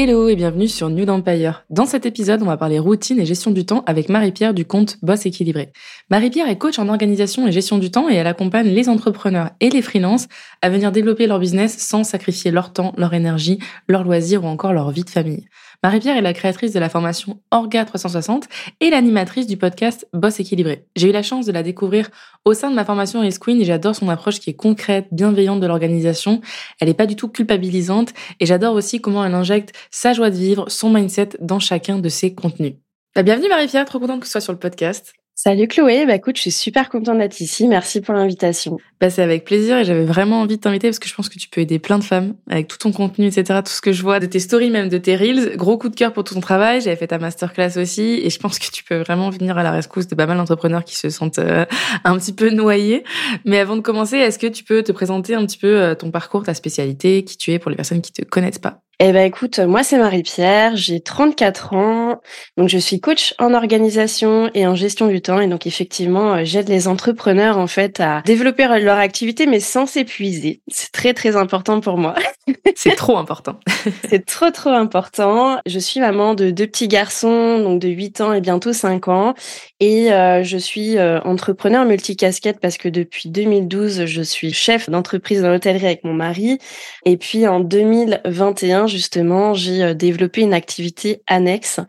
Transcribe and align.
Hello 0.00 0.28
et 0.28 0.36
bienvenue 0.36 0.68
sur 0.68 0.90
New 0.90 1.08
Empire. 1.08 1.64
Dans 1.70 1.84
cet 1.84 2.06
épisode, 2.06 2.40
on 2.40 2.46
va 2.46 2.56
parler 2.56 2.78
routine 2.78 3.18
et 3.18 3.26
gestion 3.26 3.50
du 3.50 3.66
temps 3.66 3.82
avec 3.84 4.08
Marie-Pierre 4.08 4.54
du 4.54 4.64
compte 4.64 4.96
Boss 5.02 5.26
Équilibré. 5.26 5.72
Marie-Pierre 6.08 6.48
est 6.48 6.56
coach 6.56 6.78
en 6.78 6.88
organisation 6.88 7.48
et 7.48 7.50
gestion 7.50 7.78
du 7.78 7.90
temps 7.90 8.08
et 8.08 8.14
elle 8.14 8.28
accompagne 8.28 8.68
les 8.68 8.88
entrepreneurs 8.88 9.50
et 9.58 9.70
les 9.70 9.82
freelances 9.82 10.28
à 10.62 10.70
venir 10.70 10.92
développer 10.92 11.26
leur 11.26 11.40
business 11.40 11.78
sans 11.78 12.04
sacrifier 12.04 12.52
leur 12.52 12.72
temps, 12.72 12.94
leur 12.96 13.12
énergie, 13.12 13.58
leur 13.88 14.04
loisirs 14.04 14.44
ou 14.44 14.46
encore 14.46 14.72
leur 14.72 14.92
vie 14.92 15.02
de 15.02 15.10
famille. 15.10 15.48
Marie-Pierre 15.84 16.16
est 16.16 16.22
la 16.22 16.32
créatrice 16.32 16.72
de 16.72 16.80
la 16.80 16.88
formation 16.88 17.40
Orga 17.52 17.84
360 17.84 18.48
et 18.80 18.90
l'animatrice 18.90 19.46
du 19.46 19.56
podcast 19.56 20.08
Boss 20.12 20.40
équilibré. 20.40 20.86
J'ai 20.96 21.10
eu 21.10 21.12
la 21.12 21.22
chance 21.22 21.46
de 21.46 21.52
la 21.52 21.62
découvrir 21.62 22.08
au 22.44 22.52
sein 22.52 22.70
de 22.70 22.74
ma 22.74 22.84
formation 22.84 23.20
Risk 23.20 23.44
Queen 23.44 23.60
et 23.60 23.64
j'adore 23.64 23.94
son 23.94 24.08
approche 24.08 24.40
qui 24.40 24.50
est 24.50 24.54
concrète, 24.54 25.06
bienveillante 25.12 25.60
de 25.60 25.68
l'organisation. 25.68 26.40
Elle 26.80 26.88
n'est 26.88 26.94
pas 26.94 27.06
du 27.06 27.14
tout 27.14 27.28
culpabilisante 27.28 28.12
et 28.40 28.46
j'adore 28.46 28.74
aussi 28.74 29.00
comment 29.00 29.24
elle 29.24 29.34
injecte 29.34 29.72
sa 29.92 30.14
joie 30.14 30.30
de 30.30 30.36
vivre, 30.36 30.68
son 30.68 30.90
mindset 30.90 31.30
dans 31.38 31.60
chacun 31.60 32.00
de 32.00 32.08
ses 32.08 32.34
contenus. 32.34 32.74
Bah, 33.14 33.22
bienvenue 33.22 33.48
Marie-Pierre, 33.48 33.84
trop 33.84 34.00
contente 34.00 34.18
que 34.20 34.24
tu 34.24 34.32
sois 34.32 34.40
sur 34.40 34.52
le 34.52 34.58
podcast. 34.58 35.14
Salut 35.40 35.68
Chloé, 35.68 36.04
bah 36.04 36.16
écoute, 36.16 36.34
je 36.34 36.40
suis 36.40 36.50
super 36.50 36.88
contente 36.88 37.18
d'être 37.18 37.40
ici. 37.40 37.68
Merci 37.68 38.00
pour 38.00 38.12
l'invitation. 38.12 38.76
Bah 39.00 39.08
c'est 39.08 39.22
avec 39.22 39.44
plaisir 39.44 39.78
et 39.78 39.84
j'avais 39.84 40.04
vraiment 40.04 40.40
envie 40.40 40.56
de 40.56 40.60
t'inviter 40.60 40.88
parce 40.88 40.98
que 40.98 41.08
je 41.08 41.14
pense 41.14 41.28
que 41.28 41.38
tu 41.38 41.48
peux 41.48 41.60
aider 41.60 41.78
plein 41.78 42.00
de 42.00 42.02
femmes 42.02 42.34
avec 42.50 42.66
tout 42.66 42.76
ton 42.76 42.90
contenu, 42.90 43.26
etc. 43.26 43.60
Tout 43.64 43.70
ce 43.70 43.80
que 43.80 43.92
je 43.92 44.02
vois 44.02 44.18
de 44.18 44.26
tes 44.26 44.40
stories, 44.40 44.70
même 44.70 44.88
de 44.88 44.98
tes 44.98 45.14
reels. 45.14 45.56
Gros 45.56 45.78
coup 45.78 45.90
de 45.90 45.94
cœur 45.94 46.12
pour 46.12 46.24
ton 46.24 46.40
travail. 46.40 46.80
J'avais 46.80 46.96
fait 46.96 47.06
ta 47.06 47.20
masterclass 47.20 47.80
aussi 47.80 48.20
et 48.20 48.30
je 48.30 48.38
pense 48.40 48.58
que 48.58 48.68
tu 48.68 48.82
peux 48.82 48.96
vraiment 48.96 49.30
venir 49.30 49.56
à 49.56 49.62
la 49.62 49.70
rescousse 49.70 50.08
de 50.08 50.16
pas 50.16 50.26
mal 50.26 50.38
d'entrepreneurs 50.38 50.82
qui 50.82 50.96
se 50.96 51.08
sentent 51.08 51.38
euh, 51.38 51.64
un 52.04 52.18
petit 52.18 52.32
peu 52.32 52.50
noyés. 52.50 53.04
Mais 53.44 53.60
avant 53.60 53.76
de 53.76 53.80
commencer, 53.80 54.16
est-ce 54.16 54.40
que 54.40 54.48
tu 54.48 54.64
peux 54.64 54.82
te 54.82 54.90
présenter 54.90 55.36
un 55.36 55.46
petit 55.46 55.58
peu 55.58 55.80
euh, 55.80 55.94
ton 55.94 56.10
parcours, 56.10 56.42
ta 56.42 56.54
spécialité, 56.54 57.22
qui 57.22 57.36
tu 57.36 57.52
es 57.52 57.60
pour 57.60 57.70
les 57.70 57.76
personnes 57.76 58.00
qui 58.00 58.10
te 58.10 58.24
connaissent 58.24 58.58
pas? 58.58 58.80
Eh 59.00 59.12
ben 59.12 59.24
écoute, 59.24 59.60
moi 59.60 59.84
c'est 59.84 59.96
Marie-Pierre, 59.96 60.74
j'ai 60.74 60.98
34 60.98 61.74
ans, 61.74 62.20
donc 62.56 62.68
je 62.68 62.78
suis 62.78 62.98
coach 62.98 63.32
en 63.38 63.54
organisation 63.54 64.50
et 64.54 64.66
en 64.66 64.74
gestion 64.74 65.06
du 65.06 65.20
temps 65.20 65.38
et 65.38 65.46
donc 65.46 65.68
effectivement 65.68 66.34
euh, 66.34 66.40
j'aide 66.42 66.68
les 66.68 66.88
entrepreneurs 66.88 67.58
en 67.58 67.68
fait 67.68 68.00
à 68.00 68.22
développer 68.22 68.66
leur 68.80 68.98
activité 68.98 69.46
mais 69.46 69.60
sans 69.60 69.86
s'épuiser. 69.86 70.62
C'est 70.66 70.90
très 70.90 71.14
très 71.14 71.36
important 71.36 71.80
pour 71.80 71.96
moi. 71.96 72.16
c'est 72.74 72.96
trop 72.96 73.16
important. 73.18 73.60
c'est 74.10 74.26
trop 74.26 74.50
trop 74.50 74.70
important. 74.70 75.60
Je 75.64 75.78
suis 75.78 76.00
maman 76.00 76.34
de 76.34 76.50
deux 76.50 76.66
petits 76.66 76.88
garçons 76.88 77.60
donc 77.60 77.80
de 77.80 77.88
8 77.88 78.20
ans 78.20 78.32
et 78.32 78.40
bientôt 78.40 78.72
5 78.72 79.06
ans 79.06 79.34
et 79.78 80.12
euh, 80.12 80.42
je 80.42 80.58
suis 80.58 80.98
euh, 80.98 81.20
entrepreneur 81.20 81.84
multicasquette 81.84 82.58
parce 82.58 82.78
que 82.78 82.88
depuis 82.88 83.28
2012 83.28 84.06
je 84.06 84.22
suis 84.22 84.52
chef 84.52 84.90
d'entreprise 84.90 85.40
dans 85.40 85.50
l'hôtellerie 85.50 85.86
avec 85.86 86.02
mon 86.02 86.14
mari 86.14 86.58
et 87.04 87.16
puis 87.16 87.46
en 87.46 87.60
2021 87.60 88.87
justement, 88.88 89.54
j'ai 89.54 89.82
euh, 89.82 89.94
développé 89.94 90.40
une 90.40 90.54
activité 90.54 91.22
annexe 91.26 91.80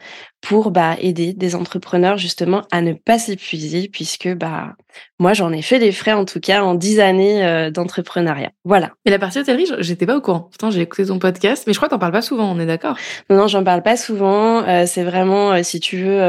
pour 0.41 0.71
bah, 0.71 0.95
aider 0.99 1.33
des 1.33 1.55
entrepreneurs 1.55 2.17
justement 2.17 2.63
à 2.71 2.81
ne 2.81 2.93
pas 2.93 3.19
s'épuiser 3.19 3.89
puisque 3.91 4.29
bah 4.35 4.75
moi 5.19 5.33
j'en 5.33 5.51
ai 5.51 5.61
fait 5.61 5.79
des 5.79 5.91
frais 5.91 6.13
en 6.13 6.25
tout 6.25 6.39
cas 6.39 6.63
en 6.63 6.75
dix 6.75 6.99
années 6.99 7.45
euh, 7.45 7.69
d'entrepreneuriat. 7.69 8.51
Voilà. 8.63 8.91
Et 9.05 9.09
la 9.09 9.19
partie 9.19 9.39
hôtellerie, 9.39 9.67
j'étais 9.79 10.05
pas 10.05 10.15
au 10.15 10.21
courant. 10.21 10.39
Pourtant 10.39 10.71
j'ai 10.71 10.81
écouté 10.81 11.05
ton 11.05 11.19
podcast, 11.19 11.65
mais 11.67 11.73
je 11.73 11.77
crois 11.77 11.89
que 11.89 11.93
t'en 11.93 11.99
parles 11.99 12.13
pas 12.13 12.21
souvent, 12.21 12.51
on 12.51 12.59
est 12.59 12.65
d'accord? 12.65 12.95
Non 13.29 13.37
non, 13.37 13.47
j'en 13.47 13.63
parle 13.63 13.83
pas 13.83 13.97
souvent. 13.97 14.63
Euh, 14.63 14.85
c'est 14.87 15.03
vraiment 15.03 15.51
euh, 15.51 15.63
si 15.63 15.79
tu 15.79 15.97
veux 15.97 16.19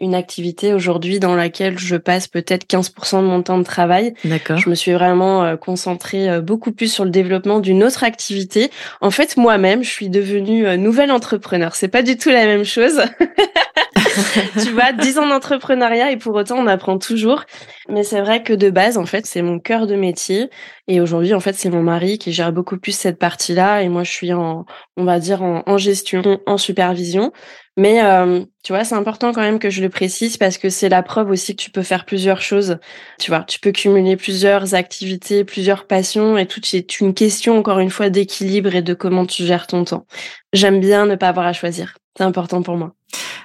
une 0.00 0.14
activité 0.14 0.72
aujourd'hui 0.72 1.20
dans 1.20 1.34
laquelle 1.34 1.78
je 1.78 1.96
passe 1.96 2.26
peut-être 2.26 2.66
15% 2.66 3.22
de 3.22 3.26
mon 3.26 3.42
temps 3.42 3.58
de 3.58 3.64
travail. 3.64 4.14
D'accord. 4.24 4.56
Je 4.56 4.70
me 4.70 4.74
suis 4.74 4.92
vraiment 4.92 5.56
concentrée 5.56 6.40
beaucoup 6.40 6.72
plus 6.72 6.92
sur 6.92 7.04
le 7.04 7.10
développement 7.10 7.60
d'une 7.60 7.84
autre 7.84 8.04
activité. 8.04 8.70
En 9.00 9.10
fait, 9.10 9.36
moi-même, 9.36 9.82
je 9.82 9.90
suis 9.90 10.08
devenue 10.08 10.76
nouvelle 10.78 11.10
entrepreneur. 11.10 11.74
C'est 11.74 11.88
pas 11.88 12.02
du 12.02 12.16
tout 12.16 12.30
la 12.30 12.46
même 12.46 12.64
chose. 12.64 13.00
tu 14.62 14.70
vois, 14.72 14.92
10 14.92 15.18
ans 15.18 15.28
d'entrepreneuriat 15.28 16.10
et 16.10 16.16
pour 16.16 16.34
autant 16.34 16.56
on 16.56 16.66
apprend 16.66 16.98
toujours. 16.98 17.44
Mais 17.88 18.04
c'est 18.04 18.20
vrai 18.20 18.42
que 18.42 18.52
de 18.52 18.70
base, 18.70 18.98
en 18.98 19.06
fait, 19.06 19.26
c'est 19.26 19.42
mon 19.42 19.58
cœur 19.58 19.86
de 19.86 19.94
métier. 19.94 20.50
Et 20.88 21.00
aujourd'hui, 21.00 21.34
en 21.34 21.40
fait, 21.40 21.54
c'est 21.54 21.70
mon 21.70 21.82
mari 21.82 22.18
qui 22.18 22.32
gère 22.32 22.52
beaucoup 22.52 22.78
plus 22.78 22.92
cette 22.92 23.18
partie-là. 23.18 23.82
Et 23.82 23.88
moi, 23.88 24.04
je 24.04 24.10
suis 24.10 24.32
en, 24.32 24.66
on 24.96 25.04
va 25.04 25.18
dire, 25.18 25.42
en, 25.42 25.78
gestion, 25.78 26.40
en 26.46 26.58
supervision. 26.58 27.32
Mais 27.78 28.02
euh, 28.02 28.44
tu 28.64 28.72
vois, 28.72 28.82
c'est 28.82 28.96
important 28.96 29.32
quand 29.32 29.40
même 29.40 29.60
que 29.60 29.70
je 29.70 29.80
le 29.80 29.88
précise 29.88 30.36
parce 30.36 30.58
que 30.58 30.68
c'est 30.68 30.88
la 30.88 31.04
preuve 31.04 31.30
aussi 31.30 31.54
que 31.54 31.62
tu 31.62 31.70
peux 31.70 31.84
faire 31.84 32.04
plusieurs 32.04 32.42
choses. 32.42 32.78
Tu 33.20 33.30
vois, 33.30 33.44
tu 33.44 33.60
peux 33.60 33.70
cumuler 33.70 34.16
plusieurs 34.16 34.74
activités, 34.74 35.44
plusieurs 35.44 35.86
passions 35.86 36.36
et 36.36 36.46
tout 36.46 36.60
c'est 36.64 37.00
une 37.00 37.14
question 37.14 37.56
encore 37.56 37.78
une 37.78 37.90
fois 37.90 38.10
d'équilibre 38.10 38.74
et 38.74 38.82
de 38.82 38.94
comment 38.94 39.26
tu 39.26 39.44
gères 39.44 39.68
ton 39.68 39.84
temps. 39.84 40.06
J'aime 40.52 40.80
bien 40.80 41.06
ne 41.06 41.14
pas 41.14 41.28
avoir 41.28 41.46
à 41.46 41.52
choisir. 41.52 41.96
C'est 42.16 42.24
important 42.24 42.62
pour 42.62 42.76
moi. 42.76 42.94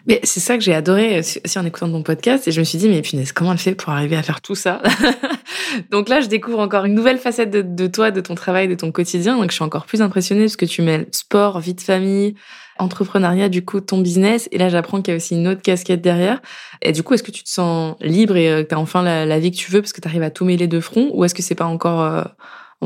Mais 0.06 0.20
c'est 0.24 0.42
ça 0.42 0.58
que 0.58 0.64
j'ai 0.64 0.74
adoré 0.74 1.20
aussi 1.20 1.60
en 1.60 1.66
écoutant 1.66 1.90
ton 1.90 2.04
podcast 2.04 2.46
et 2.48 2.52
je 2.52 2.60
me 2.60 2.66
suis 2.66 2.78
dit 2.78 2.90
mais 2.90 3.02
punaise 3.02 3.32
comment 3.32 3.54
elle 3.54 3.58
fait 3.58 3.74
pour 3.74 3.94
arriver 3.94 4.18
à 4.18 4.24
faire 4.24 4.42
tout 4.42 4.56
ça? 4.56 4.82
Donc 5.92 6.10
là 6.10 6.20
je 6.20 6.28
découvre 6.28 6.60
encore 6.60 6.84
une 6.84 6.94
nouvelle 6.94 7.18
facette 7.18 7.50
de, 7.50 7.62
de, 7.62 7.88
toi, 7.88 8.12
de 8.12 8.20
ton 8.20 8.36
travail, 8.36 8.68
de 8.68 8.76
ton 8.76 8.92
quotidien 8.92 9.38
donc 9.38 9.52
je 9.52 9.56
suis 9.56 9.64
encore 9.64 9.86
plus 9.86 10.02
impressionnée 10.02 10.42
parce 10.42 10.58
que 10.58 10.66
tu 10.66 10.82
mêles 10.82 11.08
sport, 11.12 11.62
vie 11.62 11.74
de 11.74 11.82
famille, 11.82 12.36
entrepreneuriat 12.80 13.48
du 13.48 13.64
coup 13.64 13.80
ton 13.80 14.00
business 14.00 14.50
et 14.52 14.58
là 14.58 14.68
j'apprends 14.68 15.02
qu'il 15.02 15.14
y 15.14 15.16
a 15.16 15.18
aussi 15.18 15.36
une 15.36 15.48
autre 15.48 15.62
casquette 15.62 16.02
derrière. 16.02 16.42
Et 16.82 16.92
du 16.92 17.02
coup 17.02 17.14
est-ce 17.14 17.24
que 17.24 17.32
tu 17.32 17.44
te 17.44 17.50
sens 17.50 17.96
libre 18.02 18.36
et 18.36 18.52
euh, 18.52 18.64
que 18.64 18.70
tu 18.70 18.76
as 18.76 18.80
enfin 18.80 19.04
la, 19.04 19.40
vie 19.40 19.52
que 19.52 19.58
tu 19.58 19.72
veux 19.72 19.82
parce 19.82 19.94
que 19.94 20.02
tu 20.02 20.08
arrives 20.08 20.24
à 20.24 20.32
tout 20.32 20.44
mêler 20.44 20.68
de 20.68 20.80
front 20.82 21.12
ou 21.14 21.24
est-ce 21.24 21.34
que 21.34 21.42
c'est 21.42 21.56
pas 21.56 21.66
encore 21.66 22.02
euh, 22.02 22.24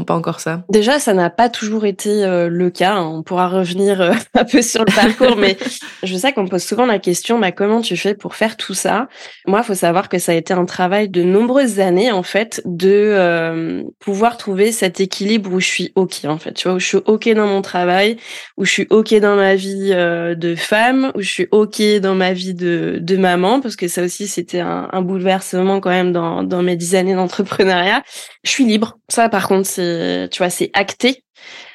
pas 0.03 0.15
encore 0.15 0.39
ça 0.39 0.63
Déjà, 0.69 0.99
ça 0.99 1.13
n'a 1.13 1.29
pas 1.29 1.49
toujours 1.49 1.85
été 1.85 2.23
euh, 2.23 2.49
le 2.49 2.69
cas. 2.69 2.95
Hein. 2.95 3.09
On 3.13 3.23
pourra 3.23 3.47
revenir 3.47 4.01
euh, 4.01 4.13
un 4.33 4.45
peu 4.45 4.61
sur 4.61 4.85
le 4.85 4.93
parcours, 4.93 5.37
mais 5.37 5.57
je 6.03 6.15
sais 6.15 6.33
qu'on 6.33 6.43
me 6.43 6.49
pose 6.49 6.63
souvent 6.63 6.85
la 6.85 6.99
question 6.99 7.39
bah, 7.39 7.51
comment 7.51 7.81
tu 7.81 7.97
fais 7.97 8.15
pour 8.15 8.35
faire 8.35 8.57
tout 8.57 8.73
ça? 8.73 9.07
Moi, 9.45 9.61
il 9.63 9.65
faut 9.65 9.75
savoir 9.75 10.09
que 10.09 10.19
ça 10.19 10.31
a 10.31 10.35
été 10.35 10.53
un 10.53 10.65
travail 10.65 11.09
de 11.09 11.23
nombreuses 11.23 11.79
années, 11.79 12.11
en 12.11 12.23
fait, 12.23 12.61
de 12.65 12.89
euh, 12.89 13.83
pouvoir 13.99 14.37
trouver 14.37 14.71
cet 14.71 14.99
équilibre 14.99 15.51
où 15.51 15.59
je 15.59 15.67
suis 15.67 15.91
OK, 15.95 16.25
en 16.25 16.37
fait. 16.37 16.53
Tu 16.53 16.67
vois, 16.67 16.77
où 16.77 16.79
je 16.79 16.87
suis 16.87 16.97
OK 17.05 17.29
dans 17.29 17.47
mon 17.47 17.61
travail, 17.61 18.17
où 18.57 18.65
je 18.65 18.71
suis 18.71 18.87
OK 18.89 19.13
dans 19.15 19.35
ma 19.35 19.55
vie 19.55 19.89
de 19.89 20.55
femme, 20.55 21.11
où 21.15 21.21
je 21.21 21.29
suis 21.29 21.47
OK 21.51 21.81
dans 22.01 22.15
ma 22.15 22.33
vie 22.33 22.53
de, 22.53 23.17
maman, 23.17 23.61
parce 23.61 23.75
que 23.75 23.87
ça 23.87 24.03
aussi, 24.03 24.27
c'était 24.27 24.59
un, 24.59 24.89
un 24.91 25.01
bouleversement 25.01 25.79
quand 25.79 25.89
même 25.89 26.11
dans, 26.11 26.43
dans 26.43 26.61
mes 26.61 26.75
dix 26.75 26.95
années 26.95 27.15
d'entrepreneuriat. 27.15 28.03
Je 28.43 28.51
suis 28.51 28.65
libre. 28.65 28.97
Ça, 29.09 29.29
par 29.29 29.47
contre, 29.47 29.67
c'est 29.67 29.86
tu 30.31 30.37
vois, 30.39 30.49
c'est 30.49 30.69
acté. 30.73 31.23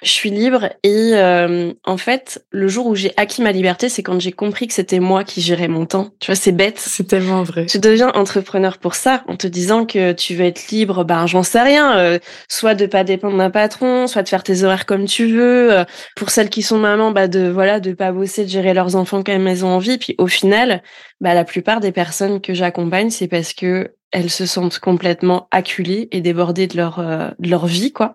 Je 0.03 0.11
suis 0.11 0.31
libre 0.31 0.71
et 0.83 1.13
euh, 1.15 1.73
en 1.85 1.97
fait, 1.97 2.45
le 2.51 2.67
jour 2.67 2.87
où 2.87 2.97
j'ai 2.97 3.13
acquis 3.17 3.41
ma 3.41 3.53
liberté, 3.53 3.89
c'est 3.89 4.03
quand 4.03 4.19
j'ai 4.19 4.33
compris 4.33 4.67
que 4.67 4.75
c'était 4.75 4.99
moi 4.99 5.23
qui 5.23 5.41
gérais 5.41 5.69
mon 5.69 5.87
temps. 5.87 6.11
Tu 6.19 6.27
vois, 6.27 6.35
c'est 6.35 6.51
bête. 6.51 6.79
C'est 6.79 7.07
tellement 7.07 7.45
vrai. 7.45 7.67
Tu 7.67 7.79
deviens 7.79 8.11
entrepreneur 8.15 8.79
pour 8.79 8.95
ça, 8.95 9.23
en 9.29 9.37
te 9.37 9.47
disant 9.47 9.87
que 9.87 10.13
tu 10.13 10.35
veux 10.35 10.45
être 10.45 10.69
libre. 10.71 11.05
Ben, 11.05 11.27
j'en 11.27 11.45
sais 11.45 11.61
rien. 11.61 11.97
Euh, 11.99 12.19
soit 12.49 12.75
de 12.75 12.87
pas 12.87 13.05
dépendre 13.05 13.39
d'un 13.39 13.51
patron, 13.51 14.09
soit 14.09 14.25
de 14.25 14.29
faire 14.29 14.43
tes 14.43 14.65
horaires 14.65 14.87
comme 14.87 15.05
tu 15.05 15.27
veux. 15.27 15.73
Euh, 15.73 15.85
pour 16.17 16.31
celles 16.31 16.51
qui 16.51 16.63
sont 16.63 16.79
mamans, 16.79 17.13
bah 17.13 17.29
de 17.29 17.49
voilà, 17.49 17.79
de 17.79 17.93
pas 17.93 18.11
bosser, 18.11 18.45
de 18.45 18.51
gérer 18.51 18.75
leurs 18.75 18.97
enfants 18.97 19.23
comme 19.23 19.47
elles 19.47 19.65
ont 19.65 19.69
envie. 19.69 19.99
Puis 19.99 20.17
au 20.19 20.27
final, 20.27 20.83
bah 21.21 21.35
la 21.35 21.45
plupart 21.45 21.79
des 21.79 21.93
personnes 21.93 22.41
que 22.41 22.55
j'accompagne, 22.55 23.11
c'est 23.11 23.29
parce 23.29 23.53
que 23.53 23.95
elles 24.13 24.31
se 24.31 24.47
sentent 24.47 24.79
complètement 24.79 25.49
acculées 25.51 26.09
et 26.13 26.21
débordées 26.21 26.67
de 26.67 26.77
leur 26.77 26.99
euh, 26.99 27.31
de 27.39 27.49
leur 27.51 27.67
vie 27.67 27.93
quoi. 27.93 28.15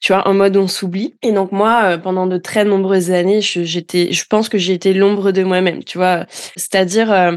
Tu 0.00 0.12
vois 0.12 0.26
en 0.26 0.34
mode 0.34 0.56
on 0.56 0.68
s'oublie. 0.68 1.16
Et 1.22 1.32
donc 1.32 1.52
moi 1.52 1.82
euh, 1.84 1.98
pendant 1.98 2.26
de 2.26 2.38
très 2.38 2.64
nombreuses 2.64 3.10
années 3.10 3.40
j'étais 3.40 4.12
je 4.12 4.24
pense 4.26 4.48
que 4.48 4.58
j'ai 4.58 4.72
été 4.72 4.94
l'ombre 4.94 5.32
de 5.32 5.42
moi-même 5.42 5.84
tu 5.84 5.98
vois. 5.98 6.26
C'est-à-dire 6.56 7.12
euh, 7.12 7.36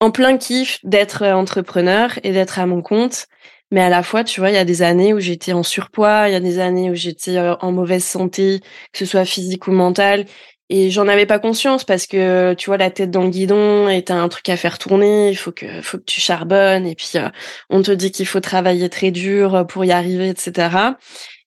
en 0.00 0.10
plein 0.10 0.36
kiff 0.36 0.78
d'être 0.84 1.24
entrepreneur 1.24 2.18
et 2.22 2.32
d'être 2.32 2.58
à 2.58 2.66
mon 2.66 2.82
compte 2.82 3.26
mais 3.70 3.80
à 3.80 3.88
la 3.88 4.02
fois 4.02 4.24
tu 4.24 4.40
vois 4.40 4.50
il 4.50 4.54
y 4.54 4.58
a 4.58 4.64
des 4.64 4.82
années 4.82 5.14
où 5.14 5.20
j'étais 5.20 5.52
en 5.52 5.62
surpoids 5.62 6.28
il 6.28 6.32
y 6.32 6.36
a 6.36 6.40
des 6.40 6.58
années 6.58 6.90
où 6.90 6.94
j'étais 6.94 7.38
en 7.38 7.72
mauvaise 7.72 8.04
santé 8.04 8.60
que 8.92 8.98
ce 8.98 9.06
soit 9.06 9.24
physique 9.24 9.66
ou 9.68 9.72
mentale 9.72 10.26
et 10.70 10.90
j'en 10.90 11.08
avais 11.08 11.26
pas 11.26 11.38
conscience 11.38 11.84
parce 11.84 12.06
que 12.06 12.54
tu 12.54 12.70
vois 12.70 12.76
la 12.76 12.90
tête 12.90 13.10
dans 13.10 13.24
le 13.24 13.30
guidon 13.30 13.88
et 13.88 14.02
t'as 14.02 14.16
un 14.16 14.28
truc 14.28 14.48
à 14.48 14.56
faire 14.56 14.78
tourner, 14.78 15.30
il 15.30 15.36
faut 15.36 15.52
que 15.52 15.80
faut 15.82 15.98
que 15.98 16.04
tu 16.04 16.20
charbonnes 16.20 16.86
et 16.86 16.94
puis 16.94 17.12
euh, 17.16 17.28
on 17.70 17.82
te 17.82 17.90
dit 17.90 18.10
qu'il 18.10 18.26
faut 18.26 18.40
travailler 18.40 18.88
très 18.88 19.10
dur 19.10 19.66
pour 19.68 19.84
y 19.84 19.92
arriver, 19.92 20.28
etc. 20.28 20.96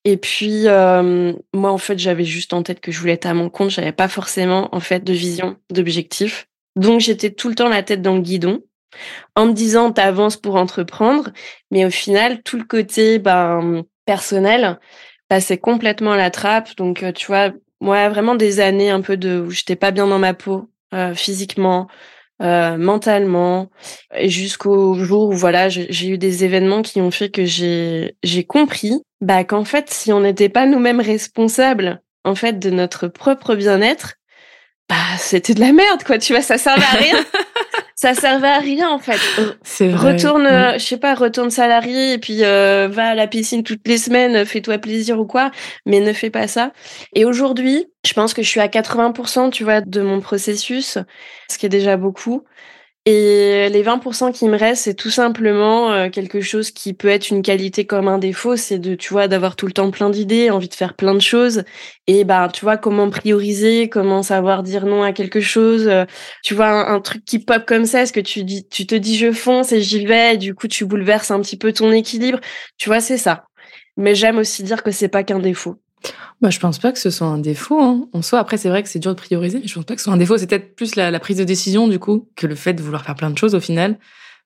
Et 0.03 0.17
puis, 0.17 0.67
euh, 0.67 1.33
moi, 1.53 1.71
en 1.71 1.77
fait, 1.77 1.99
j'avais 1.99 2.23
juste 2.25 2.53
en 2.53 2.63
tête 2.63 2.79
que 2.79 2.91
je 2.91 2.99
voulais 2.99 3.13
être 3.13 3.27
à 3.27 3.33
mon 3.33 3.49
compte. 3.49 3.69
J'avais 3.69 3.91
pas 3.91 4.07
forcément, 4.07 4.73
en 4.75 4.79
fait, 4.79 5.03
de 5.03 5.13
vision, 5.13 5.57
d'objectif. 5.69 6.47
Donc, 6.75 7.01
j'étais 7.01 7.31
tout 7.31 7.49
le 7.49 7.55
temps 7.55 7.69
la 7.69 7.83
tête 7.83 8.01
dans 8.01 8.15
le 8.15 8.21
guidon, 8.21 8.63
en 9.35 9.47
me 9.47 9.53
disant, 9.53 9.91
t'avances 9.91 10.37
pour 10.37 10.55
entreprendre. 10.55 11.31
Mais 11.71 11.85
au 11.85 11.91
final, 11.91 12.41
tout 12.43 12.57
le 12.57 12.63
côté 12.63 13.19
ben, 13.19 13.83
personnel 14.05 14.79
passait 15.27 15.59
complètement 15.59 16.13
à 16.13 16.17
la 16.17 16.31
trappe. 16.31 16.75
Donc, 16.77 17.03
euh, 17.03 17.11
tu 17.11 17.27
vois, 17.27 17.51
moi, 17.81 18.09
vraiment 18.09 18.35
des 18.35 18.59
années 18.59 18.91
un 18.91 19.01
peu 19.01 19.17
de 19.17 19.39
où 19.39 19.49
j'étais 19.51 19.75
pas 19.75 19.91
bien 19.91 20.07
dans 20.07 20.19
ma 20.19 20.33
peau, 20.33 20.69
euh, 20.93 21.13
physiquement, 21.15 21.87
euh, 22.41 22.77
mentalement, 22.77 23.69
et 24.15 24.29
jusqu'au 24.29 24.93
jour 24.95 25.29
où 25.29 25.33
voilà, 25.33 25.69
j'ai 25.69 26.07
eu 26.07 26.17
des 26.17 26.43
événements 26.43 26.81
qui 26.81 27.01
ont 27.01 27.11
fait 27.11 27.29
que 27.29 27.45
j'ai 27.45 28.15
j'ai 28.23 28.43
compris 28.43 29.01
bah 29.21 29.43
qu'en 29.43 29.65
fait, 29.65 29.89
si 29.91 30.11
on 30.13 30.21
n'était 30.21 30.49
pas 30.49 30.65
nous-mêmes 30.65 31.01
responsables 31.01 32.01
en 32.23 32.35
fait 32.35 32.59
de 32.59 32.69
notre 32.69 33.07
propre 33.07 33.55
bien-être, 33.55 34.15
bah 34.91 35.17
c'était 35.17 35.53
de 35.53 35.61
la 35.61 35.71
merde 35.71 36.03
quoi. 36.03 36.17
Tu 36.17 36.33
vois, 36.33 36.41
ça 36.41 36.57
servait 36.57 36.83
à 36.83 36.97
rien. 36.97 37.15
ça 37.95 38.13
servait 38.13 38.49
à 38.49 38.59
rien 38.59 38.89
en 38.89 38.99
fait. 38.99 39.19
C'est 39.63 39.87
vrai. 39.87 40.13
Retourne, 40.13 40.45
euh, 40.45 40.73
je 40.73 40.83
sais 40.83 40.97
pas, 40.97 41.15
retourne 41.15 41.49
salarié 41.49 42.13
et 42.13 42.17
puis 42.17 42.43
euh, 42.43 42.89
va 42.91 43.11
à 43.11 43.15
la 43.15 43.27
piscine 43.27 43.63
toutes 43.63 43.87
les 43.87 43.97
semaines, 43.97 44.45
fais-toi 44.45 44.79
plaisir 44.79 45.17
ou 45.17 45.25
quoi, 45.25 45.51
mais 45.85 46.01
ne 46.01 46.11
fais 46.11 46.29
pas 46.29 46.47
ça. 46.47 46.73
Et 47.13 47.23
aujourd'hui, 47.23 47.87
je 48.05 48.11
pense 48.11 48.33
que 48.33 48.41
je 48.43 48.49
suis 48.49 48.59
à 48.59 48.67
80%, 48.67 49.49
tu 49.51 49.63
vois, 49.63 49.79
de 49.79 50.01
mon 50.01 50.19
processus, 50.19 50.97
ce 51.49 51.57
qui 51.57 51.65
est 51.65 51.69
déjà 51.69 51.95
beaucoup. 51.95 52.43
Et 53.07 53.67
les 53.69 53.81
20% 53.83 54.31
qui 54.31 54.47
me 54.47 54.55
restent, 54.55 54.83
c'est 54.83 54.93
tout 54.93 55.09
simplement 55.09 55.91
euh, 55.91 56.09
quelque 56.11 56.39
chose 56.39 56.69
qui 56.69 56.93
peut 56.93 57.07
être 57.07 57.31
une 57.31 57.41
qualité 57.41 57.87
comme 57.87 58.07
un 58.07 58.19
défaut, 58.19 58.55
c'est 58.55 58.77
de, 58.77 58.93
tu 58.93 59.11
vois, 59.11 59.27
d'avoir 59.27 59.55
tout 59.55 59.65
le 59.65 59.71
temps 59.71 59.89
plein 59.89 60.11
d'idées, 60.11 60.51
envie 60.51 60.69
de 60.69 60.75
faire 60.75 60.93
plein 60.93 61.15
de 61.15 61.19
choses. 61.19 61.63
Et 62.05 62.25
bah, 62.25 62.47
tu 62.53 62.63
vois, 62.63 62.77
comment 62.77 63.09
prioriser, 63.09 63.89
comment 63.89 64.21
savoir 64.21 64.61
dire 64.61 64.85
non 64.85 65.01
à 65.01 65.13
quelque 65.13 65.41
chose. 65.41 65.87
Euh, 65.87 66.05
tu 66.43 66.53
vois, 66.53 66.67
un, 66.67 67.01
truc 67.01 67.25
qui 67.25 67.39
pop 67.39 67.65
comme 67.65 67.85
ça, 67.85 68.03
est-ce 68.03 68.13
que 68.13 68.19
tu 68.19 68.43
dis, 68.43 68.67
tu 68.69 68.85
te 68.85 68.93
dis 68.93 69.17
je 69.17 69.31
fonce 69.31 69.71
et 69.71 69.81
j'y 69.81 70.05
vais, 70.05 70.35
et 70.35 70.37
du 70.37 70.53
coup, 70.53 70.67
tu 70.67 70.85
bouleverses 70.85 71.31
un 71.31 71.41
petit 71.41 71.57
peu 71.57 71.73
ton 71.73 71.91
équilibre. 71.91 72.39
Tu 72.77 72.89
vois, 72.89 72.99
c'est 73.01 73.17
ça. 73.17 73.45
Mais 73.97 74.13
j'aime 74.15 74.37
aussi 74.37 74.61
dire 74.63 74.83
que 74.83 74.91
c'est 74.91 75.09
pas 75.09 75.23
qu'un 75.23 75.39
défaut. 75.39 75.77
Bah, 76.41 76.49
je 76.49 76.59
pense 76.59 76.79
pas 76.79 76.91
que 76.91 76.99
ce 76.99 77.09
soit 77.09 77.27
un 77.27 77.37
défaut. 77.37 77.79
Hein. 77.81 78.07
En 78.13 78.21
soi, 78.21 78.39
après, 78.39 78.57
c'est 78.57 78.69
vrai 78.69 78.81
que 78.81 78.89
c'est 78.89 78.99
dur 78.99 79.11
de 79.11 79.19
prioriser, 79.19 79.59
mais 79.59 79.67
je 79.67 79.75
pense 79.75 79.85
pas 79.85 79.93
que 79.95 80.01
ce 80.01 80.05
soit 80.05 80.13
un 80.13 80.17
défaut. 80.17 80.37
C'est 80.37 80.47
peut-être 80.47 80.75
plus 80.75 80.95
la, 80.95 81.19
prise 81.19 81.37
de 81.37 81.43
décision, 81.43 81.87
du 81.87 81.99
coup, 81.99 82.29
que 82.35 82.47
le 82.47 82.55
fait 82.55 82.73
de 82.73 82.81
vouloir 82.81 83.03
faire 83.03 83.15
plein 83.15 83.29
de 83.29 83.37
choses 83.37 83.55
au 83.55 83.59
final. 83.59 83.97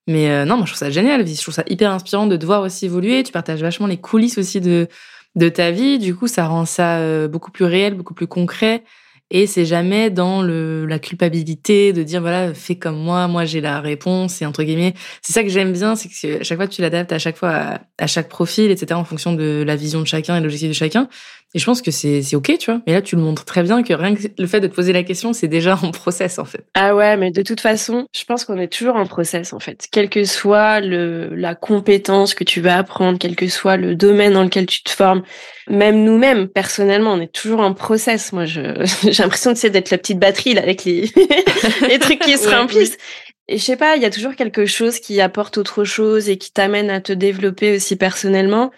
Mais 0.08 0.30
euh, 0.30 0.46
non, 0.46 0.58
moi, 0.58 0.66
je 0.66 0.72
trouve 0.72 0.80
ça 0.80 0.92
génial. 0.92 1.26
Je 1.26 1.42
trouve 1.42 1.54
ça 1.54 1.64
hyper 1.68 1.92
inspirant 1.92 2.28
de 2.28 2.36
te 2.36 2.46
voir 2.46 2.62
aussi 2.62 2.86
évoluer. 2.86 3.24
Tu 3.24 3.32
partages 3.32 3.62
vachement 3.62 3.88
les 3.88 3.98
coulisses 3.98 4.38
aussi 4.38 4.60
de, 4.62 4.88
de 5.36 5.50
ta 5.50 5.72
vie. 5.72 5.98
Du 6.00 6.16
coup, 6.16 6.28
ça 6.28 6.48
rend 6.48 6.66
ça 6.66 6.98
euh, 6.98 7.28
beaucoup 7.28 7.52
plus 7.52 7.66
réel, 7.66 7.96
beaucoup 7.96 8.14
plus 8.14 8.28
concret. 8.28 8.84
Et 9.32 9.48
c'est 9.48 9.66
jamais 9.66 10.12
dans 10.12 10.44
le, 10.44 10.86
la 10.86 11.00
culpabilité 11.00 11.94
de 11.94 12.04
dire 12.04 12.22
voilà 12.22 12.54
fais 12.54 12.76
comme 12.76 12.98
moi, 12.98 13.28
moi 13.28 13.44
j'ai 13.44 13.60
la 13.60 13.82
réponse 13.82 14.40
et 14.44 14.46
entre 14.46 14.62
guillemets 14.62 14.94
c'est 15.24 15.34
ça 15.34 15.42
que 15.42 15.50
j'aime 15.50 15.74
bien, 15.74 15.96
c'est 15.96 16.10
que 16.10 16.42
à 16.42 16.44
chaque 16.44 16.60
fois 16.60 16.68
tu 16.68 16.82
l'adaptes 16.82 17.12
à 17.12 17.18
chaque 17.18 17.36
fois 17.36 17.50
à, 17.50 17.80
à, 17.98 18.06
chaque 18.06 18.30
profil 18.30 18.70
etc 18.70 18.94
en 18.94 19.04
fonction 19.04 19.34
de 19.34 19.64
la 19.66 19.76
vision 19.76 20.00
de 20.00 20.06
chacun 20.06 20.38
et 20.38 20.42
l'objectif 20.42 20.70
de 20.70 20.74
chacun. 20.74 21.10
Et 21.56 21.60
je 21.60 21.66
pense 21.66 21.82
que 21.82 21.90
c'est 21.90 22.22
c'est 22.22 22.36
ok, 22.36 22.58
tu 22.60 22.70
vois. 22.70 22.82
Mais 22.86 22.92
là, 22.92 23.02
tu 23.02 23.16
le 23.16 23.22
montres 23.22 23.46
très 23.46 23.64
bien 23.64 23.82
que 23.82 23.94
rien 23.94 24.14
que 24.14 24.22
le 24.38 24.46
fait 24.46 24.60
de 24.60 24.68
te 24.68 24.76
poser 24.76 24.92
la 24.92 25.04
question, 25.04 25.32
c'est 25.32 25.48
déjà 25.48 25.80
en 25.82 25.92
process 25.92 26.38
en 26.38 26.44
fait. 26.44 26.66
Ah 26.74 26.94
ouais, 26.94 27.16
mais 27.16 27.32
de 27.32 27.42
toute 27.44 27.62
façon, 27.62 28.08
je 28.14 28.26
pense 28.26 28.44
qu'on 28.44 28.58
est 28.60 28.68
toujours 28.68 28.98
en 28.98 29.06
process 29.06 29.54
en 29.54 29.60
fait. 29.60 29.88
Quelle 29.90 30.10
que 30.10 30.26
soit 30.26 30.82
le 30.82 31.34
la 31.34 31.56
compétence 31.56 32.34
que 32.34 32.44
tu 32.44 32.60
vas 32.60 32.78
apprendre, 32.78 33.18
quel 33.18 33.38
que 33.38 33.48
soit 33.48 33.78
le 33.78 33.96
domaine 33.96 34.34
dans 34.34 34.44
lequel 34.44 34.66
tu 34.66 34.84
te 34.84 34.90
formes, 34.90 35.24
même 35.70 36.04
nous-mêmes 36.04 36.50
personnellement, 36.50 37.14
on 37.14 37.22
est 37.22 37.32
toujours 37.32 37.62
en 37.62 37.74
process. 37.74 38.34
Moi, 38.34 38.44
je 38.44 38.62
j'ai 39.10 39.24
l'impression 39.24 39.54
de 39.54 39.70
d'être 39.70 39.92
la 39.92 39.98
petite 39.98 40.20
batterie 40.20 40.56
là 40.56 40.62
avec 40.62 40.84
les 40.84 41.10
les 41.88 42.00
trucs 42.00 42.20
qui 42.20 42.38
se 42.38 42.50
remplissent. 42.50 42.98
Et 43.48 43.60
je 43.60 43.64
sais 43.64 43.78
pas, 43.78 43.96
il 43.96 44.02
y 44.02 44.06
a 44.06 44.10
toujours 44.10 44.36
quelque 44.36 44.66
chose 44.66 45.00
qui 45.00 45.22
apporte 45.22 45.60
autre 45.60 45.84
chose 45.84 46.30
et 46.30 46.38
qui 46.38 46.52
t'amène 46.52 46.90
à 46.90 47.00
te 47.00 47.14
développer 47.14 47.76
aussi 47.76 47.96
personnellement. 47.96 48.72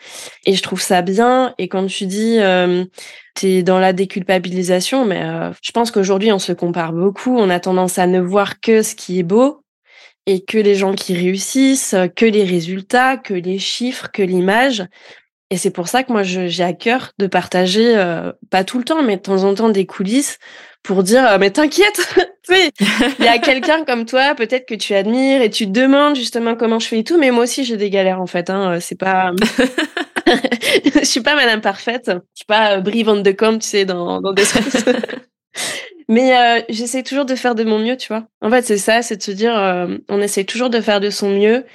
Et 0.46 0.54
je 0.56 0.62
trouve 0.62 0.82
ça 0.82 1.02
bien. 1.02 1.56
Et 1.58 1.70
quand 1.70 1.86
tu 1.88 2.06
dis, 2.06 2.38
euh, 2.40 2.84
t'es 3.34 3.64
dans 3.64 3.80
la 3.80 3.94
déculpabilisation, 3.94 5.06
mais 5.06 5.24
euh, 5.24 5.52
je 5.62 5.72
pense 5.72 5.90
qu'aujourd'hui 5.92 6.34
on 6.34 6.40
se 6.40 6.52
compare 6.52 6.92
beaucoup. 6.92 7.38
On 7.38 7.50
a 7.50 7.62
tendance 7.62 7.98
à 7.98 8.08
ne 8.08 8.20
voir 8.20 8.60
que 8.60 8.82
ce 8.82 8.96
qui 8.96 9.20
est 9.20 9.24
beau 9.24 9.64
et 10.26 10.44
que 10.44 10.58
les 10.58 10.76
gens 10.76 10.94
qui 10.94 11.14
réussissent, 11.14 11.96
que 12.18 12.26
les 12.26 12.44
résultats, 12.44 13.16
que 13.16 13.34
les 13.34 13.60
chiffres, 13.60 14.10
que 14.12 14.22
l'image. 14.22 14.84
Et 15.50 15.58
c'est 15.58 15.72
pour 15.72 15.88
ça 15.88 16.04
que 16.04 16.12
moi 16.12 16.24
j'ai 16.24 16.64
à 16.64 16.74
cœur 16.74 17.12
de 17.20 17.28
partager, 17.28 17.98
euh, 17.98 18.34
pas 18.50 18.64
tout 18.64 18.78
le 18.78 18.84
temps, 18.84 19.02
mais 19.02 19.16
de 19.16 19.22
temps 19.22 19.44
en 19.44 19.54
temps 19.54 19.70
des 19.70 19.86
coulisses 19.86 20.40
pour 20.84 21.04
dire 21.04 21.26
euh, 21.26 21.38
mais 21.40 21.52
t'inquiète, 21.52 22.16
il 22.50 23.26
y 23.26 23.28
a 23.28 23.38
quelqu'un 23.40 23.86
comme 23.86 24.06
toi, 24.06 24.36
peut-être 24.36 24.68
que 24.68 24.76
tu 24.76 24.94
admires 24.94 25.42
et 25.42 25.50
tu 25.50 25.66
te 25.66 25.72
demandes 25.72 26.16
justement 26.16 26.56
comment 26.56 26.80
je 26.80 26.88
fais 26.88 27.00
et 27.00 27.04
tout, 27.04 27.18
mais 27.18 27.32
moi 27.32 27.44
aussi 27.44 27.64
j'ai 27.64 27.78
des 27.78 27.90
galères 27.90 28.22
en 28.22 28.28
fait. 28.28 28.50
Hein, 28.50 28.80
c'est 28.82 29.00
pas, 29.00 29.32
je 30.96 31.06
suis 31.06 31.22
pas 31.22 31.36
Madame 31.36 31.62
parfaite, 31.62 32.08
je 32.08 32.20
suis 32.36 32.46
pas 32.46 32.78
euh, 32.78 32.82
Brie 32.82 33.04
Van 33.04 33.16
de 33.18 33.32
Kamp, 33.32 33.60
tu 33.60 33.68
sais, 33.68 33.86
dans, 33.86 34.22
dans 34.22 34.34
des 34.34 34.44
Mais 36.10 36.38
euh, 36.38 36.62
j'essaie 36.70 37.04
toujours 37.04 37.26
de 37.26 37.36
faire 37.36 37.54
de 37.54 37.64
mon 37.64 37.80
mieux, 37.80 37.98
tu 37.98 38.08
vois. 38.08 38.28
En 38.42 38.50
fait, 38.50 38.62
c'est 38.62 38.78
ça, 38.78 39.02
c'est 39.02 39.18
de 39.18 39.24
se 39.24 39.32
dire, 39.32 39.58
euh, 39.58 39.98
on 40.08 40.22
essaie 40.22 40.46
toujours 40.46 40.70
de 40.70 40.80
faire 40.80 41.02
de 41.02 41.10
son 41.10 41.30
mieux. 41.30 41.66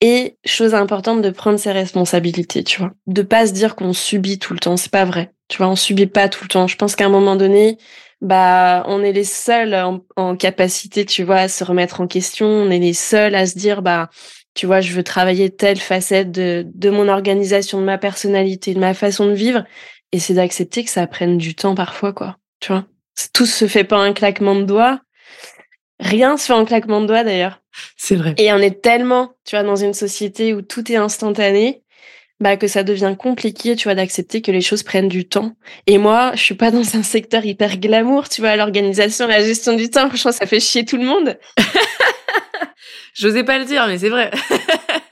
Et 0.00 0.36
chose 0.44 0.74
importante, 0.74 1.22
de 1.22 1.30
prendre 1.30 1.58
ses 1.58 1.72
responsabilités, 1.72 2.62
tu 2.62 2.80
vois. 2.80 2.92
De 3.06 3.22
pas 3.22 3.46
se 3.46 3.52
dire 3.52 3.76
qu'on 3.76 3.94
subit 3.94 4.38
tout 4.38 4.52
le 4.52 4.58
temps, 4.58 4.76
c'est 4.76 4.90
pas 4.90 5.06
vrai. 5.06 5.32
Tu 5.48 5.58
vois, 5.58 5.68
on 5.68 5.76
subit 5.76 6.06
pas 6.06 6.28
tout 6.28 6.44
le 6.44 6.48
temps. 6.48 6.66
Je 6.66 6.76
pense 6.76 6.96
qu'à 6.96 7.06
un 7.06 7.10
moment 7.10 7.36
donné, 7.36 7.78
bah 8.20 8.84
on 8.86 9.02
est 9.02 9.12
les 9.12 9.24
seuls 9.24 9.74
en, 10.16 10.36
capacité, 10.36 11.06
tu 11.06 11.22
vois, 11.22 11.36
à 11.36 11.48
se 11.48 11.64
remettre 11.64 12.00
en 12.00 12.06
question. 12.06 12.46
On 12.46 12.70
est 12.70 12.78
les 12.78 12.92
seuls 12.92 13.34
à 13.34 13.46
se 13.46 13.56
dire, 13.58 13.80
bah 13.80 14.10
tu 14.54 14.66
vois, 14.66 14.80
je 14.80 14.92
veux 14.92 15.02
travailler 15.02 15.50
telle 15.50 15.78
facette 15.78 16.30
de, 16.30 16.66
de 16.74 16.90
mon 16.90 17.08
organisation, 17.08 17.80
de 17.80 17.86
ma 17.86 17.98
personnalité, 17.98 18.74
de 18.74 18.80
ma 18.80 18.94
façon 18.94 19.26
de 19.26 19.34
vivre. 19.34 19.64
Et 20.12 20.18
c'est 20.18 20.34
d'accepter 20.34 20.84
que 20.84 20.90
ça 20.90 21.06
prenne 21.06 21.38
du 21.38 21.54
temps 21.54 21.74
parfois, 21.74 22.12
quoi. 22.12 22.36
Tu 22.60 22.72
vois, 22.72 22.86
tout 23.32 23.46
se 23.46 23.66
fait 23.66 23.84
pas 23.84 23.98
un 23.98 24.12
claquement 24.12 24.54
de 24.56 24.64
doigts. 24.64 25.00
Rien 26.00 26.36
se 26.36 26.46
fait 26.46 26.52
en 26.52 26.64
claquement 26.64 27.00
de 27.00 27.06
doigts 27.06 27.24
d'ailleurs. 27.24 27.60
C'est 27.96 28.16
vrai. 28.16 28.34
Et 28.38 28.52
on 28.52 28.58
est 28.58 28.82
tellement, 28.82 29.32
tu 29.44 29.56
vois, 29.56 29.64
dans 29.64 29.76
une 29.76 29.94
société 29.94 30.54
où 30.54 30.62
tout 30.62 30.90
est 30.90 30.96
instantané 30.96 31.82
bah 32.40 32.56
que 32.56 32.66
ça 32.66 32.82
devient 32.82 33.14
compliqué, 33.18 33.76
tu 33.76 33.84
vois, 33.84 33.94
d'accepter 33.94 34.42
que 34.42 34.50
les 34.50 34.60
choses 34.60 34.82
prennent 34.82 35.08
du 35.08 35.26
temps. 35.26 35.52
Et 35.86 35.98
moi, 35.98 36.32
je 36.34 36.42
suis 36.42 36.54
pas 36.54 36.70
dans 36.70 36.96
un 36.96 37.02
secteur 37.02 37.44
hyper 37.44 37.78
glamour, 37.78 38.28
tu 38.28 38.42
vois, 38.42 38.56
l'organisation, 38.56 39.26
la 39.26 39.42
gestion 39.42 39.74
du 39.74 39.88
temps, 39.88 40.08
franchement, 40.08 40.32
ça 40.32 40.46
fait 40.46 40.60
chier 40.60 40.84
tout 40.84 40.98
le 40.98 41.04
monde. 41.04 41.38
J'osais 43.14 43.44
pas 43.44 43.58
le 43.58 43.64
dire, 43.64 43.86
mais 43.86 43.98
c'est 43.98 44.10
vrai. 44.10 44.30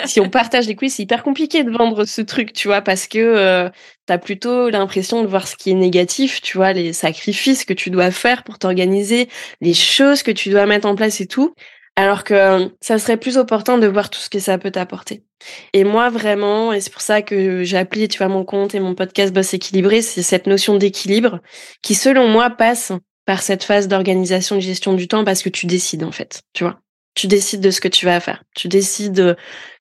si 0.06 0.20
on 0.20 0.28
partage 0.28 0.66
les 0.66 0.74
coulisses, 0.74 0.96
c'est 0.96 1.02
hyper 1.02 1.22
compliqué 1.22 1.64
de 1.64 1.70
vendre 1.70 2.04
ce 2.04 2.20
truc, 2.20 2.52
tu 2.52 2.68
vois, 2.68 2.80
parce 2.80 3.06
que 3.06 3.18
euh, 3.18 3.68
t'as 4.06 4.18
plutôt 4.18 4.70
l'impression 4.70 5.22
de 5.22 5.26
voir 5.26 5.46
ce 5.46 5.56
qui 5.56 5.70
est 5.70 5.74
négatif, 5.74 6.40
tu 6.42 6.56
vois, 6.56 6.72
les 6.72 6.92
sacrifices 6.92 7.64
que 7.64 7.72
tu 7.72 7.90
dois 7.90 8.10
faire 8.10 8.44
pour 8.44 8.58
t'organiser, 8.58 9.28
les 9.60 9.74
choses 9.74 10.22
que 10.22 10.30
tu 10.30 10.50
dois 10.50 10.66
mettre 10.66 10.86
en 10.86 10.94
place 10.94 11.20
et 11.20 11.26
tout. 11.26 11.54
Alors 11.96 12.24
que 12.24 12.72
ça 12.80 12.98
serait 12.98 13.16
plus 13.16 13.38
opportun 13.38 13.78
de 13.78 13.86
voir 13.86 14.10
tout 14.10 14.18
ce 14.18 14.28
que 14.28 14.40
ça 14.40 14.58
peut 14.58 14.72
t'apporter. 14.72 15.22
Et 15.72 15.84
moi, 15.84 16.10
vraiment, 16.10 16.72
et 16.72 16.80
c'est 16.80 16.92
pour 16.92 17.02
ça 17.02 17.22
que 17.22 17.62
j'ai 17.62 17.76
appelé, 17.76 18.08
tu 18.08 18.18
vois, 18.18 18.26
mon 18.26 18.44
compte 18.44 18.74
et 18.74 18.80
mon 18.80 18.96
podcast 18.96 19.32
Boss 19.32 19.54
équilibré, 19.54 20.02
c'est 20.02 20.22
cette 20.22 20.48
notion 20.48 20.76
d'équilibre 20.76 21.38
qui, 21.82 21.94
selon 21.94 22.26
moi, 22.26 22.50
passe 22.50 22.90
par 23.26 23.42
cette 23.42 23.62
phase 23.62 23.86
d'organisation 23.86 24.56
de 24.56 24.60
gestion 24.60 24.94
du 24.94 25.06
temps 25.06 25.24
parce 25.24 25.42
que 25.42 25.48
tu 25.48 25.66
décides, 25.66 26.02
en 26.02 26.10
fait, 26.10 26.42
tu 26.52 26.64
vois. 26.64 26.80
Tu 27.14 27.28
décides 27.28 27.60
de 27.60 27.70
ce 27.70 27.80
que 27.80 27.86
tu 27.86 28.06
vas 28.06 28.18
faire. 28.18 28.42
Tu 28.56 28.66
décides 28.66 29.36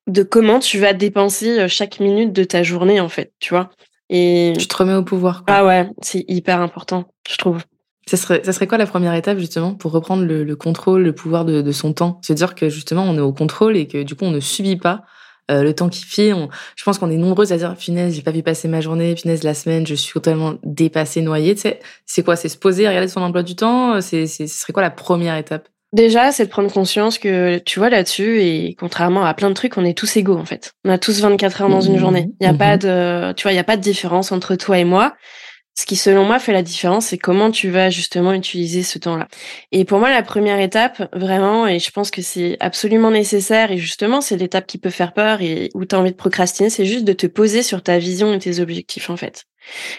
de, 0.07 0.23
comment 0.23 0.59
tu 0.59 0.79
vas 0.79 0.93
dépenser 0.93 1.59
euh, 1.59 1.67
chaque 1.67 1.99
minute 1.99 2.33
de 2.33 2.43
ta 2.43 2.63
journée, 2.63 2.99
en 2.99 3.09
fait, 3.09 3.33
tu 3.39 3.53
vois. 3.53 3.69
Et 4.09 4.53
tu 4.57 4.67
te 4.67 4.75
remets 4.75 4.93
au 4.93 5.03
pouvoir. 5.03 5.43
Quoi. 5.43 5.55
Ah 5.55 5.65
ouais, 5.65 5.89
c'est 6.01 6.25
hyper 6.27 6.61
important, 6.61 7.05
je 7.29 7.37
trouve. 7.37 7.63
Ça 8.05 8.17
serait, 8.17 8.41
ça 8.43 8.51
serait 8.51 8.67
quoi 8.67 8.77
la 8.77 8.85
première 8.85 9.13
étape 9.13 9.37
justement 9.37 9.73
pour 9.75 9.91
reprendre 9.93 10.25
le, 10.25 10.55
contrôle, 10.55 11.03
le 11.03 11.15
pouvoir 11.15 11.45
de, 11.45 11.71
son 11.71 11.93
temps? 11.93 12.19
Se 12.21 12.33
dire 12.33 12.53
que 12.53 12.67
justement 12.67 13.03
on 13.03 13.15
est 13.15 13.21
au 13.21 13.31
contrôle 13.31 13.77
et 13.77 13.87
que 13.87 14.03
du 14.03 14.15
coup 14.15 14.25
on 14.25 14.31
ne 14.31 14.41
subit 14.41 14.75
pas 14.75 15.03
euh, 15.49 15.63
le 15.63 15.73
temps 15.73 15.87
qui 15.87 16.03
file. 16.03 16.35
je 16.75 16.83
pense 16.83 16.97
qu'on 16.97 17.09
est 17.09 17.17
nombreuses 17.17 17.53
à 17.53 17.57
dire 17.57 17.75
finesse, 17.77 18.13
j'ai 18.13 18.21
pas 18.21 18.31
vu 18.31 18.43
passer 18.43 18.67
ma 18.67 18.81
journée, 18.81 19.15
finesse 19.15 19.43
la 19.43 19.53
semaine, 19.53 19.87
je 19.87 19.95
suis 19.95 20.13
totalement 20.13 20.55
dépassée, 20.63 21.21
noyée. 21.21 21.55
Tu 21.55 21.61
sais, 21.61 21.79
c'est 22.05 22.23
quoi? 22.23 22.35
C'est 22.35 22.49
se 22.49 22.57
poser, 22.57 22.87
regarder 22.87 23.07
son 23.07 23.21
emploi 23.21 23.41
du 23.41 23.55
temps? 23.55 23.99
C'est, 24.01 24.27
ce 24.27 24.47
serait 24.47 24.73
quoi 24.73 24.83
la 24.83 24.91
première 24.91 25.37
étape? 25.37 25.69
Déjà, 25.93 26.31
c'est 26.31 26.45
de 26.45 26.49
prendre 26.49 26.71
conscience 26.71 27.19
que 27.19 27.59
tu 27.59 27.77
vois 27.77 27.91
là-dessus 27.91 28.41
et 28.41 28.75
contrairement 28.79 29.25
à 29.25 29.33
plein 29.35 29.49
de 29.49 29.53
trucs, 29.53 29.77
on 29.77 29.85
est 29.85 29.95
tous 29.95 30.17
égaux 30.17 30.37
en 30.37 30.45
fait. 30.45 30.73
On 30.83 30.89
a 30.89 30.97
tous 30.97 31.21
24 31.21 31.61
heures 31.61 31.69
dans 31.69 31.81
une 31.81 31.95
mmh. 31.95 31.99
journée. 31.99 32.29
Il 32.41 32.47
y 32.47 32.49
a 32.49 32.53
pas 32.53 32.75
mmh. 32.75 32.79
de, 32.79 33.33
tu 33.33 33.43
vois, 33.43 33.51
il 33.51 33.55
y 33.55 33.59
a 33.59 33.63
pas 33.63 33.77
de 33.77 33.81
différence 33.81 34.31
entre 34.31 34.55
toi 34.55 34.79
et 34.79 34.85
moi. 34.85 35.13
Ce 35.75 35.87
qui, 35.87 35.95
selon 35.95 36.23
moi, 36.23 36.37
fait 36.37 36.53
la 36.53 36.61
différence, 36.61 37.07
c'est 37.07 37.17
comment 37.17 37.49
tu 37.49 37.69
vas 37.69 37.89
justement 37.89 38.33
utiliser 38.33 38.83
ce 38.83 38.99
temps-là. 38.99 39.27
Et 39.71 39.85
pour 39.85 39.97
moi, 39.97 40.11
la 40.11 40.21
première 40.21 40.59
étape, 40.59 41.09
vraiment, 41.13 41.65
et 41.65 41.79
je 41.79 41.89
pense 41.89 42.11
que 42.11 42.21
c'est 42.21 42.57
absolument 42.59 43.09
nécessaire, 43.09 43.71
et 43.71 43.79
justement, 43.79 44.21
c'est 44.21 44.37
l'étape 44.37 44.67
qui 44.67 44.77
peut 44.77 44.91
faire 44.91 45.13
peur 45.13 45.41
et 45.41 45.71
où 45.73 45.83
tu 45.85 45.95
as 45.95 45.99
envie 45.99 46.11
de 46.11 46.15
procrastiner, 46.15 46.69
c'est 46.69 46.85
juste 46.85 47.05
de 47.05 47.13
te 47.13 47.25
poser 47.25 47.63
sur 47.63 47.81
ta 47.81 47.97
vision 47.97 48.31
et 48.33 48.39
tes 48.39 48.59
objectifs, 48.59 49.09
en 49.09 49.17
fait. 49.17 49.45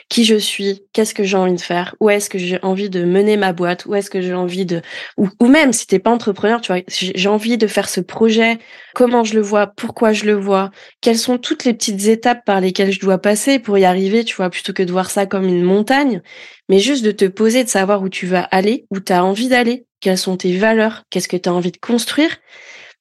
Qui 0.09 0.25
je 0.25 0.37
suis, 0.37 0.83
qu'est-ce 0.93 1.15
que 1.15 1.25
j'ai 1.25 1.37
envie 1.37 1.55
de 1.55 1.61
faire, 1.61 1.95
où 2.01 2.11
est-ce 2.11 2.31
que 2.31 2.39
j'ai 2.39 2.59
envie 2.63 2.91
de 2.91 3.05
mener 3.05 3.37
ma 3.37 3.53
boîte, 3.53 3.87
où 3.87 3.95
est-ce 3.95 4.11
que 4.11 4.21
j'ai 4.21 4.35
envie 4.35 4.67
de, 4.67 4.83
ou, 5.17 5.29
même 5.47 5.73
si 5.73 5.87
t'es 5.87 5.99
pas 5.99 6.11
entrepreneur, 6.11 6.61
tu 6.61 6.73
vois, 6.73 6.83
j'ai 6.89 7.29
envie 7.29 7.59
de 7.59 7.67
faire 7.67 7.89
ce 7.89 8.01
projet, 8.01 8.59
comment 8.95 9.25
je 9.25 9.35
le 9.35 9.41
vois, 9.41 9.67
pourquoi 9.67 10.13
je 10.13 10.25
le 10.25 10.35
vois, 10.35 10.71
quelles 11.01 11.19
sont 11.19 11.39
toutes 11.39 11.65
les 11.65 11.75
petites 11.75 12.07
étapes 12.07 12.45
par 12.45 12.61
lesquelles 12.61 12.93
je 12.93 13.01
dois 13.01 13.19
passer 13.19 13.59
pour 13.59 13.79
y 13.79 13.85
arriver, 13.85 14.25
tu 14.25 14.37
vois, 14.37 14.51
plutôt 14.51 14.73
que 14.73 14.83
de 14.83 14.93
voir 14.93 15.11
ça 15.11 15.27
comme 15.27 15.49
une 15.49 15.63
montagne, 15.63 16.23
mais 16.69 16.79
juste 16.79 17.05
de 17.05 17.11
te 17.11 17.25
poser, 17.27 17.65
de 17.65 17.69
savoir 17.69 18.03
où 18.03 18.09
tu 18.09 18.27
vas 18.27 18.43
aller, 18.43 18.87
où 18.91 19.01
tu 19.01 19.13
as 19.13 19.25
envie 19.25 19.49
d'aller, 19.49 19.87
quelles 20.01 20.19
sont 20.19 20.37
tes 20.37 20.57
valeurs, 20.57 21.03
qu'est-ce 21.11 21.29
que 21.29 21.37
tu 21.37 21.49
as 21.49 21.55
envie 21.55 21.73
de 21.73 21.79
construire, 21.79 22.37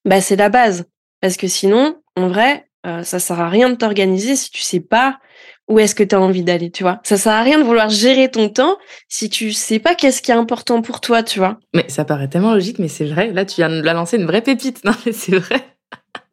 bah 0.06 0.22
c'est 0.22 0.36
la 0.36 0.50
base. 0.50 0.86
Parce 1.22 1.38
que 1.38 1.48
sinon, 1.48 1.98
en 2.16 2.28
vrai, 2.28 2.66
euh, 2.86 3.04
ça 3.04 3.20
sert 3.20 3.40
à 3.40 3.50
rien 3.50 3.70
de 3.70 3.76
t'organiser 3.76 4.36
si 4.36 4.52
tu 4.52 4.62
sais 4.62 4.82
pas 4.82 5.20
où 5.68 5.80
est-ce 5.80 5.96
que 5.96 6.04
tu 6.04 6.16
as 6.16 6.22
envie 6.22 6.44
d'aller, 6.44 6.72
tu 6.72 6.84
vois. 6.84 7.00
Ça 7.04 7.18
sert 7.18 7.32
à 7.32 7.42
rien 7.42 7.58
de 7.58 7.64
vouloir 7.64 7.90
gérer 7.90 8.30
ton 8.30 8.50
temps 8.50 8.78
si 9.08 9.30
tu 9.30 9.52
sais 9.54 9.80
pas 9.80 9.96
qu'est-ce 9.96 10.22
qui 10.22 10.32
est 10.32 10.36
important 10.36 10.82
pour 10.82 11.02
toi, 11.02 11.24
tu 11.24 11.40
vois. 11.40 11.58
Mais 11.74 11.86
ça 11.88 12.06
paraît 12.06 12.28
tellement 12.28 12.54
logique, 12.54 12.80
mais 12.80 12.88
c'est 12.90 13.06
vrai. 13.06 13.32
Là, 13.32 13.46
tu 13.46 13.56
viens 13.56 13.70
de 13.70 13.82
la 13.82 13.94
lancer 13.94 14.18
une 14.18 14.26
vraie 14.26 14.42
pépite. 14.42 14.84
Non, 14.84 14.94
mais 15.06 15.14
c'est 15.14 15.36
vrai. 15.38 15.62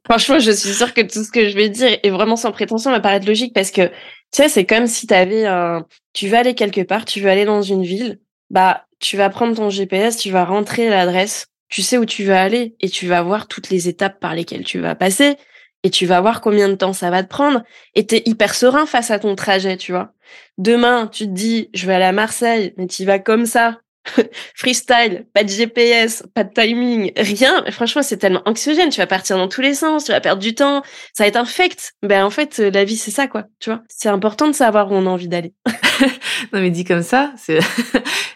Franchement, 0.04 0.40
je 0.40 0.50
suis 0.50 0.74
sûre 0.74 0.92
que 0.92 1.02
tout 1.02 1.22
ce 1.22 1.30
que 1.30 1.48
je 1.48 1.54
vais 1.54 1.68
dire 1.68 1.98
est 2.02 2.10
vraiment 2.10 2.34
sans 2.34 2.50
prétention 2.50 2.90
va 2.90 2.98
paraître 2.98 3.26
logique 3.26 3.54
parce 3.54 3.70
que, 3.70 3.86
tu 3.86 3.92
sais, 4.32 4.48
c'est 4.48 4.66
comme 4.66 4.88
si 4.88 5.06
tu 5.06 5.14
avais 5.14 5.46
un... 5.46 5.86
Tu 6.12 6.26
veux 6.26 6.36
aller 6.36 6.54
quelque 6.54 6.80
part, 6.80 7.04
tu 7.04 7.20
veux 7.20 7.30
aller 7.30 7.44
dans 7.44 7.62
une 7.62 7.84
ville, 7.84 8.18
bah, 8.50 8.86
tu 8.98 9.16
vas 9.16 9.30
prendre 9.30 9.54
ton 9.54 9.70
GPS, 9.70 10.16
tu 10.16 10.30
vas 10.30 10.44
rentrer 10.44 10.88
l'adresse, 10.88 11.46
tu 11.68 11.82
sais 11.82 11.96
où 11.96 12.04
tu 12.04 12.24
veux 12.24 12.34
aller 12.34 12.74
et 12.80 12.88
tu 12.88 13.06
vas 13.06 13.22
voir 13.22 13.46
toutes 13.46 13.70
les 13.70 13.88
étapes 13.88 14.18
par 14.18 14.34
lesquelles 14.34 14.64
tu 14.64 14.80
vas 14.80 14.96
passer 14.96 15.36
et 15.82 15.90
tu 15.90 16.06
vas 16.06 16.20
voir 16.20 16.40
combien 16.40 16.68
de 16.68 16.74
temps 16.74 16.92
ça 16.92 17.10
va 17.10 17.22
te 17.22 17.28
prendre 17.28 17.62
et 17.94 18.06
t'es 18.06 18.22
hyper 18.26 18.54
serein 18.54 18.86
face 18.86 19.10
à 19.10 19.18
ton 19.18 19.34
trajet, 19.34 19.76
tu 19.76 19.92
vois. 19.92 20.12
Demain, 20.58 21.06
tu 21.06 21.24
te 21.24 21.32
dis, 21.32 21.70
je 21.74 21.86
vais 21.86 21.94
aller 21.94 22.04
à 22.04 22.12
Marseille, 22.12 22.74
mais 22.76 22.86
tu 22.86 23.04
vas 23.04 23.18
comme 23.18 23.46
ça, 23.46 23.78
freestyle, 24.54 25.26
pas 25.34 25.44
de 25.44 25.48
GPS, 25.48 26.24
pas 26.34 26.44
de 26.44 26.52
timing, 26.52 27.12
rien. 27.16 27.62
Mais 27.64 27.70
franchement, 27.70 28.02
c'est 28.02 28.16
tellement 28.16 28.42
anxiogène. 28.46 28.90
Tu 28.90 29.00
vas 29.00 29.06
partir 29.06 29.36
dans 29.36 29.48
tous 29.48 29.60
les 29.60 29.74
sens, 29.74 30.04
tu 30.04 30.12
vas 30.12 30.20
perdre 30.20 30.42
du 30.42 30.54
temps, 30.54 30.82
ça 31.12 31.24
va 31.24 31.28
être 31.28 31.36
infect. 31.36 31.92
Ben 32.02 32.24
en 32.24 32.30
fait, 32.30 32.58
la 32.58 32.84
vie 32.84 32.96
c'est 32.96 33.10
ça 33.10 33.26
quoi, 33.26 33.44
tu 33.58 33.70
vois. 33.70 33.82
C'est 33.88 34.08
important 34.08 34.48
de 34.48 34.52
savoir 34.52 34.90
où 34.90 34.94
on 34.94 35.06
a 35.06 35.10
envie 35.10 35.28
d'aller. 35.28 35.54
non 36.52 36.60
mais 36.60 36.70
dit 36.70 36.84
comme 36.84 37.02
ça, 37.02 37.32
c'est 37.36 37.58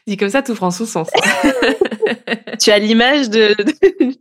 dit 0.06 0.16
comme 0.16 0.28
ça, 0.28 0.42
tout 0.42 0.54
prend 0.54 0.70
son 0.70 0.87
sens. 0.87 1.08
tu 2.61 2.70
as 2.70 2.78
l'image 2.78 3.30
de, 3.30 3.54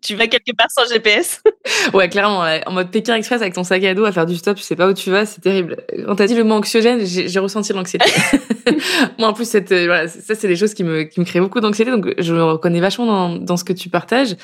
tu 0.02 0.16
vas 0.16 0.28
quelque 0.28 0.56
part 0.56 0.68
sans 0.70 0.92
GPS. 0.92 1.42
ouais, 1.94 2.10
clairement, 2.10 2.46
en 2.66 2.72
mode 2.72 2.92
Pékin 2.92 3.16
Express 3.16 3.42
avec 3.42 3.54
ton 3.54 3.64
sac 3.64 3.84
à 3.84 3.94
dos 3.94 4.06
à 4.06 4.12
faire 4.12 4.26
du 4.26 4.36
stop, 4.36 4.58
tu 4.58 4.64
sais 4.64 4.76
pas 4.76 4.88
où 4.88 4.94
tu 4.94 5.12
vas, 5.12 5.26
c'est 5.26 5.42
terrible. 5.42 5.78
Quand 6.06 6.16
t'as 6.16 6.28
dit 6.28 6.36
le 6.36 6.44
mot 6.44 6.56
anxiogène, 6.56 7.06
j'ai 7.06 7.40
ressenti 7.40 7.74
l'anxiété. 7.74 8.10
Moi, 9.20 9.28
en 9.28 9.34
plus, 9.34 9.48
cette, 9.48 9.72
euh, 9.72 9.86
voilà, 9.86 10.08
ça, 10.08 10.36
c'est 10.36 10.48
des 10.48 10.56
choses 10.56 10.74
qui 10.74 10.84
me, 10.84 11.04
qui 11.04 11.20
me 11.20 11.26
créent 11.26 11.42
beaucoup 11.42 11.60
d'anxiété, 11.60 11.92
donc 11.92 12.14
je 12.18 12.34
me 12.34 12.44
reconnais 12.44 12.80
vachement 12.80 13.06
dans, 13.06 13.36
dans 13.36 13.58
ce 13.58 13.64
que 13.64 13.74
tu 13.74 13.90
partages. 13.90 14.36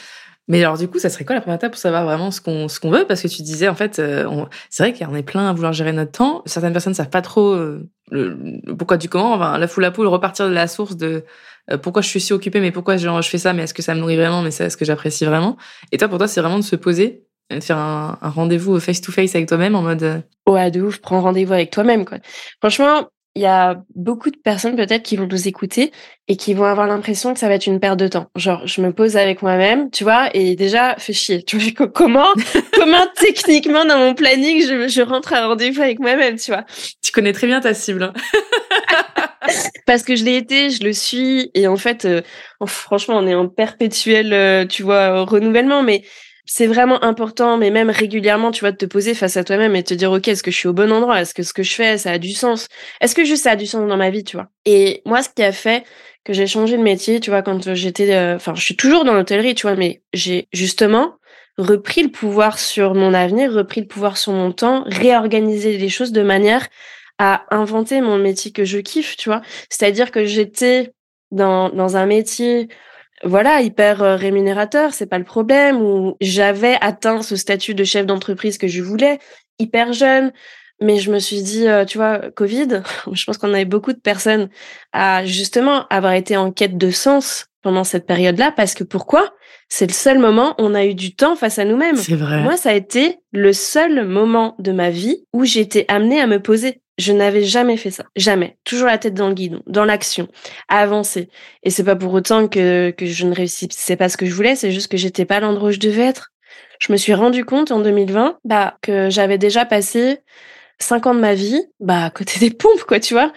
Mais 0.50 0.64
alors, 0.64 0.78
du 0.78 0.88
coup, 0.88 0.98
ça 0.98 1.10
serait 1.10 1.26
quoi 1.26 1.36
la 1.36 1.42
première 1.42 1.58
étape 1.58 1.72
pour 1.72 1.80
savoir 1.80 2.04
vraiment 2.04 2.32
ce 2.32 2.42
qu'on 2.42 2.68
ce 2.68 2.80
qu'on 2.80 2.90
veut? 2.90 3.06
Parce 3.06 3.22
que 3.22 3.28
tu 3.28 3.44
disais, 3.44 3.70
en 3.70 3.76
fait, 3.76 4.00
euh, 4.00 4.28
c'est 4.70 4.84
vrai 4.84 4.94
qu'on 4.94 5.16
est 5.16 5.24
plein 5.24 5.48
à 5.48 5.54
vouloir 5.54 5.74
gérer 5.74 5.94
notre 5.94 6.12
temps. 6.12 6.42
Certaines 6.48 6.74
personnes 6.74 6.96
savent 6.96 7.10
pas 7.10 7.22
trop 7.22 7.54
euh, 7.54 7.88
le, 8.10 8.60
pourquoi 8.76 8.98
du 8.98 9.08
comment. 9.10 9.34
Enfin, 9.34 9.60
la 9.60 9.68
foule 9.68 9.86
à 9.86 9.92
poule, 9.92 10.08
repartir 10.08 10.48
de 10.50 10.54
la 10.54 10.68
source 10.68 10.98
de 10.98 11.24
euh, 11.72 11.78
pourquoi 11.78 12.02
je 12.02 12.08
suis 12.08 12.20
si 12.20 12.34
occupée, 12.34 12.62
mais 12.62 12.72
pourquoi 12.72 12.98
je 12.98 13.22
fais 13.22 13.38
ça, 13.38 13.54
mais 13.54 13.64
est-ce 13.64 13.76
que 13.76 13.84
ça 13.84 13.94
me 13.94 14.00
nourrit 14.00 14.18
vraiment, 14.18 14.42
mais 14.42 14.50
c'est 14.50 14.66
est-ce 14.66 14.76
que 14.76 14.86
j'apprécie 14.86 15.24
vraiment? 15.24 15.56
Et 15.92 15.98
toi, 15.98 16.08
pour 16.08 16.18
toi, 16.18 16.28
c'est 16.28 16.42
vraiment 16.42 16.58
de 16.58 16.64
se 16.64 16.76
poser, 16.76 17.28
de 17.52 17.60
faire 17.60 17.78
un, 17.78 18.18
un 18.20 18.30
rendez-vous 18.30 18.80
face-to-face 18.80 19.36
avec 19.36 19.48
toi-même 19.48 19.76
en 19.76 19.84
mode... 19.84 20.24
Ouais, 20.48 20.72
de 20.72 20.82
ouf, 20.82 20.98
prends 21.00 21.22
rendez-vous 21.22 21.54
avec 21.54 21.70
toi-même, 21.70 22.06
quoi. 22.06 22.18
Franchement, 22.60 23.08
il 23.40 23.44
y 23.44 23.46
a 23.46 23.82
beaucoup 23.96 24.32
de 24.32 24.36
personnes 24.36 24.76
peut-être 24.76 25.02
qui 25.02 25.16
vont 25.16 25.26
nous 25.26 25.48
écouter 25.48 25.94
et 26.28 26.36
qui 26.36 26.54
vont 26.54 26.66
avoir 26.66 26.88
l'impression 26.88 27.34
que 27.34 27.40
ça 27.40 27.48
va 27.48 27.54
être 27.54 27.68
une 27.68 27.80
perte 27.80 27.98
de 27.98 28.10
temps. 28.10 28.30
Genre, 28.36 28.68
je 28.68 28.82
me 28.82 28.92
pose 28.92 29.16
avec 29.16 29.42
moi-même, 29.42 29.90
tu 29.92 30.04
vois, 30.04 30.30
et 30.34 30.58
déjà, 30.58 30.96
fais 30.98 31.14
chier. 31.14 31.44
Tu 31.48 31.58
vois, 31.58 31.88
comment, 31.88 32.28
comment 32.74 33.06
techniquement 33.16 33.86
dans 33.86 33.98
mon 33.98 34.14
planning, 34.14 34.62
je, 34.62 34.90
je 34.90 35.02
rentre 35.02 35.32
à 35.32 35.48
rendez-vous 35.48 35.82
avec 35.82 36.00
moi-même, 36.00 36.38
tu 36.38 36.52
vois. 36.52 36.66
Tu 37.02 37.14
connais 37.14 37.32
très 37.32 37.48
bien 37.48 37.62
ta 37.62 37.74
cible. 37.74 38.04
Hein. 38.04 38.14
Parce 39.86 40.04
que 40.04 40.18
je 40.18 40.26
l'ai 40.26 40.36
été, 40.36 40.70
je 40.70 40.84
le 40.84 40.92
suis, 40.92 41.50
et 41.54 41.66
en 41.66 41.78
fait, 41.78 42.04
euh, 42.04 42.22
franchement, 42.66 43.16
on 43.20 43.26
est 43.26 43.36
en 43.36 43.48
perpétuel, 43.48 44.34
euh, 44.34 44.66
tu 44.66 44.84
vois, 44.84 45.22
renouvellement, 45.24 45.82
mais 45.82 46.04
c'est 46.52 46.66
vraiment 46.66 47.04
important, 47.04 47.58
mais 47.58 47.70
même 47.70 47.92
régulièrement, 47.92 48.50
tu 48.50 48.62
vois, 48.62 48.72
de 48.72 48.78
te 48.78 48.86
poser 48.88 49.14
face 49.14 49.38
à 49.38 49.44
toi-même 49.44 49.76
et 49.76 49.84
te 49.84 49.94
dire, 49.94 50.12
OK, 50.12 50.28
est-ce 50.28 50.42
que 50.42 50.50
je 50.50 50.58
suis 50.58 50.68
au 50.68 50.74
bon 50.74 50.92
endroit? 50.92 51.22
Est-ce 51.22 51.36
que 51.36 51.44
ce 51.44 51.54
que 51.54 51.62
je 51.62 51.76
fais, 51.76 52.00
ça 52.00 52.14
a 52.14 52.18
du 52.18 52.32
sens? 52.32 52.68
Est-ce 53.02 53.14
que 53.14 53.24
juste 53.24 53.44
ça 53.44 53.52
a 53.52 53.56
du 53.56 53.68
sens 53.68 53.88
dans 53.88 53.98
ma 53.98 54.10
vie, 54.10 54.24
tu 54.24 54.36
vois? 54.36 54.48
Et 54.66 55.04
moi, 55.06 55.22
ce 55.22 55.30
qui 55.30 55.44
a 55.44 55.52
fait 55.52 55.84
que 56.26 56.34
j'ai 56.34 56.48
changé 56.48 56.76
de 56.76 56.82
métier, 56.82 57.20
tu 57.20 57.30
vois, 57.30 57.44
quand 57.44 57.76
j'étais, 57.76 58.16
euh, 58.16 58.36
enfin, 58.38 58.56
je 58.56 58.64
suis 58.64 58.76
toujours 58.76 59.06
dans 59.06 59.14
l'hôtellerie, 59.14 59.54
tu 59.54 59.68
vois, 59.68 59.76
mais 59.76 60.02
j'ai 60.12 60.48
justement 60.52 61.18
repris 61.60 62.02
le 62.02 62.10
pouvoir 62.10 62.58
sur 62.58 62.96
mon 62.96 63.14
avenir, 63.14 63.54
repris 63.54 63.82
le 63.82 63.88
pouvoir 63.88 64.18
sur 64.18 64.32
mon 64.32 64.52
temps, 64.52 64.84
réorganisé 64.88 65.78
les 65.78 65.90
choses 65.90 66.12
de 66.12 66.24
manière 66.24 66.68
à 67.20 67.46
inventer 67.56 68.02
mon 68.02 68.18
métier 68.18 68.52
que 68.52 68.66
je 68.66 68.80
kiffe, 68.80 69.18
tu 69.18 69.30
vois? 69.30 69.42
C'est-à-dire 69.70 70.10
que 70.10 70.26
j'étais 70.26 70.94
dans, 71.30 71.70
dans 71.70 71.96
un 71.96 72.08
métier 72.08 72.70
voilà, 73.24 73.62
hyper 73.62 74.02
euh, 74.02 74.16
rémunérateur, 74.16 74.94
c'est 74.94 75.06
pas 75.06 75.18
le 75.18 75.26
problème, 75.26 75.82
où 75.82 76.16
j'avais 76.22 76.78
atteint 76.82 77.22
ce 77.22 77.36
statut 77.36 77.74
de 77.74 77.84
chef 77.84 78.06
d'entreprise 78.06 78.58
que 78.58 78.68
je 78.68 78.82
voulais, 78.82 79.20
hyper 79.60 79.94
jeune, 79.94 80.32
mais 80.82 80.98
je 80.98 81.12
me 81.12 81.20
suis 81.20 81.42
dit, 81.42 81.68
euh, 81.68 81.86
tu 81.86 81.98
vois, 81.98 82.32
Covid, 82.36 82.82
je 83.12 83.24
pense 83.26 83.38
qu'on 83.38 83.54
avait 83.54 83.66
beaucoup 83.66 83.94
de 83.94 84.00
personnes 84.00 84.50
à 84.94 85.26
justement 85.26 85.86
avoir 85.90 86.14
été 86.14 86.38
en 86.38 86.52
quête 86.52 86.78
de 86.78 86.92
sens 86.92 87.48
pendant 87.62 87.84
cette 87.84 88.06
période-là, 88.06 88.54
parce 88.56 88.74
que 88.74 88.84
pourquoi? 88.84 89.34
C'est 89.68 89.88
le 89.88 89.94
seul 89.94 90.18
moment 90.18 90.52
où 90.58 90.64
on 90.64 90.74
a 90.74 90.86
eu 90.86 90.96
du 90.96 91.14
temps 91.14 91.36
face 91.36 91.60
à 91.60 91.66
nous-mêmes. 91.66 91.98
C'est 91.98 92.16
vrai. 92.16 92.42
Moi, 92.42 92.58
ça 92.58 92.70
a 92.70 92.74
été 92.74 93.20
le 93.34 93.54
seul 93.54 94.08
moment 94.08 94.56
de 94.58 94.72
ma 94.72 94.90
vie 94.90 95.26
où 95.34 95.44
j'ai 95.44 95.60
été 95.60 95.86
amenée 95.90 96.20
à 96.20 96.26
me 96.26 96.42
poser. 96.42 96.82
Je 97.00 97.14
n'avais 97.14 97.46
jamais 97.46 97.78
fait 97.78 97.92
ça. 97.92 98.04
Jamais. 98.18 98.58
Toujours 98.66 98.88
la 98.88 98.98
tête 98.98 99.14
dans 99.14 99.30
le 99.30 99.34
guidon, 99.34 99.64
dans 99.68 99.86
l'action, 99.86 100.28
avancer. 100.68 101.30
Et 101.64 101.70
c'est 101.70 101.86
pas 101.86 101.96
pour 101.96 102.14
autant 102.14 102.50
que, 102.50 102.92
que 102.92 103.06
je 103.06 103.26
ne 103.26 103.34
réussissais 103.34 103.96
pas 103.96 104.10
ce 104.10 104.18
que 104.18 104.26
je 104.26 104.34
voulais, 104.34 104.56
c'est 104.56 104.72
juste 104.72 104.92
que 104.92 104.98
j'étais 104.98 105.24
pas 105.24 105.40
l'endroit 105.40 105.70
où 105.70 105.72
je 105.72 105.80
devais 105.80 106.04
être. 106.04 106.32
Je 106.82 106.92
me 106.92 106.98
suis 106.98 107.14
rendu 107.14 107.46
compte 107.46 107.72
en 107.72 107.80
2020, 107.80 108.40
bah, 108.44 108.78
que 108.82 109.10
j'avais 109.10 109.38
déjà 109.38 109.66
passé 109.66 110.20
cinq 110.78 111.08
ans 111.08 111.16
de 111.16 111.22
ma 111.22 111.36
vie, 111.36 111.62
bah, 111.80 112.06
à 112.06 112.10
côté 112.10 112.38
des 112.42 112.52
pompes, 112.52 112.84
quoi, 112.84 113.00
tu 113.00 113.14
vois. 113.14 113.32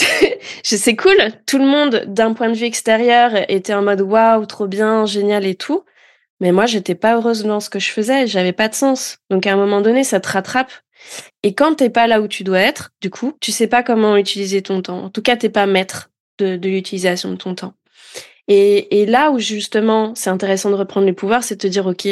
c'est 0.64 0.96
cool. 0.96 1.16
Tout 1.46 1.58
le 1.58 1.66
monde, 1.66 2.04
d'un 2.08 2.32
point 2.32 2.48
de 2.48 2.54
vue 2.56 2.66
extérieur, 2.66 3.30
était 3.48 3.74
en 3.74 3.82
mode 3.82 4.00
waouh, 4.00 4.44
trop 4.46 4.66
bien, 4.66 5.06
génial 5.06 5.46
et 5.46 5.54
tout. 5.54 5.84
Mais 6.40 6.50
moi, 6.50 6.66
j'étais 6.66 6.96
pas 6.96 7.14
heureuse 7.14 7.44
dans 7.44 7.60
ce 7.60 7.70
que 7.70 7.78
je 7.78 7.90
faisais. 7.90 8.26
J'avais 8.26 8.52
pas 8.52 8.66
de 8.66 8.74
sens. 8.74 9.18
Donc, 9.30 9.46
à 9.46 9.52
un 9.52 9.56
moment 9.56 9.80
donné, 9.80 10.02
ça 10.02 10.18
te 10.18 10.28
rattrape 10.28 10.72
et 11.42 11.54
quand 11.54 11.76
t'es 11.76 11.90
pas 11.90 12.06
là 12.06 12.20
où 12.20 12.28
tu 12.28 12.44
dois 12.44 12.60
être, 12.60 12.90
du 13.00 13.10
coup, 13.10 13.36
tu 13.40 13.52
sais 13.52 13.66
pas 13.66 13.82
comment 13.82 14.16
utiliser 14.16 14.62
ton 14.62 14.82
temps. 14.82 15.04
En 15.04 15.10
tout 15.10 15.22
cas, 15.22 15.36
t'es 15.36 15.48
pas 15.48 15.66
maître 15.66 16.10
de, 16.38 16.58
l'utilisation 16.62 17.30
de 17.30 17.36
ton 17.36 17.54
temps. 17.54 17.74
Et, 18.48 19.00
et 19.00 19.06
là 19.06 19.30
où 19.30 19.38
justement, 19.38 20.14
c'est 20.14 20.30
intéressant 20.30 20.70
de 20.70 20.74
reprendre 20.74 21.06
les 21.06 21.12
pouvoirs, 21.12 21.44
c'est 21.44 21.56
de 21.56 21.60
te 21.60 21.66
dire, 21.66 21.86
OK, 21.86 22.08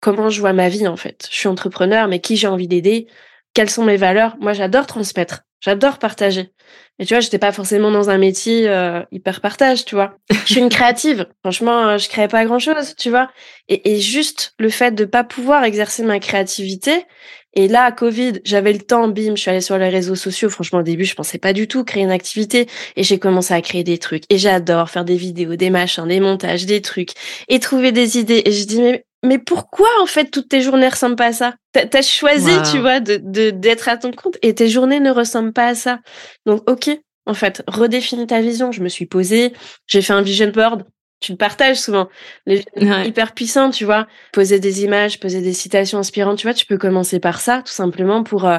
comment 0.00 0.28
je 0.28 0.40
vois 0.40 0.52
ma 0.52 0.68
vie 0.68 0.86
en 0.86 0.96
fait? 0.96 1.28
Je 1.30 1.36
suis 1.36 1.48
entrepreneur, 1.48 2.08
mais 2.08 2.20
qui 2.20 2.36
j'ai 2.36 2.46
envie 2.46 2.68
d'aider? 2.68 3.06
Quelles 3.54 3.70
sont 3.70 3.84
mes 3.84 3.96
valeurs? 3.96 4.36
Moi, 4.40 4.52
j'adore 4.52 4.86
transmettre. 4.86 5.42
J'adore 5.64 5.98
partager. 5.98 6.50
Et 6.98 7.06
tu 7.06 7.14
vois, 7.14 7.20
j'étais 7.20 7.38
pas 7.38 7.50
forcément 7.50 7.90
dans 7.90 8.10
un 8.10 8.18
métier 8.18 8.68
euh, 8.68 9.02
hyper 9.10 9.40
partage, 9.40 9.86
tu 9.86 9.94
vois. 9.94 10.18
Je 10.30 10.52
suis 10.52 10.60
une 10.60 10.68
créative. 10.68 11.26
Franchement, 11.42 11.88
euh, 11.88 11.98
je 11.98 12.10
crée 12.10 12.28
pas 12.28 12.44
grand 12.44 12.58
chose, 12.58 12.94
tu 12.98 13.08
vois. 13.08 13.30
Et, 13.68 13.94
et, 13.94 13.98
juste 13.98 14.52
le 14.58 14.68
fait 14.68 14.94
de 14.94 15.06
pas 15.06 15.24
pouvoir 15.24 15.64
exercer 15.64 16.02
ma 16.02 16.18
créativité. 16.20 17.06
Et 17.54 17.66
là, 17.66 17.90
Covid, 17.92 18.40
j'avais 18.44 18.74
le 18.74 18.80
temps, 18.80 19.08
bim, 19.08 19.36
je 19.36 19.40
suis 19.40 19.50
allée 19.50 19.62
sur 19.62 19.78
les 19.78 19.88
réseaux 19.88 20.16
sociaux. 20.16 20.50
Franchement, 20.50 20.80
au 20.80 20.82
début, 20.82 21.06
je 21.06 21.14
pensais 21.14 21.38
pas 21.38 21.54
du 21.54 21.66
tout 21.66 21.82
créer 21.82 22.02
une 22.02 22.10
activité. 22.10 22.68
Et 22.96 23.02
j'ai 23.02 23.18
commencé 23.18 23.54
à 23.54 23.62
créer 23.62 23.84
des 23.84 23.96
trucs. 23.96 24.24
Et 24.28 24.36
j'adore 24.36 24.90
faire 24.90 25.06
des 25.06 25.16
vidéos, 25.16 25.56
des 25.56 25.70
machins, 25.70 26.06
des 26.06 26.20
montages, 26.20 26.66
des 26.66 26.82
trucs. 26.82 27.12
Et 27.48 27.58
trouver 27.58 27.90
des 27.90 28.18
idées. 28.18 28.42
Et 28.44 28.52
je 28.52 28.66
dis, 28.66 28.82
mais 28.82 29.06
mais 29.24 29.38
pourquoi 29.38 29.88
en 30.00 30.06
fait 30.06 30.30
toutes 30.30 30.48
tes 30.48 30.60
journées 30.60 30.88
ressemblent 30.88 31.16
pas 31.16 31.26
à 31.26 31.32
ça? 31.32 31.54
T'as 31.72 31.86
as 31.92 32.02
choisi, 32.02 32.50
tu 32.70 32.78
vois, 32.78 33.00
de 33.00 33.18
d'être 33.50 33.88
à 33.88 33.96
ton 33.96 34.12
compte 34.12 34.36
et 34.42 34.54
tes 34.54 34.68
journées 34.68 35.00
ne 35.00 35.10
ressemblent 35.10 35.52
pas 35.52 35.68
à 35.68 35.74
ça. 35.74 36.00
Donc 36.46 36.68
ok, 36.70 36.90
en 37.26 37.34
fait, 37.34 37.62
redéfinis 37.66 38.26
ta 38.26 38.40
vision. 38.40 38.70
Je 38.70 38.82
me 38.82 38.88
suis 38.88 39.06
posée, 39.06 39.52
j'ai 39.86 40.02
fait 40.02 40.12
un 40.12 40.22
vision 40.22 40.48
board. 40.48 40.84
Tu 41.20 41.32
le 41.32 41.38
partages 41.38 41.78
souvent, 41.78 42.08
les 42.44 42.62
hyper 43.06 43.32
puissants, 43.32 43.70
tu 43.70 43.86
vois. 43.86 44.06
Poser 44.32 44.60
des 44.60 44.84
images, 44.84 45.18
poser 45.18 45.40
des 45.40 45.54
citations 45.54 45.98
inspirantes, 45.98 46.38
tu 46.38 46.46
vois. 46.46 46.54
Tu 46.54 46.66
peux 46.66 46.76
commencer 46.76 47.18
par 47.18 47.40
ça, 47.40 47.62
tout 47.64 47.72
simplement 47.72 48.24
pour 48.24 48.46
euh, 48.46 48.58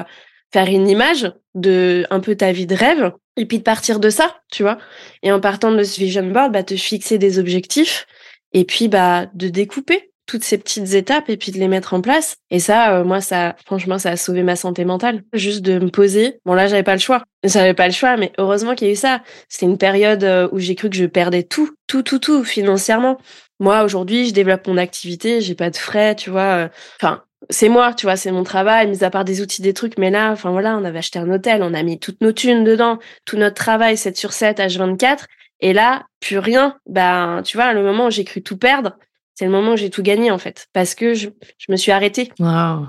faire 0.52 0.66
une 0.66 0.88
image 0.88 1.32
de 1.54 2.06
un 2.10 2.18
peu 2.18 2.34
ta 2.34 2.50
vie 2.50 2.66
de 2.66 2.74
rêve 2.74 3.12
et 3.36 3.46
puis 3.46 3.58
de 3.58 3.62
partir 3.62 4.00
de 4.00 4.10
ça, 4.10 4.40
tu 4.50 4.64
vois. 4.64 4.78
Et 5.22 5.30
en 5.30 5.38
partant 5.38 5.70
de 5.70 5.82
ce 5.84 6.00
vision 6.00 6.26
board, 6.26 6.52
bah 6.52 6.64
te 6.64 6.74
fixer 6.74 7.18
des 7.18 7.38
objectifs 7.38 8.06
et 8.52 8.64
puis 8.64 8.88
bah 8.88 9.26
de 9.34 9.48
découper 9.48 10.10
toutes 10.26 10.44
ces 10.44 10.58
petites 10.58 10.94
étapes 10.94 11.30
et 11.30 11.36
puis 11.36 11.52
de 11.52 11.58
les 11.58 11.68
mettre 11.68 11.94
en 11.94 12.00
place. 12.00 12.36
Et 12.50 12.58
ça, 12.58 12.96
euh, 12.96 13.04
moi, 13.04 13.20
ça, 13.20 13.56
franchement, 13.64 13.98
ça 13.98 14.10
a 14.10 14.16
sauvé 14.16 14.42
ma 14.42 14.56
santé 14.56 14.84
mentale. 14.84 15.22
Juste 15.32 15.62
de 15.62 15.78
me 15.78 15.88
poser. 15.88 16.40
Bon, 16.44 16.54
là, 16.54 16.66
j'avais 16.66 16.82
pas 16.82 16.94
le 16.94 17.00
choix. 17.00 17.22
J'avais 17.44 17.74
pas 17.74 17.86
le 17.86 17.92
choix, 17.92 18.16
mais 18.16 18.32
heureusement 18.38 18.74
qu'il 18.74 18.88
y 18.88 18.90
a 18.90 18.92
eu 18.92 18.96
ça. 18.96 19.22
C'était 19.48 19.66
une 19.66 19.78
période 19.78 20.24
euh, 20.24 20.48
où 20.52 20.58
j'ai 20.58 20.74
cru 20.74 20.90
que 20.90 20.96
je 20.96 21.06
perdais 21.06 21.44
tout, 21.44 21.70
tout, 21.86 22.02
tout, 22.02 22.18
tout 22.18 22.44
financièrement. 22.44 23.18
Moi, 23.60 23.84
aujourd'hui, 23.84 24.28
je 24.28 24.34
développe 24.34 24.66
mon 24.66 24.76
activité, 24.76 25.40
j'ai 25.40 25.54
pas 25.54 25.70
de 25.70 25.76
frais, 25.76 26.14
tu 26.14 26.30
vois. 26.30 26.64
Euh, 26.64 26.68
enfin, 27.00 27.22
c'est 27.48 27.68
moi, 27.68 27.94
tu 27.94 28.06
vois, 28.06 28.16
c'est 28.16 28.32
mon 28.32 28.44
travail, 28.44 28.88
mis 28.88 29.04
à 29.04 29.10
part 29.10 29.24
des 29.24 29.40
outils, 29.40 29.62
des 29.62 29.72
trucs. 29.72 29.98
Mais 29.98 30.10
là, 30.10 30.32
enfin 30.32 30.50
voilà, 30.50 30.76
on 30.76 30.84
avait 30.84 30.98
acheté 30.98 31.18
un 31.18 31.30
hôtel, 31.30 31.62
on 31.62 31.72
a 31.72 31.82
mis 31.82 31.98
toutes 31.98 32.20
nos 32.20 32.32
thunes 32.32 32.64
dedans, 32.64 32.98
tout 33.24 33.36
notre 33.36 33.54
travail, 33.54 33.96
7 33.96 34.16
sur 34.16 34.32
7, 34.32 34.58
H24. 34.58 35.24
Et 35.60 35.72
là, 35.72 36.04
plus 36.20 36.38
rien. 36.38 36.76
Ben, 36.86 37.42
tu 37.44 37.56
vois, 37.56 37.72
le 37.72 37.82
moment 37.82 38.06
où 38.06 38.10
j'ai 38.10 38.24
cru 38.24 38.42
tout 38.42 38.58
perdre, 38.58 38.98
c'est 39.38 39.44
le 39.44 39.50
moment 39.50 39.72
où 39.72 39.76
j'ai 39.76 39.90
tout 39.90 40.02
gagné 40.02 40.30
en 40.30 40.38
fait, 40.38 40.66
parce 40.72 40.94
que 40.94 41.12
je, 41.14 41.28
je 41.58 41.70
me 41.70 41.76
suis 41.76 41.92
arrêtée. 41.92 42.32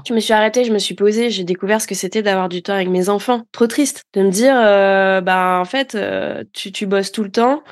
Je 0.08 0.14
me 0.14 0.20
suis 0.20 0.34
arrêtée, 0.34 0.64
je 0.64 0.72
me 0.72 0.80
suis 0.80 0.96
posée, 0.96 1.30
j'ai 1.30 1.44
découvert 1.44 1.82
ce 1.82 1.88
que 1.88 1.94
c'était 1.96 2.22
d'avoir 2.22 2.48
du 2.48 2.64
temps 2.64 2.74
avec 2.74 2.88
mes 2.88 3.10
enfants. 3.10 3.44
Trop 3.52 3.68
triste 3.68 4.04
de 4.14 4.22
me 4.24 4.32
dire, 4.32 4.56
euh, 4.58 5.20
bah 5.22 5.60
en 5.62 5.66
fait, 5.66 5.94
euh, 5.96 6.44
tu, 6.54 6.72
tu 6.72 6.86
bosses 6.86 7.12
tout 7.12 7.24
le 7.24 7.32
temps 7.32 7.64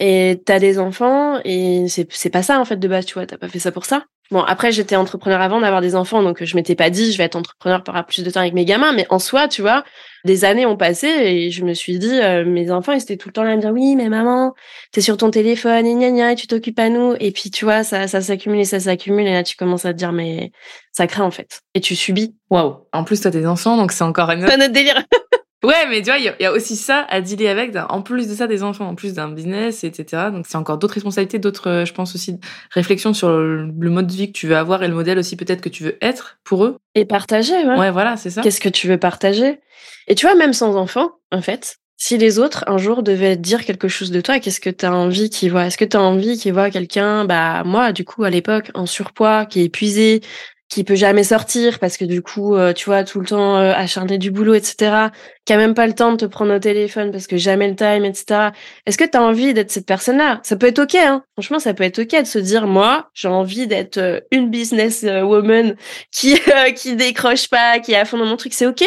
et 0.00 0.42
t'as 0.44 0.58
des 0.58 0.78
enfants 0.80 1.40
et 1.44 1.86
c'est 1.88 2.12
c'est 2.12 2.30
pas 2.30 2.42
ça 2.42 2.58
en 2.60 2.64
fait 2.64 2.76
de 2.76 2.88
base, 2.88 3.06
tu 3.06 3.14
vois, 3.14 3.26
t'as 3.26 3.38
pas 3.38 3.48
fait 3.48 3.60
ça 3.60 3.70
pour 3.70 3.84
ça. 3.84 4.04
Bon, 4.30 4.42
après, 4.42 4.72
j'étais 4.72 4.96
entrepreneur 4.96 5.40
avant 5.40 5.60
d'avoir 5.60 5.82
des 5.82 5.94
enfants, 5.94 6.22
donc 6.22 6.42
je 6.42 6.56
m'étais 6.56 6.74
pas 6.74 6.88
dit, 6.88 7.12
je 7.12 7.18
vais 7.18 7.24
être 7.24 7.36
entrepreneur 7.36 7.84
pour 7.84 7.94
avoir 7.94 8.06
plus 8.06 8.24
de 8.24 8.30
temps 8.30 8.40
avec 8.40 8.54
mes 8.54 8.64
gamins. 8.64 8.92
Mais 8.92 9.06
en 9.10 9.18
soi, 9.18 9.48
tu 9.48 9.60
vois, 9.60 9.84
des 10.24 10.46
années 10.46 10.64
ont 10.64 10.78
passé 10.78 11.06
et 11.06 11.50
je 11.50 11.62
me 11.62 11.74
suis 11.74 11.98
dit, 11.98 12.20
euh, 12.22 12.44
mes 12.44 12.70
enfants, 12.70 12.92
ils 12.92 13.02
étaient 13.02 13.18
tout 13.18 13.28
le 13.28 13.34
temps 13.34 13.42
là 13.42 13.52
à 13.52 13.56
me 13.56 13.60
dire, 13.60 13.70
oui, 13.70 13.96
mais 13.96 14.08
maman, 14.08 14.54
t'es 14.92 15.02
sur 15.02 15.18
ton 15.18 15.30
téléphone, 15.30 15.84
et 15.84 15.94
gna 15.94 16.10
gna, 16.10 16.32
et 16.32 16.36
tu 16.36 16.46
t'occupes 16.46 16.78
à 16.78 16.88
nous. 16.88 17.14
Et 17.20 17.32
puis, 17.32 17.50
tu 17.50 17.66
vois, 17.66 17.84
ça, 17.84 18.08
ça 18.08 18.22
s'accumule 18.22 18.60
et 18.60 18.64
ça 18.64 18.80
s'accumule. 18.80 19.26
Et 19.26 19.32
là, 19.32 19.42
tu 19.42 19.56
commences 19.56 19.84
à 19.84 19.92
te 19.92 19.98
dire, 19.98 20.12
mais 20.12 20.52
ça 20.92 21.06
craint, 21.06 21.24
en 21.24 21.30
fait. 21.30 21.60
Et 21.74 21.80
tu 21.80 21.94
subis. 21.94 22.34
Waouh. 22.48 22.86
En 22.92 23.04
plus, 23.04 23.20
t'as 23.20 23.30
des 23.30 23.46
enfants, 23.46 23.76
donc 23.76 23.92
c'est 23.92 24.04
encore 24.04 24.30
un 24.30 24.42
autre 24.42 24.72
délire. 24.72 25.02
Ouais, 25.64 25.86
mais 25.88 26.02
tu 26.02 26.10
vois, 26.10 26.18
il 26.18 26.34
y, 26.38 26.44
a 26.44 26.52
aussi 26.52 26.76
ça 26.76 27.06
à 27.08 27.20
dealer 27.20 27.48
avec, 27.48 27.74
en 27.88 28.02
plus 28.02 28.28
de 28.28 28.34
ça, 28.34 28.46
des 28.46 28.62
enfants, 28.62 28.88
en 28.88 28.94
plus 28.94 29.14
d'un 29.14 29.28
business, 29.28 29.84
etc. 29.84 30.30
Donc 30.32 30.46
c'est 30.48 30.56
encore 30.56 30.78
d'autres 30.78 30.94
responsabilités, 30.94 31.38
d'autres, 31.38 31.68
euh, 31.68 31.84
je 31.84 31.92
pense 31.94 32.14
aussi, 32.14 32.38
réflexions 32.70 33.14
sur 33.14 33.30
le, 33.30 33.66
mode 33.90 34.06
de 34.06 34.12
vie 34.12 34.32
que 34.32 34.38
tu 34.38 34.46
veux 34.46 34.56
avoir 34.56 34.82
et 34.82 34.88
le 34.88 34.94
modèle 34.94 35.18
aussi 35.18 35.36
peut-être 35.36 35.60
que 35.60 35.68
tu 35.68 35.82
veux 35.82 35.96
être 36.00 36.38
pour 36.44 36.64
eux. 36.64 36.76
Et 36.94 37.04
partager, 37.04 37.54
ouais. 37.54 37.78
Ouais, 37.78 37.90
voilà, 37.90 38.16
c'est 38.16 38.30
ça. 38.30 38.42
Qu'est-ce 38.42 38.60
que 38.60 38.68
tu 38.68 38.88
veux 38.88 38.98
partager? 38.98 39.60
Et 40.06 40.14
tu 40.14 40.26
vois, 40.26 40.34
même 40.34 40.52
sans 40.52 40.76
enfants, 40.76 41.12
en 41.32 41.40
fait, 41.40 41.78
si 41.96 42.18
les 42.18 42.38
autres 42.38 42.64
un 42.66 42.76
jour 42.76 43.02
devaient 43.02 43.36
dire 43.36 43.64
quelque 43.64 43.88
chose 43.88 44.10
de 44.10 44.20
toi, 44.20 44.40
qu'est-ce 44.40 44.60
que 44.60 44.70
tu 44.70 44.84
as 44.84 44.92
envie 44.92 45.30
qu'ils 45.30 45.50
voient? 45.50 45.66
Est-ce 45.66 45.78
que 45.78 45.84
tu 45.84 45.96
as 45.96 46.02
envie 46.02 46.36
qu'ils 46.36 46.52
voient 46.52 46.70
quelqu'un, 46.70 47.24
bah 47.24 47.62
moi 47.64 47.92
du 47.92 48.04
coup 48.04 48.24
à 48.24 48.30
l'époque 48.30 48.70
en 48.74 48.86
surpoids, 48.86 49.46
qui 49.46 49.60
est 49.60 49.64
épuisé, 49.64 50.20
qui 50.68 50.84
peut 50.84 50.94
jamais 50.94 51.24
sortir 51.24 51.78
parce 51.78 51.96
que 51.96 52.04
du 52.04 52.22
coup, 52.22 52.56
euh, 52.56 52.72
tu 52.72 52.86
vois, 52.86 53.04
tout 53.04 53.20
le 53.20 53.26
temps 53.26 53.56
euh, 53.56 53.72
acharné 53.74 54.18
du 54.18 54.30
boulot, 54.30 54.54
etc., 54.54 55.08
qui 55.44 55.52
a 55.52 55.56
même 55.56 55.74
pas 55.74 55.86
le 55.86 55.92
temps 55.92 56.12
de 56.12 56.16
te 56.16 56.24
prendre 56.24 56.54
au 56.54 56.58
téléphone 56.58 57.12
parce 57.12 57.26
que 57.26 57.36
jamais 57.36 57.68
le 57.68 57.76
time, 57.76 58.04
etc. 58.04 58.50
Est-ce 58.86 58.98
que 58.98 59.04
tu 59.04 59.16
as 59.16 59.22
envie 59.22 59.54
d'être 59.54 59.70
cette 59.70 59.86
personne-là? 59.86 60.40
Ça 60.42 60.56
peut 60.56 60.66
être 60.66 60.80
ok, 60.80 60.94
hein. 60.94 61.22
Franchement, 61.34 61.58
ça 61.58 61.74
peut 61.74 61.84
être 61.84 62.00
ok 62.00 62.22
de 62.22 62.26
se 62.26 62.38
dire, 62.38 62.66
moi, 62.66 63.10
j'ai 63.14 63.28
envie 63.28 63.66
d'être 63.66 63.98
euh, 63.98 64.20
une 64.30 64.50
business 64.50 65.02
woman 65.04 65.76
qui 66.10 66.38
qui 66.76 66.96
décroche 66.96 67.48
pas, 67.48 67.78
qui 67.80 67.92
est 67.92 67.96
à 67.96 68.04
fond 68.04 68.18
dans 68.18 68.26
mon 68.26 68.36
truc, 68.36 68.54
c'est 68.54 68.66
ok. 68.66 68.84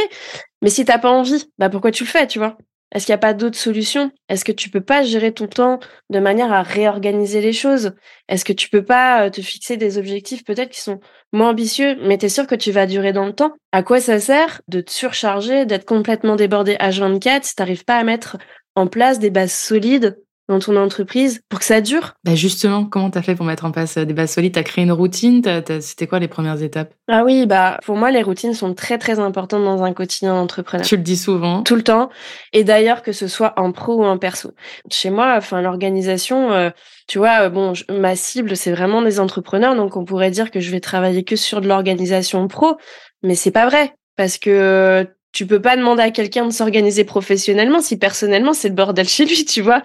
Mais 0.61 0.69
si 0.69 0.85
t'as 0.85 0.97
pas 0.97 1.11
envie, 1.11 1.51
bah 1.57 1.69
pourquoi 1.69 1.91
tu 1.91 2.03
le 2.03 2.09
fais, 2.09 2.27
tu 2.27 2.39
vois? 2.39 2.57
Est-ce 2.93 3.05
qu'il 3.05 3.11
n'y 3.11 3.17
a 3.17 3.19
pas 3.19 3.33
d'autres 3.33 3.57
solutions? 3.57 4.11
Est-ce 4.29 4.45
que 4.45 4.51
tu 4.51 4.69
peux 4.69 4.81
pas 4.81 5.03
gérer 5.03 5.33
ton 5.33 5.47
temps 5.47 5.79
de 6.09 6.19
manière 6.19 6.53
à 6.53 6.63
réorganiser 6.63 7.41
les 7.41 7.51
choses? 7.51 7.93
Est-ce 8.29 8.45
que 8.45 8.53
tu 8.53 8.69
peux 8.69 8.83
pas 8.83 9.25
euh, 9.25 9.29
te 9.29 9.41
fixer 9.41 9.75
des 9.75 9.97
objectifs 9.97 10.45
peut-être 10.45 10.71
qui 10.71 10.79
sont 10.81 10.99
moins 11.33 11.49
ambitieux, 11.49 11.97
mais 12.01 12.17
tu 12.17 12.27
es 12.27 12.29
sûr 12.29 12.47
que 12.47 12.55
tu 12.55 12.71
vas 12.71 12.85
durer 12.85 13.11
dans 13.11 13.25
le 13.25 13.33
temps? 13.33 13.53
À 13.73 13.83
quoi 13.83 13.99
ça 13.99 14.19
sert 14.19 14.61
de 14.69 14.79
te 14.79 14.91
surcharger, 14.91 15.65
d'être 15.65 15.85
complètement 15.85 16.37
débordé 16.37 16.75
H24 16.75 17.43
si 17.43 17.55
tu 17.55 17.61
n'arrives 17.61 17.83
pas 17.85 17.97
à 17.97 18.03
mettre 18.03 18.37
en 18.75 18.87
place 18.87 19.19
des 19.19 19.31
bases 19.31 19.53
solides 19.53 20.17
dans 20.47 20.59
ton 20.59 20.75
entreprise 20.77 21.41
pour 21.49 21.59
que 21.59 21.65
ça 21.65 21.81
dure? 21.81 22.13
Bah 22.23 22.35
Justement, 22.35 22.85
comment 22.85 23.09
tu 23.09 23.17
as 23.17 23.21
fait 23.21 23.35
pour 23.35 23.45
mettre 23.45 23.65
en 23.65 23.71
place 23.71 23.97
euh, 23.97 24.05
des 24.05 24.13
bases 24.13 24.31
solides? 24.31 24.53
Tu 24.53 24.59
as 24.59 24.63
créé 24.63 24.83
une 24.83 24.91
routine? 24.91 25.41
C'était 25.81 26.07
quoi 26.07 26.19
les 26.19 26.27
premières 26.27 26.61
étapes? 26.61 26.93
Ah 27.07 27.23
oui, 27.23 27.45
bah 27.45 27.79
pour 27.85 27.97
moi, 27.97 28.11
les 28.11 28.21
routines 28.21 28.53
sont 28.53 28.73
très 28.73 28.97
très 28.97 29.19
importantes 29.19 29.63
dans 29.63 29.83
un 29.83 29.93
quotidien 29.93 30.33
d'entrepreneur. 30.33 30.85
Tu 30.85 30.97
le 30.97 31.03
dis 31.03 31.17
souvent. 31.17 31.63
Tout 31.63 31.75
le 31.75 31.83
temps. 31.83 32.09
Et 32.53 32.63
d'ailleurs, 32.63 33.01
que 33.01 33.11
ce 33.11 33.27
soit 33.27 33.53
en 33.57 33.71
pro 33.71 33.95
ou 33.95 34.05
en 34.05 34.17
perso. 34.17 34.51
Chez 34.89 35.09
moi, 35.09 35.35
enfin 35.37 35.61
l'organisation, 35.61 36.51
euh, 36.51 36.69
tu 37.07 37.17
vois, 37.17 37.43
euh, 37.43 37.49
bon, 37.49 37.73
ma 37.89 38.15
cible, 38.15 38.55
c'est 38.55 38.71
vraiment 38.71 39.01
des 39.01 39.19
entrepreneurs. 39.19 39.75
Donc 39.75 39.95
on 39.95 40.05
pourrait 40.05 40.31
dire 40.31 40.51
que 40.51 40.59
je 40.59 40.71
vais 40.71 40.79
travailler 40.79 41.23
que 41.23 41.35
sur 41.35 41.61
de 41.61 41.67
l'organisation 41.67 42.47
pro. 42.47 42.77
Mais 43.23 43.35
c'est 43.35 43.51
pas 43.51 43.67
vrai. 43.67 43.93
Parce 44.15 44.37
que 44.37 45.07
tu 45.37 45.45
peux 45.45 45.61
pas 45.61 45.77
demander 45.77 46.01
à 46.01 46.09
quelqu'un 46.09 46.47
de 46.47 46.51
s'organiser 46.51 47.03
professionnellement 47.03 47.79
si 47.79 47.95
personnellement 47.99 48.53
c'est 48.53 48.69
le 48.69 48.73
bordel 48.73 49.07
chez 49.07 49.23
lui, 49.23 49.45
tu 49.45 49.61
vois, 49.61 49.83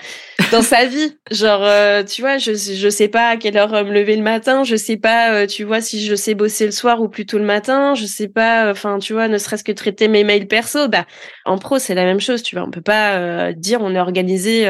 dans 0.51 0.63
sa 0.63 0.87
vie. 0.87 1.19
Genre, 1.31 1.63
euh, 1.63 2.03
tu 2.05 2.23
vois, 2.23 2.39
je 2.39 2.53
je 2.55 2.89
sais 2.89 3.09
pas 3.09 3.29
à 3.29 3.37
quelle 3.37 3.59
heure 3.59 3.75
euh, 3.75 3.85
me 3.85 3.93
lever 3.93 4.17
le 4.17 4.23
matin, 4.23 4.65
je 4.65 4.77
sais 4.77 4.97
pas, 4.97 5.35
euh, 5.35 5.47
tu 5.47 5.65
vois, 5.65 5.83
si 5.83 6.07
je 6.07 6.15
sais 6.15 6.33
bosser 6.33 6.65
le 6.65 6.71
soir 6.73 7.03
ou 7.03 7.09
plutôt 7.11 7.37
le 7.37 7.45
matin, 7.45 7.95
je 7.95 8.07
sais 8.07 8.29
pas, 8.29 8.71
enfin, 8.71 8.99
tu 8.99 9.13
vois, 9.13 9.29
ne 9.29 9.37
serait-ce 9.37 9.63
que 9.63 9.73
traiter 9.73 10.09
mes 10.09 10.25
mails 10.25 10.49
perso, 10.49 10.89
bah, 10.89 11.05
en 11.45 11.59
pro 11.59 11.79
c'est 11.79 11.95
la 11.95 12.05
même 12.05 12.21
chose, 12.21 12.43
tu 12.43 12.57
vois, 12.57 12.65
on 12.65 12.71
peut 12.71 12.81
pas 12.81 13.53
dire 13.53 13.83
on 13.83 13.95
est 13.95 14.01
organisé 14.01 14.67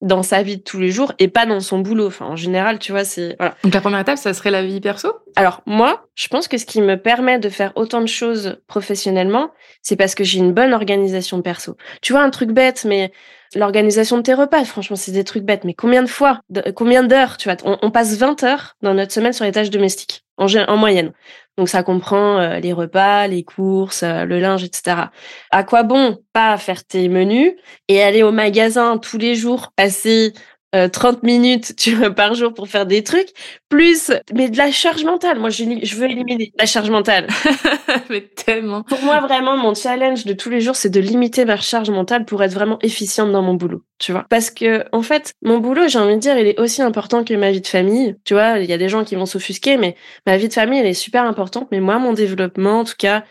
dans 0.00 0.22
sa 0.22 0.42
vie 0.42 0.58
de 0.58 0.62
tous 0.62 0.78
les 0.78 0.90
jours 0.90 1.12
et 1.18 1.28
pas 1.28 1.46
dans 1.46 1.60
son 1.60 1.80
boulot. 1.80 2.06
Enfin, 2.06 2.26
en 2.26 2.36
général, 2.36 2.78
tu 2.78 2.92
vois, 2.92 3.04
c'est 3.04 3.36
voilà. 3.38 3.54
Donc 3.64 3.74
la 3.74 3.80
première 3.80 4.00
étape, 4.00 4.18
ça 4.18 4.32
serait 4.32 4.50
la 4.50 4.64
vie 4.64 4.80
perso? 4.80 5.12
Alors 5.36 5.62
moi, 5.66 6.06
je 6.14 6.28
pense 6.28 6.48
que 6.48 6.58
ce 6.58 6.66
qui 6.66 6.80
me 6.80 6.96
permet 6.96 7.38
de 7.38 7.48
faire 7.48 7.72
autant 7.76 8.00
de 8.00 8.06
choses 8.06 8.60
professionnellement, 8.66 9.50
c'est 9.82 9.96
parce 9.96 10.14
que 10.14 10.24
j'ai 10.24 10.38
une 10.38 10.52
bonne 10.52 10.72
organisation 10.72 11.42
perso. 11.42 11.76
Tu 12.02 12.12
vois, 12.12 12.22
un 12.22 12.30
truc 12.30 12.50
bête, 12.50 12.84
mais 12.84 13.12
l'organisation 13.54 14.18
de 14.18 14.22
tes 14.22 14.34
repas, 14.34 14.64
franchement, 14.64 14.96
c'est 14.96 15.12
des 15.12 15.24
trucs 15.24 15.44
bêtes. 15.44 15.64
Mais 15.64 15.74
combien 15.74 16.02
de 16.02 16.08
fois, 16.08 16.40
combien 16.74 17.02
d'heures, 17.02 17.36
tu 17.36 17.48
vois, 17.48 17.56
on, 17.64 17.90
passe 17.90 18.16
20 18.16 18.42
heures 18.44 18.76
dans 18.82 18.94
notre 18.94 19.12
semaine 19.12 19.32
sur 19.32 19.44
les 19.44 19.52
tâches 19.52 19.70
domestiques? 19.70 20.24
En, 20.38 20.46
en 20.46 20.76
moyenne. 20.76 21.12
Donc 21.58 21.68
ça 21.68 21.82
comprend 21.82 22.38
euh, 22.38 22.60
les 22.60 22.72
repas, 22.72 23.26
les 23.26 23.42
courses, 23.42 24.04
euh, 24.04 24.24
le 24.24 24.38
linge, 24.38 24.62
etc. 24.62 25.10
À 25.50 25.64
quoi 25.64 25.82
bon 25.82 26.18
pas 26.32 26.56
faire 26.56 26.84
tes 26.84 27.08
menus 27.08 27.52
et 27.88 28.00
aller 28.00 28.22
au 28.22 28.30
magasin 28.30 28.96
tous 28.96 29.18
les 29.18 29.34
jours, 29.34 29.72
passer 29.74 30.32
30 30.72 31.16
euh, 31.16 31.18
minutes 31.22 31.74
tu 31.76 31.94
vois, 31.94 32.10
par 32.10 32.34
jour 32.34 32.52
pour 32.52 32.68
faire 32.68 32.86
des 32.86 33.02
trucs, 33.02 33.28
plus 33.68 34.12
mais 34.34 34.50
de 34.50 34.58
la 34.58 34.70
charge 34.70 35.04
mentale. 35.04 35.38
Moi, 35.38 35.50
je, 35.50 35.64
je 35.82 35.96
veux 35.96 36.04
éliminer 36.04 36.52
la 36.58 36.66
charge 36.66 36.90
mentale. 36.90 37.26
mais 38.10 38.20
tellement. 38.20 38.82
Pour 38.82 39.00
moi, 39.02 39.20
vraiment, 39.20 39.56
mon 39.56 39.74
challenge 39.74 40.24
de 40.24 40.32
tous 40.34 40.50
les 40.50 40.60
jours, 40.60 40.76
c'est 40.76 40.90
de 40.90 41.00
limiter 41.00 41.44
ma 41.44 41.56
charge 41.56 41.90
mentale 41.90 42.24
pour 42.24 42.42
être 42.42 42.52
vraiment 42.52 42.78
efficiente 42.82 43.32
dans 43.32 43.42
mon 43.42 43.54
boulot. 43.54 43.82
Tu 43.98 44.12
vois 44.12 44.26
Parce 44.28 44.50
que 44.50 44.84
en 44.92 45.02
fait, 45.02 45.32
mon 45.42 45.58
boulot, 45.58 45.88
j'ai 45.88 45.98
envie 45.98 46.14
de 46.14 46.20
dire, 46.20 46.38
il 46.38 46.46
est 46.46 46.60
aussi 46.60 46.82
important 46.82 47.24
que 47.24 47.34
ma 47.34 47.50
vie 47.50 47.60
de 47.60 47.66
famille. 47.66 48.16
Tu 48.24 48.34
vois, 48.34 48.58
il 48.58 48.68
y 48.68 48.72
a 48.72 48.78
des 48.78 48.88
gens 48.88 49.04
qui 49.04 49.14
vont 49.14 49.26
s'offusquer, 49.26 49.76
mais 49.76 49.96
ma 50.26 50.36
vie 50.36 50.48
de 50.48 50.52
famille, 50.52 50.80
elle 50.80 50.86
est 50.86 50.94
super 50.94 51.24
importante. 51.24 51.68
Mais 51.72 51.80
moi, 51.80 51.98
mon 51.98 52.12
développement, 52.12 52.80
en 52.80 52.84
tout 52.84 52.96
cas, 52.98 53.24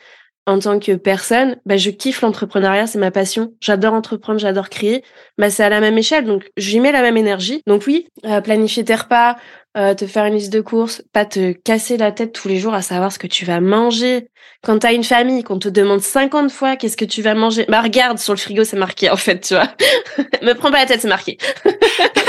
en 0.48 0.60
tant 0.60 0.80
que 0.80 0.94
personne, 0.94 1.58
bah, 1.66 1.76
je 1.76 1.90
kiffe 1.90 2.22
l'entrepreneuriat, 2.22 2.88
c'est 2.88 2.98
ma 2.98 3.12
passion. 3.12 3.54
J'adore 3.60 3.94
entreprendre, 3.94 4.40
j'adore 4.40 4.70
créer. 4.70 5.04
Bah, 5.38 5.50
c'est 5.50 5.64
à 5.64 5.70
la 5.70 5.82
même 5.82 5.98
échelle, 5.98 6.24
donc 6.24 6.50
j'y 6.56 6.80
mets 6.80 6.94
la 6.94 7.02
même 7.02 7.18
énergie. 7.18 7.62
Donc 7.68 7.84
oui, 7.86 8.08
euh, 8.26 8.40
planifier 8.40 8.86
tes 8.86 8.96
repas, 8.96 9.36
euh, 9.78 9.94
te 9.94 10.08
faire 10.08 10.26
une 10.26 10.36
liste 10.36 10.52
de 10.54 10.62
courses, 10.62 11.04
pas 11.12 11.26
te 11.26 11.52
casser 11.52 11.98
la 11.98 12.14
tête 12.14 12.32
tous 12.32 12.48
les 12.48 12.58
jours 12.60 12.74
à 12.74 12.82
savoir 12.82 13.12
ce 13.12 13.20
que 13.20 13.28
tu 13.28 13.44
vas 13.44 13.60
manger. 13.60 14.30
Quand 14.64 14.80
t'as 14.80 14.94
une 14.94 15.04
famille, 15.04 15.44
qu'on 15.44 15.60
te 15.60 15.68
demande 15.68 16.00
50 16.00 16.50
fois 16.50 16.78
qu'est-ce 16.78 16.98
que 16.98 17.06
tu 17.06 17.22
vas 17.22 17.36
manger, 17.36 17.66
bah 17.68 17.82
regarde, 17.82 18.18
sur 18.18 18.34
le 18.34 18.40
frigo 18.40 18.64
c'est 18.64 18.78
marqué 18.78 19.10
en 19.10 19.18
fait, 19.18 19.42
tu 19.42 19.54
vois. 19.54 19.68
Me 20.42 20.54
prends 20.54 20.72
pas 20.72 20.80
la 20.80 20.86
tête, 20.86 21.02
c'est 21.02 21.10
marqué. 21.10 21.38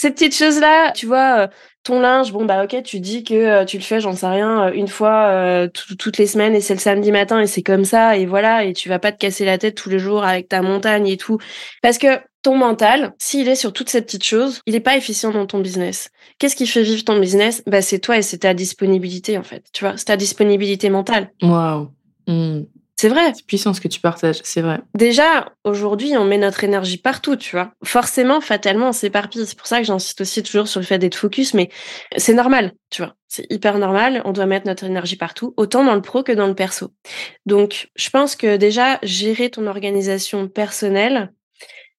Ces 0.00 0.12
petites 0.12 0.36
choses-là, 0.36 0.92
tu 0.92 1.06
vois, 1.06 1.40
euh, 1.40 1.48
ton 1.82 1.98
linge, 1.98 2.30
bon 2.30 2.44
bah 2.44 2.62
ok, 2.62 2.84
tu 2.84 3.00
dis 3.00 3.24
que 3.24 3.34
euh, 3.34 3.64
tu 3.64 3.78
le 3.78 3.82
fais, 3.82 3.98
j'en 3.98 4.12
sais 4.12 4.28
rien, 4.28 4.68
euh, 4.68 4.72
une 4.72 4.86
fois 4.86 5.66
toutes 5.74 6.18
les 6.18 6.28
semaines 6.28 6.54
et 6.54 6.60
c'est 6.60 6.74
le 6.74 6.78
samedi 6.78 7.10
matin 7.10 7.40
et 7.40 7.48
c'est 7.48 7.64
comme 7.64 7.84
ça 7.84 8.16
et 8.16 8.24
voilà 8.24 8.64
et 8.64 8.74
tu 8.74 8.88
vas 8.88 9.00
pas 9.00 9.10
te 9.10 9.18
casser 9.18 9.44
la 9.44 9.58
tête 9.58 9.74
tous 9.74 9.90
les 9.90 9.98
jours 9.98 10.22
avec 10.22 10.48
ta 10.48 10.62
montagne 10.62 11.08
et 11.08 11.16
tout 11.16 11.38
parce 11.82 11.98
que 11.98 12.06
ton 12.42 12.56
mental, 12.56 13.12
s'il 13.18 13.48
est 13.48 13.56
sur 13.56 13.72
toutes 13.72 13.90
ces 13.90 14.00
petites 14.00 14.22
choses, 14.22 14.60
il 14.66 14.76
est 14.76 14.80
pas 14.80 14.96
efficient 14.96 15.32
dans 15.32 15.46
ton 15.46 15.58
business. 15.58 16.10
Qu'est-ce 16.38 16.54
qui 16.54 16.68
fait 16.68 16.84
vivre 16.84 17.02
ton 17.02 17.18
business? 17.18 17.64
Bah 17.66 17.82
c'est 17.82 17.98
toi 17.98 18.18
et 18.18 18.22
c'est 18.22 18.38
ta 18.38 18.54
disponibilité 18.54 19.36
en 19.36 19.42
fait, 19.42 19.64
tu 19.72 19.82
vois, 19.82 19.96
c'est 19.96 20.04
ta 20.04 20.16
disponibilité 20.16 20.90
mentale. 20.90 21.32
Waouh. 21.42 21.88
Hmm. 22.28 22.60
C'est 23.00 23.08
vrai. 23.08 23.32
C'est 23.32 23.46
puissant 23.46 23.74
ce 23.74 23.80
que 23.80 23.86
tu 23.86 24.00
partages, 24.00 24.40
c'est 24.42 24.60
vrai. 24.60 24.80
Déjà, 24.94 25.52
aujourd'hui, 25.62 26.16
on 26.16 26.24
met 26.24 26.36
notre 26.36 26.64
énergie 26.64 26.98
partout, 26.98 27.36
tu 27.36 27.54
vois. 27.54 27.70
Forcément, 27.84 28.40
fatalement, 28.40 28.88
on 28.88 28.92
s'éparpille. 28.92 29.46
C'est 29.46 29.56
pour 29.56 29.68
ça 29.68 29.78
que 29.78 29.84
j'insiste 29.84 30.20
aussi 30.22 30.42
toujours 30.42 30.66
sur 30.66 30.80
le 30.80 30.86
fait 30.86 30.98
d'être 30.98 31.14
focus, 31.14 31.54
mais 31.54 31.70
c'est 32.16 32.34
normal, 32.34 32.72
tu 32.90 33.02
vois. 33.02 33.14
C'est 33.28 33.46
hyper 33.50 33.78
normal. 33.78 34.20
On 34.24 34.32
doit 34.32 34.46
mettre 34.46 34.66
notre 34.66 34.82
énergie 34.82 35.14
partout, 35.14 35.54
autant 35.56 35.84
dans 35.84 35.94
le 35.94 36.02
pro 36.02 36.24
que 36.24 36.32
dans 36.32 36.48
le 36.48 36.56
perso. 36.56 36.92
Donc, 37.46 37.88
je 37.94 38.10
pense 38.10 38.34
que 38.34 38.56
déjà, 38.56 38.98
gérer 39.04 39.48
ton 39.50 39.68
organisation 39.68 40.48
personnelle, 40.48 41.32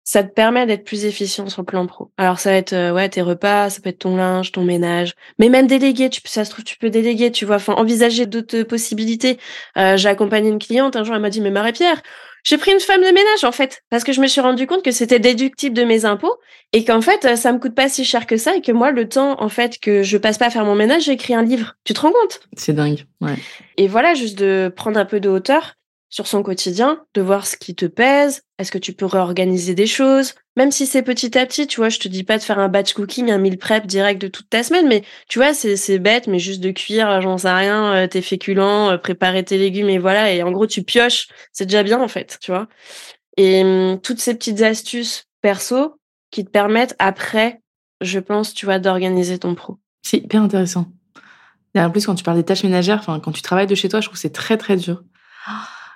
ça 0.10 0.24
te 0.24 0.34
permet 0.34 0.65
d'être 0.65 0.86
plus 0.86 1.06
efficient 1.06 1.48
sur 1.50 1.62
le 1.62 1.67
plan 1.67 1.86
pro. 1.86 2.10
Alors 2.17 2.39
ça 2.39 2.50
va 2.50 2.56
être 2.56 2.74
euh, 2.74 2.91
ouais 2.91 3.08
tes 3.10 3.22
repas, 3.22 3.69
ça 3.69 3.80
peut 3.80 3.89
être 3.89 4.00
ton 4.00 4.15
linge, 4.15 4.52
ton 4.52 4.63
ménage, 4.63 5.13
mais 5.38 5.50
même 5.50 5.67
déléguer. 5.67 6.10
Tu 6.10 6.19
ça 6.26 6.45
se 6.45 6.50
trouve 6.50 6.65
tu 6.65 6.78
peux 6.78 6.89
déléguer, 6.89 7.32
tu 7.32 7.45
vois. 7.45 7.58
Enfin 7.58 7.74
envisager 7.74 8.26
d'autres 8.26 8.63
possibilités. 8.63 9.38
Euh, 9.78 9.98
j'ai 9.98 10.10
accompagné 10.10 10.50
une 10.50 10.58
cliente 10.58 10.95
un 10.95 11.04
jour, 11.04 11.13
elle 11.13 11.22
m'a 11.22 11.30
dit 11.30 11.41
mais 11.41 11.52
Marie-Pierre, 11.52 12.02
j'ai 12.43 12.58
pris 12.58 12.72
une 12.72 12.80
femme 12.80 13.02
de 13.02 13.06
ménage 13.06 13.43
en 13.43 13.52
fait 13.52 13.84
parce 13.91 14.04
que 14.04 14.12
je 14.12 14.19
me 14.19 14.26
suis 14.26 14.41
rendu 14.41 14.65
compte 14.65 14.82
que 14.84 14.89
c'était 14.89 15.19
déductible 15.19 15.76
de 15.78 15.84
mes 15.84 16.06
impôts 16.06 16.38
et 16.74 16.84
qu'en 16.84 17.02
fait 17.02 17.26
euh, 17.26 17.36
ça 17.36 17.54
me 17.54 17.60
coûte 17.60 17.76
pas 17.76 17.88
si 17.88 18.04
cher 18.04 18.26
que 18.26 18.38
ça 18.38 18.56
et 18.56 18.62
que 18.62 18.72
moi 18.72 18.89
le 18.89 19.08
temps 19.08 19.39
en 19.39 19.50
fait 19.50 19.78
que 19.78 20.02
je 20.02 20.17
passe 20.17 20.39
pas 20.39 20.48
à 20.48 20.50
faire 20.50 20.65
mon 20.65 20.74
ménage, 20.74 21.04
j'écris 21.04 21.36
un 21.36 21.43
livre. 21.43 21.76
Tu 21.84 21.93
te 21.93 22.02
rends 22.02 22.12
compte? 22.12 22.39
C'est 22.58 22.74
dingue. 22.74 23.06
Ouais. 23.22 23.36
Et 23.78 23.88
voilà 23.88 24.15
juste 24.15 24.39
de 24.39 24.74
prendre 24.76 25.00
un 25.00 25.06
peu 25.06 25.19
de 25.19 25.30
hauteur 25.30 25.76
sur 26.10 26.28
son 26.28 26.41
quotidien, 26.41 27.04
de 27.13 27.22
voir 27.22 27.45
ce 27.45 27.56
qui 27.56 27.76
te 27.76 27.86
pèse, 27.86 28.41
est-ce 28.58 28.72
que 28.72 28.78
tu 28.78 28.93
peux 28.93 29.06
réorganiser 29.06 29.76
des 29.76 29.86
choses, 29.86 30.34
même 30.56 30.72
si 30.72 30.86
c'est 30.86 31.04
petit 31.04 31.38
à 31.38 31.45
petit, 31.45 31.67
tu 31.67 31.80
vois, 31.80 31.89
je 31.89 32.00
te 32.00 32.08
dis 32.08 32.24
pas 32.24 32.38
de 32.38 32.43
faire 32.43 32.60
un 32.60 32.67
batch 32.67 32.93
cooking, 32.93 33.32
un 33.32 33.38
meal 33.38 33.58
prep 33.58 33.86
direct 33.86 34.22
de 34.22 34.28
toute 34.28 34.50
ta 34.50 34.63
semaine, 34.63 34.88
mais 34.88 35.04
tu 35.28 35.39
vois, 35.39 35.54
c'est 35.54 36.00
bête, 36.00 36.28
mais 36.28 36.39
juste 36.39 36.62
de 36.62 36.72
cuire, 36.72 37.22
j'en 37.22 37.38
sais 37.38 37.52
rien, 37.52 37.93
euh, 37.93 38.08
tes 38.08 38.22
féculents, 38.22 38.91
euh, 38.91 38.98
préparer 38.98 39.43
tes 39.45 39.58
légumes 39.58 39.89
et 39.89 40.00
voilà, 40.00 40.34
et 40.34 40.43
en 40.43 40.52
gros 40.52 40.67
tu 40.67 40.84
pioches, 40.84 41.28
c'est 41.54 41.65
déjà 41.65 41.84
bien 41.84 42.02
en 42.02 42.08
fait, 42.08 42.39
tu 42.41 42.52
vois. 42.52 42.67
Et 43.38 43.63
hum, 43.63 44.02
toutes 44.02 44.19
ces 44.19 44.34
petites 44.34 44.62
astuces 44.62 45.26
perso 45.41 46.00
qui 46.32 46.43
te 46.43 46.50
permettent 46.50 46.95
après, 47.00 47.62
je 48.02 48.19
pense, 48.19 48.54
tu 48.54 48.65
vois, 48.65 48.80
d'organiser 48.80 49.39
ton 49.39 49.56
pro. 49.56 49.78
C'est 50.02 50.17
hyper 50.17 50.41
intéressant. 50.41 50.88
Et 51.76 51.80
en 51.80 51.91
plus, 51.91 52.06
quand 52.06 52.15
tu 52.15 52.24
parles 52.24 52.38
des 52.38 52.45
tâches 52.45 52.63
ménagères, 52.63 53.00
enfin, 53.00 53.19
quand 53.19 53.32
tu 53.32 53.41
travailles 53.41 53.67
de 53.67 53.76
chez 53.76 53.89
toi, 53.89 54.02
je 54.02 54.08
trouve 54.08 54.15
que 54.15 54.22
c'est 54.22 54.34
très 54.34 54.58
très 54.58 54.76
dur. 54.76 55.04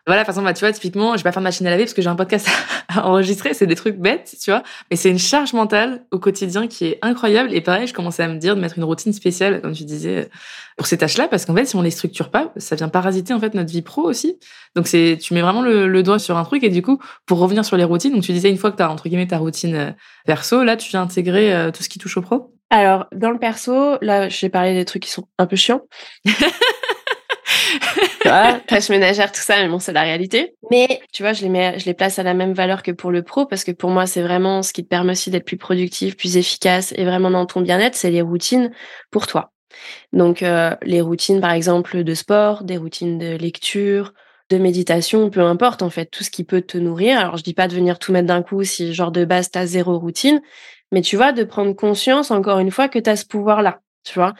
Voilà, 0.06 0.24
toute 0.24 0.34
façon, 0.34 0.44
bah, 0.44 0.54
tu 0.54 0.60
vois, 0.60 0.74
typiquement, 0.74 1.14
je 1.14 1.20
vais 1.20 1.24
pas 1.24 1.32
faire 1.32 1.42
de 1.42 1.46
machine 1.46 1.66
à 1.66 1.70
laver 1.70 1.84
parce 1.84 1.94
que 1.94 2.02
j'ai 2.02 2.10
un 2.10 2.16
podcast 2.16 2.50
à 2.90 3.08
enregistrer. 3.08 3.54
C'est 3.54 3.68
des 3.68 3.76
trucs 3.76 3.98
bêtes, 3.98 4.36
tu 4.42 4.52
vois. 4.52 4.62
Mais 4.92 4.98
c'est 4.98 5.10
une 5.10 5.20
charge 5.20 5.54
mentale 5.54 6.06
au 6.12 6.20
quotidien 6.20 6.68
qui 6.68 6.86
est 6.88 7.00
incroyable. 7.02 7.54
Et 7.54 7.62
pareil, 7.62 7.88
je 7.88 7.94
commençais 7.94 8.22
à 8.22 8.28
me 8.28 8.38
dire 8.38 8.58
de 8.58 8.62
mettre 8.62 8.78
une 8.78 8.84
routine 8.84 9.14
spéciale, 9.14 9.62
comme 9.62 9.72
tu 9.72 9.86
disais, 9.86 10.30
pour 10.76 10.88
ces 10.88 10.98
tâches-là, 10.98 11.30
parce 11.30 11.46
qu'en 11.46 11.56
fait, 11.56 11.66
si 11.66 11.78
on 11.78 11.82
les 11.82 11.92
structure 11.92 12.32
pas, 12.32 12.52
ça 12.58 12.76
vient 12.76 12.90
parasiter, 12.90 13.34
en 13.34 13.40
fait, 13.40 13.54
notre 13.54 13.72
vie 13.72 13.82
pro 13.82 14.02
aussi. 14.02 14.38
Donc 14.76 14.88
c'est, 14.88 15.18
tu 15.22 15.34
mets 15.34 15.42
vraiment 15.42 15.62
le, 15.62 16.04
doigt 16.04 16.20
sur 16.20 16.38
un 16.38 16.44
truc. 16.44 16.66
Et 16.66 16.70
du 16.70 16.82
coup, 16.82 17.00
pour 17.26 17.40
revenir 17.40 17.64
sur 17.64 17.78
les 17.78 17.86
routines, 17.86 18.12
donc 18.14 18.24
tu 18.24 18.34
disais 18.34 18.50
une 18.50 18.58
fois 18.58 18.72
que 18.72 18.78
tu 18.78 18.84
as, 18.84 18.92
entre 18.92 19.08
guillemets, 19.08 19.28
ta 19.28 19.38
routine 19.38 19.76
euh, 19.76 19.92
perso, 20.26 20.64
là, 20.64 20.76
tu 20.76 20.90
viens 20.90 21.04
intégrer 21.04 21.56
euh, 21.56 21.72
tout 21.72 21.82
ce 21.82 21.88
qui 21.88 21.98
touche 21.98 22.18
au 22.18 22.22
pro? 22.22 22.54
Alors, 22.70 23.06
dans 23.16 23.32
le 23.32 23.40
perso, 23.40 23.98
là, 24.02 24.28
j'ai 24.28 24.50
parlé 24.50 24.74
des 24.74 24.84
trucs 24.84 25.04
qui 25.04 25.12
sont 25.12 25.28
un 25.38 25.46
peu 25.46 25.56
chiants. 25.56 25.82
vois, 28.26 28.60
tâches 28.68 28.90
ménagères, 28.90 29.32
tout 29.32 29.42
ça, 29.42 29.62
mais 29.62 29.68
bon, 29.68 29.80
c'est 29.80 29.94
la 29.94 30.04
réalité. 30.04 30.56
Mais 30.72 31.02
tu 31.12 31.24
vois, 31.24 31.34
je 31.34 31.42
les 31.42 31.50
mets, 31.50 31.80
je 31.80 31.86
les 31.86 31.94
place 31.94 32.20
à 32.20 32.24
la 32.24 32.34
même 32.34 32.54
valeur 32.54 32.84
que 32.84 32.92
pour 32.92 33.12
le 33.12 33.24
pro 33.24 33.46
parce 33.46 33.64
que 33.64 33.72
pour 33.72 33.90
moi, 33.90 34.06
c'est 34.06 34.22
vraiment 34.22 34.62
ce 34.62 34.74
qui 34.74 34.84
te 34.84 34.90
permet 34.90 35.12
aussi 35.12 35.30
d'être 35.30 35.46
plus 35.46 35.58
productif, 35.58 36.18
plus 36.18 36.38
efficace 36.38 36.94
et 36.96 37.06
vraiment 37.06 37.32
dans 37.32 37.46
ton 37.46 37.62
bien-être, 37.62 37.96
c'est 37.96 38.12
les 38.12 38.22
routines 38.22 38.72
pour 39.12 39.28
toi. 39.28 39.52
Donc, 40.12 40.44
euh, 40.44 40.76
les 40.84 41.02
routines, 41.02 41.42
par 41.42 41.52
exemple, 41.52 42.04
de 42.04 42.14
sport, 42.14 42.64
des 42.64 42.78
routines 42.78 43.18
de 43.18 43.36
lecture, 43.36 44.14
de 44.50 44.58
méditation, 44.58 45.30
peu 45.30 45.42
importe 45.42 45.82
en 45.82 45.90
fait, 45.90 46.06
tout 46.06 46.24
ce 46.24 46.30
qui 46.30 46.44
peut 46.44 46.62
te 46.62 46.78
nourrir. 46.78 47.18
Alors, 47.20 47.38
je 47.38 47.44
dis 47.44 47.54
pas 47.54 47.68
de 47.68 47.76
venir 47.76 48.00
tout 48.00 48.12
mettre 48.12 48.28
d'un 48.28 48.44
coup 48.44 48.64
si 48.64 48.94
genre 48.94 49.12
de 49.12 49.26
base 49.26 49.50
t'as 49.50 49.66
zéro 49.66 49.98
routine, 49.98 50.42
mais 50.92 51.02
tu 51.02 51.16
vois, 51.16 51.32
de 51.32 51.44
prendre 51.44 51.74
conscience 51.74 52.32
encore 52.32 52.60
une 52.60 52.72
fois 52.72 52.88
que 52.88 53.00
tu 53.00 53.10
as 53.10 53.16
ce 53.16 53.26
pouvoir-là, 53.26 53.82
tu 54.04 54.14
vois. 54.16 54.34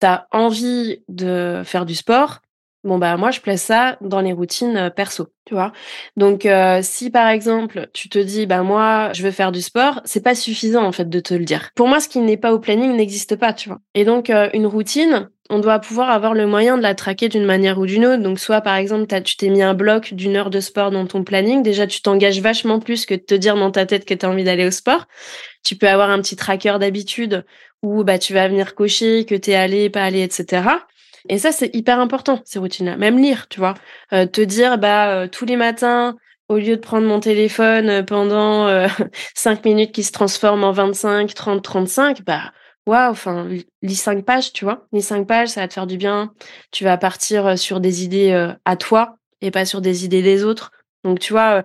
Tu 0.00 0.06
as 0.06 0.26
envie 0.30 1.02
de 1.08 1.62
faire 1.64 1.86
du 1.86 1.94
sport, 1.94 2.40
Bon 2.86 2.98
bah 2.98 3.16
moi 3.16 3.32
je 3.32 3.40
place 3.40 3.62
ça 3.62 3.96
dans 4.00 4.20
les 4.20 4.32
routines 4.32 4.76
euh, 4.76 4.90
perso, 4.90 5.26
tu 5.44 5.54
vois. 5.54 5.72
Donc 6.16 6.46
euh, 6.46 6.78
si 6.82 7.10
par 7.10 7.28
exemple 7.28 7.88
tu 7.92 8.08
te 8.08 8.16
dis 8.16 8.46
bah 8.46 8.62
moi 8.62 9.12
je 9.12 9.24
veux 9.24 9.32
faire 9.32 9.50
du 9.50 9.60
sport, 9.60 10.00
c'est 10.04 10.22
pas 10.22 10.36
suffisant 10.36 10.84
en 10.84 10.92
fait 10.92 11.08
de 11.10 11.18
te 11.18 11.34
le 11.34 11.44
dire. 11.44 11.70
Pour 11.74 11.88
moi 11.88 11.98
ce 11.98 12.08
qui 12.08 12.20
n'est 12.20 12.36
pas 12.36 12.52
au 12.54 12.60
planning 12.60 12.94
n'existe 12.94 13.34
pas, 13.34 13.52
tu 13.52 13.68
vois. 13.70 13.80
Et 13.96 14.04
donc 14.04 14.30
euh, 14.30 14.48
une 14.54 14.68
routine, 14.68 15.28
on 15.50 15.58
doit 15.58 15.80
pouvoir 15.80 16.10
avoir 16.10 16.32
le 16.32 16.46
moyen 16.46 16.76
de 16.76 16.82
la 16.82 16.94
traquer 16.94 17.28
d'une 17.28 17.44
manière 17.44 17.76
ou 17.80 17.86
d'une 17.86 18.06
autre. 18.06 18.22
Donc 18.22 18.38
soit 18.38 18.60
par 18.60 18.76
exemple 18.76 19.08
tu 19.24 19.36
t'es 19.36 19.48
mis 19.48 19.62
un 19.62 19.74
bloc 19.74 20.14
d'une 20.14 20.36
heure 20.36 20.50
de 20.50 20.60
sport 20.60 20.92
dans 20.92 21.08
ton 21.08 21.24
planning, 21.24 21.64
déjà 21.64 21.88
tu 21.88 22.02
t'engages 22.02 22.40
vachement 22.40 22.78
plus 22.78 23.04
que 23.04 23.14
de 23.14 23.20
te 23.20 23.34
dire 23.34 23.56
dans 23.56 23.72
ta 23.72 23.84
tête 23.84 24.04
que 24.04 24.14
tu 24.14 24.24
as 24.24 24.30
envie 24.30 24.44
d'aller 24.44 24.64
au 24.64 24.70
sport. 24.70 25.06
Tu 25.64 25.74
peux 25.74 25.88
avoir 25.88 26.10
un 26.10 26.20
petit 26.20 26.36
tracker 26.36 26.76
d'habitude 26.78 27.44
où 27.82 28.04
bah 28.04 28.20
tu 28.20 28.32
vas 28.32 28.46
venir 28.46 28.76
cocher 28.76 29.24
que 29.24 29.34
tu 29.34 29.50
es 29.50 29.56
allé, 29.56 29.90
pas 29.90 30.04
allé, 30.04 30.22
etc. 30.22 30.68
Et 31.28 31.38
ça, 31.38 31.52
c'est 31.52 31.74
hyper 31.74 32.00
important, 32.00 32.40
ces 32.44 32.58
routines-là. 32.58 32.96
Même 32.96 33.18
lire, 33.18 33.48
tu 33.48 33.60
vois. 33.60 33.74
Euh, 34.12 34.26
te 34.26 34.40
dire, 34.40 34.78
bah, 34.78 35.10
euh, 35.10 35.28
tous 35.28 35.44
les 35.44 35.56
matins, 35.56 36.16
au 36.48 36.56
lieu 36.56 36.76
de 36.76 36.80
prendre 36.80 37.06
mon 37.06 37.20
téléphone 37.20 37.88
euh, 37.88 38.02
pendant 38.02 38.66
euh, 38.68 38.86
5 39.34 39.64
minutes 39.64 39.92
qui 39.92 40.02
se 40.02 40.12
transforment 40.12 40.64
en 40.64 40.72
25, 40.72 41.34
30, 41.34 41.62
35, 41.62 42.24
bah, 42.24 42.52
waouh, 42.86 43.10
enfin, 43.10 43.48
lis 43.82 43.96
5 43.96 44.24
pages, 44.24 44.52
tu 44.52 44.64
vois. 44.64 44.86
Lis 44.92 45.02
5 45.02 45.26
pages, 45.26 45.48
ça 45.48 45.60
va 45.60 45.68
te 45.68 45.74
faire 45.74 45.86
du 45.86 45.96
bien. 45.96 46.32
Tu 46.70 46.84
vas 46.84 46.96
partir 46.96 47.58
sur 47.58 47.80
des 47.80 48.04
idées 48.04 48.52
à 48.64 48.76
toi 48.76 49.16
et 49.40 49.50
pas 49.50 49.64
sur 49.64 49.80
des 49.80 50.04
idées 50.04 50.22
des 50.22 50.44
autres. 50.44 50.70
Donc, 51.04 51.18
tu 51.18 51.32
vois, 51.32 51.64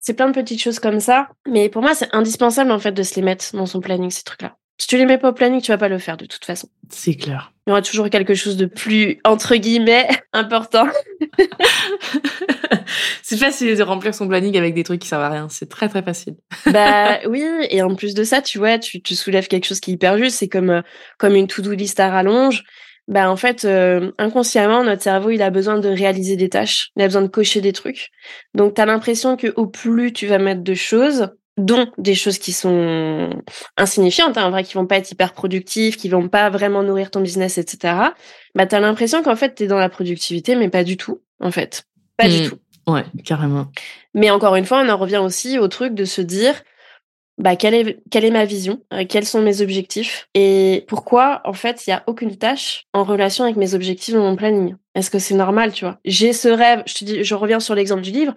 c'est 0.00 0.14
plein 0.14 0.28
de 0.28 0.32
petites 0.32 0.60
choses 0.62 0.78
comme 0.78 1.00
ça. 1.00 1.28
Mais 1.46 1.68
pour 1.68 1.82
moi, 1.82 1.94
c'est 1.94 2.14
indispensable, 2.14 2.70
en 2.70 2.78
fait, 2.78 2.92
de 2.92 3.02
se 3.02 3.16
les 3.16 3.22
mettre 3.22 3.44
dans 3.54 3.66
son 3.66 3.80
planning, 3.80 4.10
ces 4.10 4.24
trucs-là. 4.24 4.56
Si 4.78 4.86
tu 4.86 4.96
les 4.96 5.06
mets 5.06 5.18
pas 5.18 5.30
au 5.30 5.32
planning, 5.32 5.60
tu 5.60 5.72
vas 5.72 5.78
pas 5.78 5.88
le 5.88 5.98
faire 5.98 6.16
de 6.16 6.26
toute 6.26 6.44
façon. 6.44 6.68
C'est 6.90 7.16
clair. 7.16 7.52
Il 7.68 7.70
y 7.70 7.72
aura 7.72 7.82
toujours 7.82 8.08
quelque 8.08 8.32
chose 8.32 8.56
de 8.56 8.64
plus, 8.64 9.20
entre 9.24 9.54
guillemets, 9.56 10.08
important. 10.32 10.86
c'est 13.22 13.36
facile 13.36 13.76
de 13.76 13.82
remplir 13.82 14.14
son 14.14 14.26
planning 14.26 14.56
avec 14.56 14.72
des 14.72 14.84
trucs 14.84 15.02
qui 15.02 15.08
servent 15.08 15.24
à 15.24 15.28
rien. 15.28 15.48
C'est 15.50 15.68
très, 15.68 15.90
très 15.90 16.02
facile. 16.02 16.36
bah 16.72 17.18
oui. 17.28 17.44
Et 17.68 17.82
en 17.82 17.94
plus 17.94 18.14
de 18.14 18.24
ça, 18.24 18.40
tu 18.40 18.56
vois, 18.56 18.78
tu, 18.78 19.02
tu 19.02 19.14
soulèves 19.14 19.48
quelque 19.48 19.66
chose 19.66 19.80
qui 19.80 19.90
est 19.90 19.94
hyper 19.94 20.16
juste. 20.16 20.38
C'est 20.38 20.48
comme, 20.48 20.70
euh, 20.70 20.80
comme 21.18 21.34
une 21.34 21.46
to-do 21.46 21.72
list 21.72 22.00
à 22.00 22.08
rallonge. 22.08 22.64
Bah 23.06 23.30
en 23.30 23.36
fait, 23.36 23.66
euh, 23.66 24.12
inconsciemment, 24.16 24.82
notre 24.82 25.02
cerveau, 25.02 25.28
il 25.28 25.42
a 25.42 25.50
besoin 25.50 25.78
de 25.78 25.90
réaliser 25.90 26.36
des 26.36 26.48
tâches. 26.48 26.88
Il 26.96 27.02
a 27.02 27.06
besoin 27.06 27.20
de 27.20 27.28
cocher 27.28 27.60
des 27.60 27.74
trucs. 27.74 28.08
Donc, 28.54 28.76
tu 28.76 28.80
as 28.80 28.86
l'impression 28.86 29.36
que 29.36 29.52
au 29.56 29.66
plus 29.66 30.14
tu 30.14 30.26
vas 30.26 30.38
mettre 30.38 30.62
de 30.62 30.74
choses, 30.74 31.28
dont 31.58 31.90
des 31.98 32.14
choses 32.14 32.38
qui 32.38 32.52
sont 32.52 33.30
insignifiantes, 33.76 34.38
hein, 34.38 34.46
en 34.46 34.50
vrai, 34.50 34.64
qui 34.64 34.74
vont 34.74 34.86
pas 34.86 34.96
être 34.96 35.10
hyper 35.10 35.32
productives, 35.32 35.96
qui 35.96 36.08
vont 36.08 36.28
pas 36.28 36.48
vraiment 36.50 36.82
nourrir 36.82 37.10
ton 37.10 37.20
business, 37.20 37.58
etc. 37.58 37.94
Bah, 38.54 38.66
t'as 38.66 38.80
l'impression 38.80 39.22
qu'en 39.22 39.36
fait, 39.36 39.56
t'es 39.56 39.66
dans 39.66 39.78
la 39.78 39.88
productivité, 39.88 40.54
mais 40.54 40.68
pas 40.68 40.84
du 40.84 40.96
tout, 40.96 41.20
en 41.40 41.50
fait. 41.50 41.84
Pas 42.16 42.28
du 42.28 42.42
mmh. 42.42 42.48
tout. 42.48 42.58
Ouais, 42.86 43.04
carrément. 43.24 43.66
Mais 44.14 44.30
encore 44.30 44.56
une 44.56 44.64
fois, 44.64 44.82
on 44.82 44.88
en 44.88 44.96
revient 44.96 45.18
aussi 45.18 45.58
au 45.58 45.68
truc 45.68 45.94
de 45.94 46.04
se 46.04 46.22
dire, 46.22 46.54
bah, 47.38 47.54
quelle 47.54 47.74
est, 47.74 48.00
quelle 48.10 48.24
est 48.24 48.30
ma 48.30 48.44
vision, 48.44 48.82
euh, 48.92 49.04
quels 49.08 49.26
sont 49.26 49.42
mes 49.42 49.60
objectifs 49.60 50.28
et 50.34 50.84
pourquoi, 50.88 51.40
en 51.44 51.52
fait, 51.52 51.86
il 51.86 51.90
y 51.90 51.92
a 51.92 52.02
aucune 52.06 52.36
tâche 52.36 52.86
en 52.92 53.04
relation 53.04 53.44
avec 53.44 53.56
mes 53.56 53.74
objectifs 53.74 54.14
dans 54.14 54.22
mon 54.22 54.36
planning. 54.36 54.74
Est-ce 54.94 55.10
que 55.10 55.18
c'est 55.18 55.34
normal, 55.34 55.72
tu 55.72 55.84
vois? 55.84 55.98
J'ai 56.04 56.32
ce 56.32 56.48
rêve, 56.48 56.82
je 56.86 56.94
te 56.94 57.04
dis, 57.04 57.24
je 57.24 57.34
reviens 57.34 57.60
sur 57.60 57.74
l'exemple 57.74 58.02
du 58.02 58.10
livre. 58.10 58.34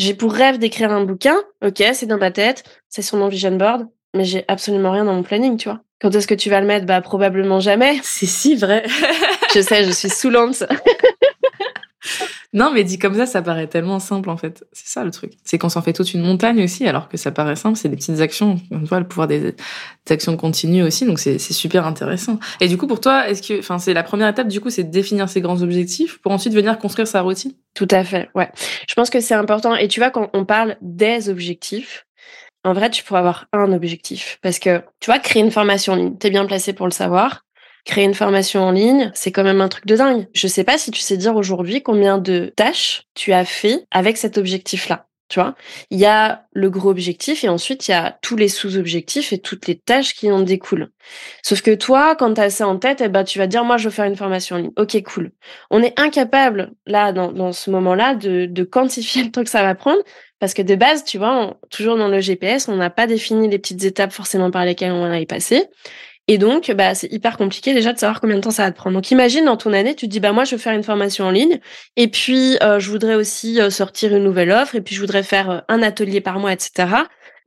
J'ai 0.00 0.14
pour 0.14 0.32
rêve 0.32 0.56
d'écrire 0.56 0.90
un 0.92 1.04
bouquin. 1.04 1.36
Ok, 1.62 1.84
c'est 1.92 2.06
dans 2.06 2.16
ma 2.16 2.30
tête, 2.30 2.64
c'est 2.88 3.02
sur 3.02 3.18
mon 3.18 3.28
vision 3.28 3.54
board, 3.54 3.86
mais 4.16 4.24
j'ai 4.24 4.46
absolument 4.48 4.92
rien 4.92 5.04
dans 5.04 5.12
mon 5.12 5.22
planning, 5.22 5.58
tu 5.58 5.68
vois. 5.68 5.82
Quand 6.00 6.14
est-ce 6.14 6.26
que 6.26 6.32
tu 6.32 6.48
vas 6.48 6.58
le 6.62 6.66
mettre? 6.66 6.86
Bah 6.86 7.02
probablement 7.02 7.60
jamais. 7.60 8.00
C'est 8.02 8.24
si 8.24 8.56
vrai. 8.56 8.82
je 9.54 9.60
sais, 9.60 9.84
je 9.84 9.90
suis 9.90 10.08
saoulante. 10.08 10.64
non, 12.52 12.72
mais 12.72 12.82
dit 12.82 12.98
comme 12.98 13.14
ça, 13.14 13.26
ça 13.26 13.42
paraît 13.42 13.68
tellement 13.68 14.00
simple 14.00 14.28
en 14.28 14.36
fait. 14.36 14.64
C'est 14.72 14.88
ça 14.88 15.04
le 15.04 15.12
truc. 15.12 15.34
C'est 15.44 15.56
qu'on 15.56 15.68
s'en 15.68 15.82
fait 15.82 15.92
toute 15.92 16.14
une 16.14 16.22
montagne 16.22 16.62
aussi, 16.64 16.86
alors 16.86 17.08
que 17.08 17.16
ça 17.16 17.30
paraît 17.30 17.54
simple. 17.54 17.76
C'est 17.78 17.88
des 17.88 17.96
petites 17.96 18.20
actions. 18.20 18.60
On 18.72 18.78
voit 18.78 18.98
le 18.98 19.06
pouvoir 19.06 19.28
des, 19.28 19.54
actions 20.08 20.36
continues 20.36 20.82
aussi, 20.82 21.06
donc 21.06 21.20
c'est 21.20 21.38
super 21.38 21.86
intéressant. 21.86 22.40
Et 22.60 22.66
du 22.66 22.76
coup, 22.76 22.88
pour 22.88 23.00
toi, 23.00 23.28
est-ce 23.28 23.42
que, 23.42 23.60
enfin, 23.60 23.78
c'est 23.78 23.94
la 23.94 24.02
première 24.02 24.26
étape 24.26 24.48
du 24.48 24.60
coup, 24.60 24.70
c'est 24.70 24.82
de 24.82 24.90
définir 24.90 25.28
ses 25.28 25.40
grands 25.40 25.62
objectifs 25.62 26.18
pour 26.18 26.32
ensuite 26.32 26.52
venir 26.52 26.76
construire 26.78 27.06
sa 27.06 27.20
routine? 27.20 27.52
Tout 27.74 27.88
à 27.92 28.02
fait. 28.02 28.28
Ouais. 28.34 28.50
Je 28.88 28.94
pense 28.94 29.10
que 29.10 29.20
c'est 29.20 29.34
important. 29.34 29.76
Et 29.76 29.86
tu 29.86 30.00
vois, 30.00 30.10
quand 30.10 30.28
on 30.32 30.44
parle 30.44 30.76
des 30.82 31.28
objectifs, 31.28 32.06
en 32.64 32.72
vrai, 32.72 32.90
tu 32.90 33.04
pourrais 33.04 33.20
avoir 33.20 33.46
un 33.52 33.72
objectif. 33.72 34.38
Parce 34.42 34.58
que, 34.58 34.82
tu 34.98 35.06
vois, 35.06 35.20
créer 35.20 35.42
une 35.42 35.52
formation 35.52 35.92
en 35.92 35.96
ligne, 35.96 36.16
t'es 36.16 36.30
bien 36.30 36.44
placé 36.44 36.72
pour 36.72 36.86
le 36.86 36.92
savoir. 36.92 37.44
Créer 37.84 38.04
une 38.04 38.14
formation 38.14 38.62
en 38.62 38.70
ligne, 38.70 39.10
c'est 39.14 39.32
quand 39.32 39.44
même 39.44 39.60
un 39.60 39.68
truc 39.68 39.86
de 39.86 39.96
dingue. 39.96 40.26
Je 40.34 40.46
sais 40.46 40.64
pas 40.64 40.78
si 40.78 40.90
tu 40.90 41.00
sais 41.00 41.16
dire 41.16 41.36
aujourd'hui 41.36 41.82
combien 41.82 42.18
de 42.18 42.52
tâches 42.56 43.04
tu 43.14 43.32
as 43.32 43.44
fait 43.44 43.84
avec 43.90 44.16
cet 44.16 44.38
objectif-là. 44.38 45.06
Tu 45.30 45.38
vois, 45.38 45.54
il 45.90 46.00
y 46.00 46.06
a 46.06 46.46
le 46.52 46.70
gros 46.70 46.90
objectif 46.90 47.44
et 47.44 47.48
ensuite 47.48 47.86
il 47.86 47.92
y 47.92 47.94
a 47.94 48.18
tous 48.20 48.34
les 48.34 48.48
sous-objectifs 48.48 49.32
et 49.32 49.38
toutes 49.38 49.68
les 49.68 49.78
tâches 49.78 50.12
qui 50.12 50.28
en 50.28 50.40
découlent. 50.40 50.90
Sauf 51.44 51.62
que 51.62 51.72
toi, 51.72 52.16
quand 52.16 52.34
tu 52.34 52.40
as 52.40 52.50
ça 52.50 52.66
en 52.66 52.78
tête, 52.78 53.00
eh 53.00 53.08
ben, 53.08 53.22
tu 53.22 53.38
vas 53.38 53.46
dire, 53.46 53.64
moi, 53.64 53.76
je 53.76 53.84
veux 53.84 53.94
faire 53.94 54.06
une 54.06 54.16
formation 54.16 54.56
en 54.56 54.58
ligne. 54.58 54.72
Ok, 54.76 55.00
cool. 55.04 55.30
On 55.70 55.84
est 55.84 55.98
incapable, 56.00 56.72
là, 56.84 57.12
dans, 57.12 57.52
ce 57.52 57.70
moment-là, 57.70 58.16
de, 58.16 58.46
de 58.46 58.64
quantifier 58.64 59.22
le 59.24 59.30
temps 59.30 59.44
que 59.44 59.50
ça 59.50 59.62
va 59.62 59.76
prendre 59.76 60.02
parce 60.40 60.54
que 60.54 60.62
de 60.62 60.74
base, 60.74 61.04
tu 61.04 61.18
vois, 61.18 61.58
toujours 61.70 61.96
dans 61.96 62.08
le 62.08 62.18
GPS, 62.18 62.66
on 62.66 62.76
n'a 62.76 62.90
pas 62.90 63.06
défini 63.06 63.46
les 63.46 63.58
petites 63.58 63.84
étapes 63.84 64.10
forcément 64.10 64.50
par 64.50 64.64
lesquelles 64.64 64.90
on 64.90 65.06
va 65.06 65.20
y 65.20 65.26
passer. 65.26 65.68
Et 66.30 66.38
donc, 66.38 66.70
bah, 66.70 66.94
c'est 66.94 67.12
hyper 67.12 67.36
compliqué 67.36 67.74
déjà 67.74 67.92
de 67.92 67.98
savoir 67.98 68.20
combien 68.20 68.36
de 68.36 68.40
temps 68.40 68.52
ça 68.52 68.62
va 68.62 68.70
te 68.70 68.76
prendre. 68.76 68.94
Donc, 68.94 69.10
imagine 69.10 69.46
dans 69.46 69.56
ton 69.56 69.72
année, 69.72 69.96
tu 69.96 70.06
te 70.06 70.12
dis, 70.12 70.20
bah, 70.20 70.30
moi, 70.30 70.44
je 70.44 70.52
veux 70.52 70.60
faire 70.60 70.74
une 70.74 70.84
formation 70.84 71.24
en 71.24 71.32
ligne. 71.32 71.58
Et 71.96 72.06
puis, 72.06 72.56
euh, 72.62 72.78
je 72.78 72.88
voudrais 72.88 73.16
aussi 73.16 73.60
euh, 73.60 73.68
sortir 73.68 74.14
une 74.14 74.22
nouvelle 74.22 74.52
offre. 74.52 74.76
Et 74.76 74.80
puis, 74.80 74.94
je 74.94 75.00
voudrais 75.00 75.24
faire 75.24 75.50
euh, 75.50 75.58
un 75.66 75.82
atelier 75.82 76.20
par 76.20 76.38
mois, 76.38 76.52
etc. 76.52 76.86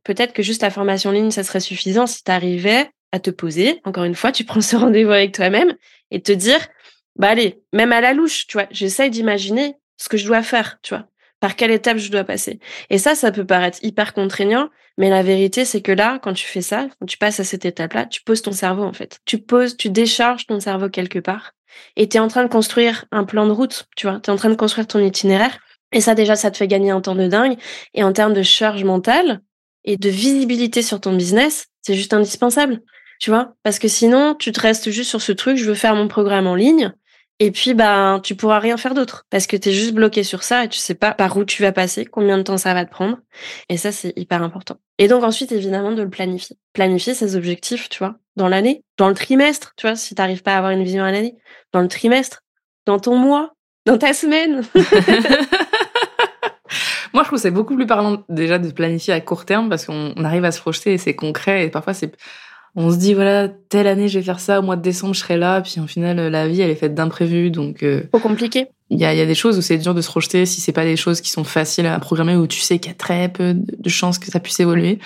peut-être 0.03 0.33
que 0.33 0.43
juste 0.43 0.63
la 0.63 0.69
formation 0.69 1.11
en 1.11 1.13
ligne, 1.13 1.31
ça 1.31 1.43
serait 1.43 1.61
suffisant 1.61 2.07
si 2.07 2.25
tu 2.25 2.31
arrivais 2.31 2.89
à 3.13 3.19
te 3.19 3.29
poser. 3.29 3.79
Encore 3.85 4.03
une 4.03 4.15
fois, 4.15 4.33
tu 4.33 4.43
prends 4.43 4.59
ce 4.59 4.75
rendez-vous 4.75 5.11
avec 5.11 5.33
toi-même 5.33 5.75
et 6.11 6.21
te 6.21 6.33
dire, 6.33 6.59
bah 7.15 7.29
allez, 7.29 7.61
même 7.71 7.93
à 7.93 8.01
la 8.01 8.11
louche, 8.11 8.47
tu 8.47 8.57
vois, 8.57 8.67
j'essaye 8.69 9.09
d'imaginer 9.09 9.75
ce 9.95 10.09
que 10.09 10.17
je 10.17 10.25
dois 10.25 10.43
faire, 10.43 10.79
tu 10.81 10.93
vois, 10.93 11.07
par 11.39 11.55
quelle 11.55 11.71
étape 11.71 11.99
je 11.99 12.11
dois 12.11 12.25
passer. 12.25 12.59
Et 12.89 12.97
ça, 12.97 13.15
ça 13.15 13.31
peut 13.31 13.45
paraître 13.45 13.79
hyper 13.81 14.13
contraignant, 14.13 14.67
mais 14.97 15.09
la 15.09 15.23
vérité, 15.23 15.65
c'est 15.65 15.81
que 15.81 15.91
là, 15.91 16.19
quand 16.21 16.33
tu 16.33 16.45
fais 16.45 16.61
ça, 16.61 16.87
quand 16.99 17.05
tu 17.05 17.17
passes 17.17 17.39
à 17.39 17.43
cette 17.43 17.65
étape-là, 17.65 18.05
tu 18.05 18.21
poses 18.21 18.41
ton 18.41 18.51
cerveau, 18.51 18.83
en 18.83 18.93
fait. 18.93 19.19
Tu 19.25 19.39
poses, 19.39 19.75
tu 19.75 19.89
décharges 19.89 20.45
ton 20.45 20.59
cerveau 20.59 20.89
quelque 20.89 21.19
part 21.19 21.53
et 21.95 22.07
tu 22.07 22.17
es 22.17 22.19
en 22.19 22.27
train 22.27 22.43
de 22.43 22.49
construire 22.49 23.05
un 23.11 23.23
plan 23.23 23.47
de 23.47 23.51
route, 23.51 23.87
tu 23.95 24.07
vois, 24.07 24.19
tu 24.19 24.29
es 24.29 24.33
en 24.33 24.35
train 24.35 24.49
de 24.49 24.55
construire 24.55 24.87
ton 24.87 24.99
itinéraire. 24.99 25.59
Et 25.91 26.01
ça, 26.01 26.15
déjà, 26.15 26.35
ça 26.35 26.51
te 26.51 26.57
fait 26.57 26.67
gagner 26.67 26.91
un 26.91 27.01
temps 27.01 27.15
de 27.15 27.27
dingue. 27.27 27.57
Et 27.93 28.03
en 28.03 28.13
termes 28.13 28.33
de 28.33 28.43
charge 28.43 28.83
mentale 28.83 29.41
et 29.83 29.97
de 29.97 30.09
visibilité 30.09 30.81
sur 30.81 30.99
ton 30.99 31.15
business, 31.15 31.67
c'est 31.81 31.95
juste 31.95 32.13
indispensable, 32.13 32.81
tu 33.19 33.29
vois, 33.29 33.55
parce 33.63 33.79
que 33.79 33.87
sinon, 33.87 34.35
tu 34.35 34.51
te 34.51 34.59
restes 34.61 34.89
juste 34.89 35.09
sur 35.09 35.21
ce 35.21 35.31
truc, 35.31 35.57
je 35.57 35.65
veux 35.65 35.75
faire 35.75 35.95
mon 35.95 36.07
programme 36.07 36.47
en 36.47 36.55
ligne. 36.55 36.93
Et 37.39 37.51
puis, 37.51 37.73
bah, 37.73 38.19
tu 38.23 38.35
pourras 38.35 38.59
rien 38.59 38.77
faire 38.77 38.93
d'autre 38.93 39.25
parce 39.29 39.47
que 39.47 39.57
tu 39.57 39.69
es 39.69 39.71
juste 39.73 39.93
bloqué 39.93 40.23
sur 40.23 40.43
ça 40.43 40.65
et 40.65 40.69
tu 40.69 40.77
sais 40.77 40.93
pas 40.93 41.13
par 41.13 41.35
où 41.35 41.45
tu 41.45 41.61
vas 41.61 41.71
passer, 41.71 42.05
combien 42.05 42.37
de 42.37 42.43
temps 42.43 42.57
ça 42.57 42.73
va 42.73 42.85
te 42.85 42.91
prendre. 42.91 43.17
Et 43.69 43.77
ça, 43.77 43.91
c'est 43.91 44.13
hyper 44.15 44.43
important. 44.43 44.77
Et 44.99 45.07
donc, 45.07 45.23
ensuite, 45.23 45.51
évidemment, 45.51 45.91
de 45.91 46.03
le 46.03 46.09
planifier. 46.09 46.57
Planifier 46.73 47.13
ses 47.13 47.35
objectifs, 47.35 47.89
tu 47.89 47.99
vois, 47.99 48.15
dans 48.35 48.47
l'année, 48.47 48.83
dans 48.97 49.09
le 49.09 49.15
trimestre, 49.15 49.73
tu 49.77 49.87
vois, 49.87 49.95
si 49.95 50.15
t'arrives 50.15 50.43
pas 50.43 50.53
à 50.53 50.57
avoir 50.57 50.71
une 50.71 50.83
vision 50.83 51.03
à 51.03 51.11
l'année, 51.11 51.35
dans 51.73 51.81
le 51.81 51.87
trimestre, 51.87 52.41
dans 52.85 52.99
ton 52.99 53.17
mois, 53.17 53.53
dans 53.85 53.97
ta 53.97 54.13
semaine. 54.13 54.63
Moi, 57.13 57.23
je 57.23 57.27
trouve 57.27 57.37
que 57.37 57.41
c'est 57.41 57.51
beaucoup 57.51 57.75
plus 57.75 57.85
parlant 57.85 58.23
déjà 58.29 58.59
de 58.59 58.71
planifier 58.71 59.13
à 59.13 59.21
court 59.21 59.45
terme 59.45 59.69
parce 59.69 59.85
qu'on 59.85 60.23
arrive 60.23 60.45
à 60.45 60.51
se 60.51 60.59
projeter 60.59 60.93
et 60.93 60.97
c'est 60.97 61.15
concret 61.15 61.65
et 61.65 61.69
parfois 61.69 61.93
c'est 61.93 62.11
on 62.75 62.91
se 62.91 62.97
dit 62.97 63.13
voilà 63.13 63.49
telle 63.69 63.85
année 63.85 64.07
je 64.07 64.17
vais 64.17 64.25
faire 64.25 64.39
ça 64.39 64.59
au 64.59 64.63
mois 64.63 64.75
de 64.75 64.81
décembre 64.81 65.13
je 65.13 65.19
serai 65.19 65.37
là. 65.37 65.61
Puis 65.61 65.79
en 65.79 65.87
final 65.87 66.17
la 66.17 66.47
vie 66.47 66.61
elle 66.61 66.71
est 66.71 66.75
faite 66.75 66.95
d'imprévus. 66.95 67.51
Donc 67.51 67.83
euh, 67.83 68.03
trop 68.11 68.19
compliqué. 68.19 68.67
il 68.89 68.99
y 68.99 69.05
a, 69.05 69.13
y 69.13 69.21
a 69.21 69.25
des 69.25 69.35
choses 69.35 69.57
où 69.57 69.61
c'est 69.61 69.77
dur 69.77 69.93
de 69.93 70.01
se 70.01 70.09
projeter 70.09 70.45
si 70.45 70.59
c'est 70.59 70.71
pas 70.71 70.85
des 70.85 70.95
choses 70.95 71.21
qui 71.21 71.29
sont 71.29 71.43
faciles 71.43 71.85
à 71.85 71.99
programmer 71.99 72.35
où 72.35 72.47
tu 72.47 72.59
sais 72.59 72.79
qu'il 72.79 72.91
y 72.91 72.95
a 72.95 72.97
très 72.97 73.29
peu 73.29 73.53
de 73.53 73.89
chances 73.89 74.17
que 74.17 74.31
ça 74.31 74.39
puisse 74.39 74.59
évoluer. 74.59 74.97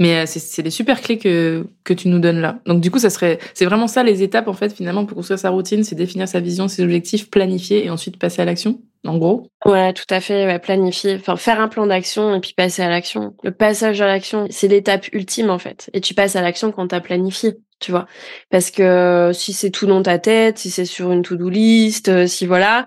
Mais 0.00 0.16
euh, 0.18 0.24
c'est 0.26 0.62
des 0.62 0.70
super 0.70 1.00
clés 1.00 1.18
que 1.18 1.66
que 1.84 1.94
tu 1.94 2.08
nous 2.08 2.18
donnes 2.18 2.40
là. 2.40 2.58
Donc 2.66 2.80
du 2.80 2.90
coup 2.90 2.98
ça 2.98 3.10
serait 3.10 3.38
c'est 3.54 3.66
vraiment 3.66 3.86
ça 3.86 4.02
les 4.02 4.22
étapes 4.22 4.48
en 4.48 4.54
fait 4.54 4.72
finalement 4.74 5.04
pour 5.06 5.16
construire 5.16 5.38
sa 5.38 5.50
routine 5.50 5.84
c'est 5.84 5.94
définir 5.94 6.26
sa 6.26 6.40
vision 6.40 6.66
ses 6.66 6.82
objectifs 6.82 7.30
planifier 7.30 7.86
et 7.86 7.90
ensuite 7.90 8.18
passer 8.18 8.42
à 8.42 8.44
l'action 8.44 8.80
en 9.04 9.18
gros 9.18 9.50
Ouais, 9.64 9.92
tout 9.92 10.04
à 10.10 10.20
fait, 10.20 10.46
ouais, 10.46 10.58
planifier, 10.58 11.16
enfin 11.16 11.36
faire 11.36 11.60
un 11.60 11.68
plan 11.68 11.86
d'action 11.86 12.34
et 12.34 12.40
puis 12.40 12.52
passer 12.54 12.82
à 12.82 12.88
l'action. 12.88 13.34
Le 13.42 13.50
passage 13.50 14.00
à 14.00 14.06
l'action, 14.06 14.46
c'est 14.50 14.68
l'étape 14.68 15.08
ultime 15.12 15.50
en 15.50 15.58
fait. 15.58 15.90
Et 15.92 16.00
tu 16.00 16.14
passes 16.14 16.36
à 16.36 16.42
l'action 16.42 16.72
quand 16.72 16.88
tu 16.88 16.94
as 16.94 17.00
planifié, 17.00 17.54
tu 17.80 17.90
vois. 17.90 18.06
Parce 18.50 18.70
que 18.70 19.30
si 19.34 19.52
c'est 19.52 19.70
tout 19.70 19.86
dans 19.86 20.02
ta 20.02 20.18
tête, 20.18 20.58
si 20.58 20.70
c'est 20.70 20.84
sur 20.84 21.12
une 21.12 21.22
to-do 21.22 21.48
list, 21.48 22.08
euh, 22.08 22.26
si 22.26 22.46
voilà, 22.46 22.86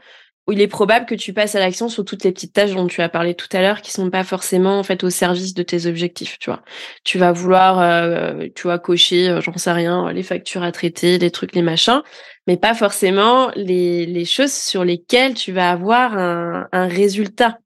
il 0.51 0.61
est 0.61 0.67
probable 0.67 1.05
que 1.07 1.15
tu 1.15 1.33
passes 1.33 1.55
à 1.55 1.59
l'action 1.59 1.89
sur 1.89 2.05
toutes 2.05 2.23
les 2.23 2.31
petites 2.31 2.53
tâches 2.53 2.73
dont 2.73 2.85
tu 2.87 3.01
as 3.01 3.09
parlé 3.09 3.33
tout 3.33 3.47
à 3.51 3.61
l'heure 3.61 3.81
qui 3.81 3.91
sont 3.91 4.09
pas 4.11 4.23
forcément 4.23 4.77
en 4.77 4.83
fait 4.83 5.03
au 5.03 5.09
service 5.09 5.53
de 5.55 5.63
tes 5.63 5.87
objectifs, 5.87 6.37
tu 6.39 6.49
vois. 6.51 6.61
Tu 7.03 7.17
vas 7.17 7.31
vouloir 7.31 7.79
euh, 7.79 8.47
tu 8.53 8.63
vois 8.63 8.77
cocher, 8.77 9.29
euh, 9.29 9.41
j'en 9.41 9.57
sais 9.57 9.71
rien, 9.71 10.11
les 10.13 10.23
factures 10.23 10.61
à 10.63 10.71
traiter, 10.71 11.17
les 11.17 11.31
trucs, 11.31 11.55
les 11.55 11.63
machins, 11.63 12.03
mais 12.47 12.57
pas 12.57 12.73
forcément 12.73 13.51
les, 13.55 14.05
les 14.05 14.25
choses 14.25 14.53
sur 14.53 14.83
lesquelles 14.83 15.33
tu 15.33 15.51
vas 15.51 15.71
avoir 15.71 16.17
un, 16.17 16.67
un 16.71 16.87
résultat. 16.87 17.59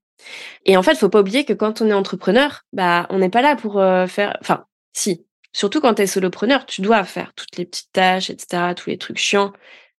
Et 0.66 0.78
en 0.78 0.84
fait, 0.84 0.96
faut 0.96 1.10
pas 1.10 1.22
oublier 1.22 1.46
que 1.46 1.54
quand 1.54 1.82
on 1.82 1.90
est 1.90 1.94
entrepreneur, 1.94 2.64
bah 2.74 3.08
on 3.10 3.20
n'est 3.20 3.30
pas 3.30 3.42
là 3.42 3.56
pour 3.56 3.80
euh, 3.80 4.08
faire 4.08 4.38
enfin 4.42 4.66
si, 4.94 5.26
surtout 5.54 5.82
quand 5.82 5.96
tu 5.96 6.04
es 6.04 6.08
solopreneur, 6.08 6.66
tu 6.66 6.82
dois 6.82 7.04
faire 7.04 7.34
toutes 7.36 7.58
les 7.58 7.66
petites 7.66 7.92
tâches, 7.94 8.30
etc., 8.30 8.74
tous 8.76 8.90
les 8.90 8.98
trucs 8.98 9.18
chiants, 9.18 9.54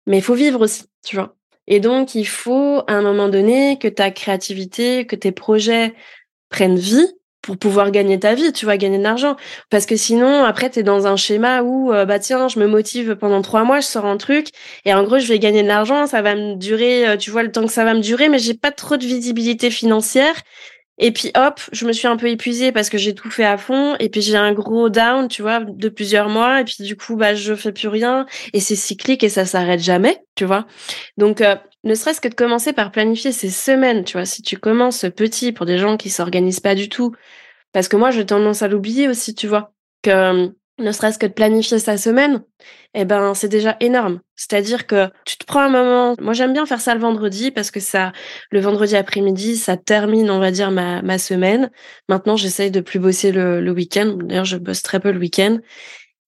mais 0.06 0.18
il 0.18 0.22
faut 0.22 0.34
vivre 0.34 0.60
aussi, 0.60 0.84
tu 1.04 1.16
vois. 1.16 1.36
Et 1.66 1.80
donc, 1.80 2.14
il 2.14 2.26
faut 2.26 2.82
à 2.88 2.94
un 2.94 3.02
moment 3.02 3.28
donné 3.28 3.78
que 3.78 3.88
ta 3.88 4.10
créativité, 4.10 5.06
que 5.06 5.16
tes 5.16 5.32
projets 5.32 5.94
prennent 6.48 6.78
vie 6.78 7.08
pour 7.42 7.56
pouvoir 7.56 7.90
gagner 7.90 8.18
ta 8.18 8.34
vie, 8.34 8.52
tu 8.52 8.64
vois, 8.64 8.76
gagner 8.76 8.98
de 8.98 9.02
l'argent. 9.02 9.36
Parce 9.70 9.86
que 9.86 9.96
sinon, 9.96 10.44
après, 10.44 10.70
tu 10.70 10.80
es 10.80 10.82
dans 10.82 11.06
un 11.06 11.16
schéma 11.16 11.62
où, 11.62 11.92
euh, 11.92 12.04
bah 12.04 12.18
tiens, 12.18 12.48
je 12.48 12.58
me 12.58 12.66
motive 12.66 13.16
pendant 13.16 13.42
trois 13.42 13.64
mois, 13.64 13.80
je 13.80 13.86
sors 13.86 14.04
un 14.06 14.16
truc, 14.16 14.48
et 14.84 14.94
en 14.94 15.02
gros, 15.04 15.18
je 15.18 15.26
vais 15.26 15.38
gagner 15.38 15.62
de 15.62 15.68
l'argent, 15.68 16.06
ça 16.06 16.22
va 16.22 16.34
me 16.34 16.54
durer, 16.56 17.08
euh, 17.08 17.16
tu 17.16 17.30
vois, 17.30 17.42
le 17.42 17.52
temps 17.52 17.66
que 17.66 17.72
ça 17.72 17.84
va 17.84 17.94
me 17.94 18.00
durer, 18.00 18.28
mais 18.28 18.38
j'ai 18.38 18.54
pas 18.54 18.72
trop 18.72 18.96
de 18.96 19.04
visibilité 19.04 19.70
financière. 19.70 20.34
Et 21.00 21.12
puis 21.12 21.32
hop, 21.34 21.60
je 21.72 21.86
me 21.86 21.92
suis 21.92 22.06
un 22.06 22.16
peu 22.16 22.28
épuisée 22.28 22.72
parce 22.72 22.90
que 22.90 22.98
j'ai 22.98 23.14
tout 23.14 23.30
fait 23.30 23.44
à 23.44 23.56
fond. 23.56 23.96
Et 23.98 24.10
puis 24.10 24.20
j'ai 24.20 24.36
un 24.36 24.52
gros 24.52 24.90
down, 24.90 25.28
tu 25.28 25.42
vois, 25.42 25.60
de 25.60 25.88
plusieurs 25.88 26.28
mois. 26.28 26.60
Et 26.60 26.64
puis 26.64 26.84
du 26.84 26.96
coup, 26.96 27.16
bah 27.16 27.34
je 27.34 27.54
fais 27.54 27.72
plus 27.72 27.88
rien. 27.88 28.26
Et 28.52 28.60
c'est 28.60 28.76
cyclique 28.76 29.24
et 29.24 29.30
ça 29.30 29.46
s'arrête 29.46 29.80
jamais, 29.80 30.22
tu 30.36 30.44
vois. 30.44 30.66
Donc 31.16 31.40
euh, 31.40 31.56
ne 31.84 31.94
serait-ce 31.94 32.20
que 32.20 32.28
de 32.28 32.34
commencer 32.34 32.74
par 32.74 32.92
planifier 32.92 33.32
ces 33.32 33.50
semaines, 33.50 34.04
tu 34.04 34.12
vois. 34.12 34.26
Si 34.26 34.42
tu 34.42 34.58
commences 34.58 35.06
petit 35.16 35.52
pour 35.52 35.66
des 35.66 35.78
gens 35.78 35.96
qui 35.96 36.10
s'organisent 36.10 36.60
pas 36.60 36.74
du 36.74 36.88
tout, 36.90 37.14
parce 37.72 37.88
que 37.88 37.96
moi 37.96 38.10
j'ai 38.10 38.26
tendance 38.26 38.62
à 38.62 38.68
l'oublier 38.68 39.08
aussi, 39.08 39.34
tu 39.34 39.46
vois, 39.46 39.72
que 40.02 40.52
ne 40.80 40.92
serait-ce 40.92 41.18
que 41.18 41.26
de 41.26 41.32
planifier 41.32 41.78
sa 41.78 41.96
semaine, 41.96 42.42
eh 42.94 43.04
ben 43.04 43.34
c'est 43.34 43.48
déjà 43.48 43.76
énorme. 43.80 44.20
C'est-à-dire 44.36 44.86
que 44.86 45.08
tu 45.24 45.36
te 45.36 45.44
prends 45.44 45.60
un 45.60 45.68
moment. 45.68 46.14
Moi 46.20 46.32
j'aime 46.32 46.52
bien 46.52 46.66
faire 46.66 46.80
ça 46.80 46.94
le 46.94 47.00
vendredi 47.00 47.50
parce 47.50 47.70
que 47.70 47.80
ça, 47.80 48.12
le 48.50 48.60
vendredi 48.60 48.96
après-midi, 48.96 49.56
ça 49.56 49.76
termine, 49.76 50.30
on 50.30 50.40
va 50.40 50.50
dire 50.50 50.70
ma, 50.70 51.02
ma 51.02 51.18
semaine. 51.18 51.70
Maintenant 52.08 52.36
j'essaye 52.36 52.70
de 52.70 52.80
plus 52.80 52.98
bosser 52.98 53.32
le, 53.32 53.60
le 53.60 53.70
week-end. 53.70 54.16
D'ailleurs 54.22 54.44
je 54.44 54.56
bosse 54.56 54.82
très 54.82 55.00
peu 55.00 55.12
le 55.12 55.18
week-end. 55.18 55.58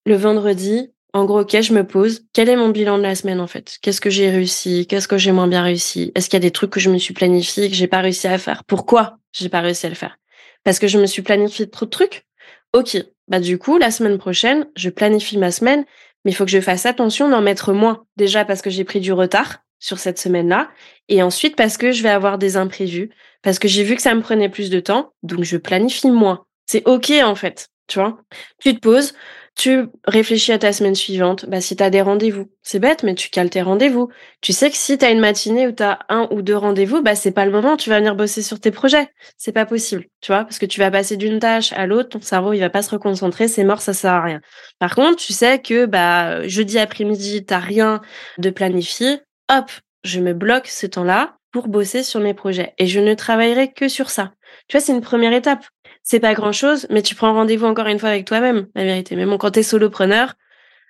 Le 0.06 0.16
vendredi, 0.16 0.92
en 1.14 1.26
gros, 1.26 1.40
ok, 1.40 1.60
je 1.60 1.74
me 1.74 1.86
pose? 1.86 2.24
Quel 2.32 2.48
est 2.48 2.56
mon 2.56 2.70
bilan 2.70 2.96
de 2.96 3.02
la 3.02 3.14
semaine 3.14 3.40
en 3.40 3.46
fait? 3.46 3.78
Qu'est-ce 3.82 4.00
que 4.00 4.10
j'ai 4.10 4.30
réussi? 4.30 4.86
Qu'est-ce 4.86 5.08
que 5.08 5.18
j'ai 5.18 5.32
moins 5.32 5.46
bien 5.46 5.62
réussi? 5.62 6.10
Est-ce 6.14 6.30
qu'il 6.30 6.36
y 6.36 6.42
a 6.42 6.46
des 6.48 6.50
trucs 6.50 6.70
que 6.70 6.80
je 6.80 6.90
me 6.90 6.98
suis 6.98 7.12
planifié 7.14 7.68
que 7.68 7.74
j'ai 7.74 7.86
pas 7.86 8.00
réussi 8.00 8.28
à 8.28 8.38
faire? 8.38 8.64
Pourquoi 8.64 9.18
j'ai 9.32 9.48
pas 9.50 9.60
réussi 9.60 9.86
à 9.86 9.88
le 9.90 9.94
faire? 9.94 10.16
Parce 10.64 10.78
que 10.78 10.86
je 10.86 10.98
me 10.98 11.06
suis 11.06 11.22
planifié 11.22 11.68
trop 11.68 11.86
de 11.86 11.90
trucs 11.90 12.24
Ok, 12.72 12.96
bah 13.28 13.40
du 13.40 13.58
coup, 13.58 13.76
la 13.76 13.90
semaine 13.90 14.18
prochaine, 14.18 14.66
je 14.76 14.88
planifie 14.88 15.36
ma 15.36 15.50
semaine, 15.50 15.84
mais 16.24 16.30
il 16.30 16.34
faut 16.34 16.44
que 16.46 16.50
je 16.50 16.60
fasse 16.60 16.86
attention 16.86 17.28
d'en 17.28 17.42
mettre 17.42 17.72
moins. 17.72 18.04
Déjà 18.16 18.44
parce 18.44 18.62
que 18.62 18.70
j'ai 18.70 18.84
pris 18.84 19.00
du 19.00 19.12
retard 19.12 19.58
sur 19.78 19.98
cette 19.98 20.18
semaine-là, 20.18 20.70
et 21.08 21.22
ensuite 21.22 21.56
parce 21.56 21.76
que 21.76 21.92
je 21.92 22.02
vais 22.02 22.08
avoir 22.08 22.38
des 22.38 22.56
imprévus, 22.56 23.10
parce 23.42 23.58
que 23.58 23.68
j'ai 23.68 23.82
vu 23.82 23.96
que 23.96 24.02
ça 24.02 24.14
me 24.14 24.22
prenait 24.22 24.48
plus 24.48 24.70
de 24.70 24.80
temps, 24.80 25.12
donc 25.22 25.42
je 25.42 25.56
planifie 25.56 26.10
moins. 26.10 26.44
C'est 26.66 26.86
ok 26.88 27.10
en 27.22 27.34
fait, 27.34 27.68
tu 27.88 27.98
vois. 27.98 28.18
Tu 28.60 28.74
te 28.74 28.80
poses, 28.80 29.12
tu 29.56 29.86
réfléchis 30.06 30.52
à 30.52 30.58
ta 30.58 30.72
semaine 30.72 30.94
suivante. 30.94 31.46
Bah, 31.46 31.60
si 31.60 31.76
tu 31.76 31.82
as 31.82 31.90
des 31.90 32.00
rendez-vous, 32.00 32.50
c'est 32.62 32.78
bête, 32.78 33.02
mais 33.02 33.14
tu 33.14 33.28
cales 33.28 33.50
tes 33.50 33.62
rendez-vous. 33.62 34.08
Tu 34.40 34.52
sais 34.52 34.70
que 34.70 34.76
si 34.76 34.96
tu 34.96 35.04
as 35.04 35.10
une 35.10 35.20
matinée 35.20 35.66
où 35.66 35.72
tu 35.72 35.82
as 35.82 35.98
un 36.08 36.26
ou 36.30 36.42
deux 36.42 36.56
rendez-vous, 36.56 37.02
bah, 37.02 37.14
c'est 37.14 37.32
pas 37.32 37.44
le 37.44 37.52
moment, 37.52 37.76
tu 37.76 37.90
vas 37.90 37.98
venir 37.98 38.16
bosser 38.16 38.42
sur 38.42 38.60
tes 38.60 38.70
projets. 38.70 39.08
C'est 39.36 39.52
pas 39.52 39.66
possible, 39.66 40.06
tu 40.20 40.32
vois, 40.32 40.44
parce 40.44 40.58
que 40.58 40.66
tu 40.66 40.80
vas 40.80 40.90
passer 40.90 41.16
d'une 41.16 41.38
tâche 41.38 41.72
à 41.74 41.86
l'autre, 41.86 42.10
ton 42.10 42.20
cerveau, 42.20 42.52
il 42.52 42.60
va 42.60 42.70
pas 42.70 42.82
se 42.82 42.90
reconcentrer, 42.90 43.46
c'est 43.46 43.64
mort, 43.64 43.82
ça 43.82 43.92
sert 43.92 44.12
à 44.12 44.22
rien. 44.22 44.40
Par 44.78 44.94
contre, 44.94 45.16
tu 45.16 45.32
sais 45.32 45.60
que, 45.60 45.86
bah, 45.86 46.46
jeudi 46.48 46.78
après-midi, 46.78 47.44
t'as 47.44 47.58
rien 47.58 48.00
de 48.38 48.50
planifié. 48.50 49.20
Hop, 49.50 49.70
je 50.04 50.20
me 50.20 50.32
bloque 50.32 50.66
ce 50.68 50.86
temps-là 50.86 51.36
pour 51.52 51.68
bosser 51.68 52.02
sur 52.02 52.20
mes 52.20 52.34
projets. 52.34 52.72
Et 52.78 52.86
je 52.86 52.98
ne 53.00 53.14
travaillerai 53.14 53.72
que 53.72 53.88
sur 53.88 54.10
ça. 54.10 54.32
Tu 54.68 54.76
vois, 54.76 54.84
c'est 54.84 54.92
une 54.92 55.02
première 55.02 55.34
étape 55.34 55.64
c'est 56.02 56.20
pas 56.20 56.34
grand 56.34 56.52
chose, 56.52 56.86
mais 56.90 57.02
tu 57.02 57.14
prends 57.14 57.32
rendez-vous 57.32 57.66
encore 57.66 57.86
une 57.86 57.98
fois 57.98 58.10
avec 58.10 58.26
toi-même, 58.26 58.66
la 58.74 58.84
vérité. 58.84 59.16
Mais 59.16 59.24
bon, 59.24 59.38
quand 59.38 59.52
t'es 59.52 59.62
solopreneur, 59.62 60.34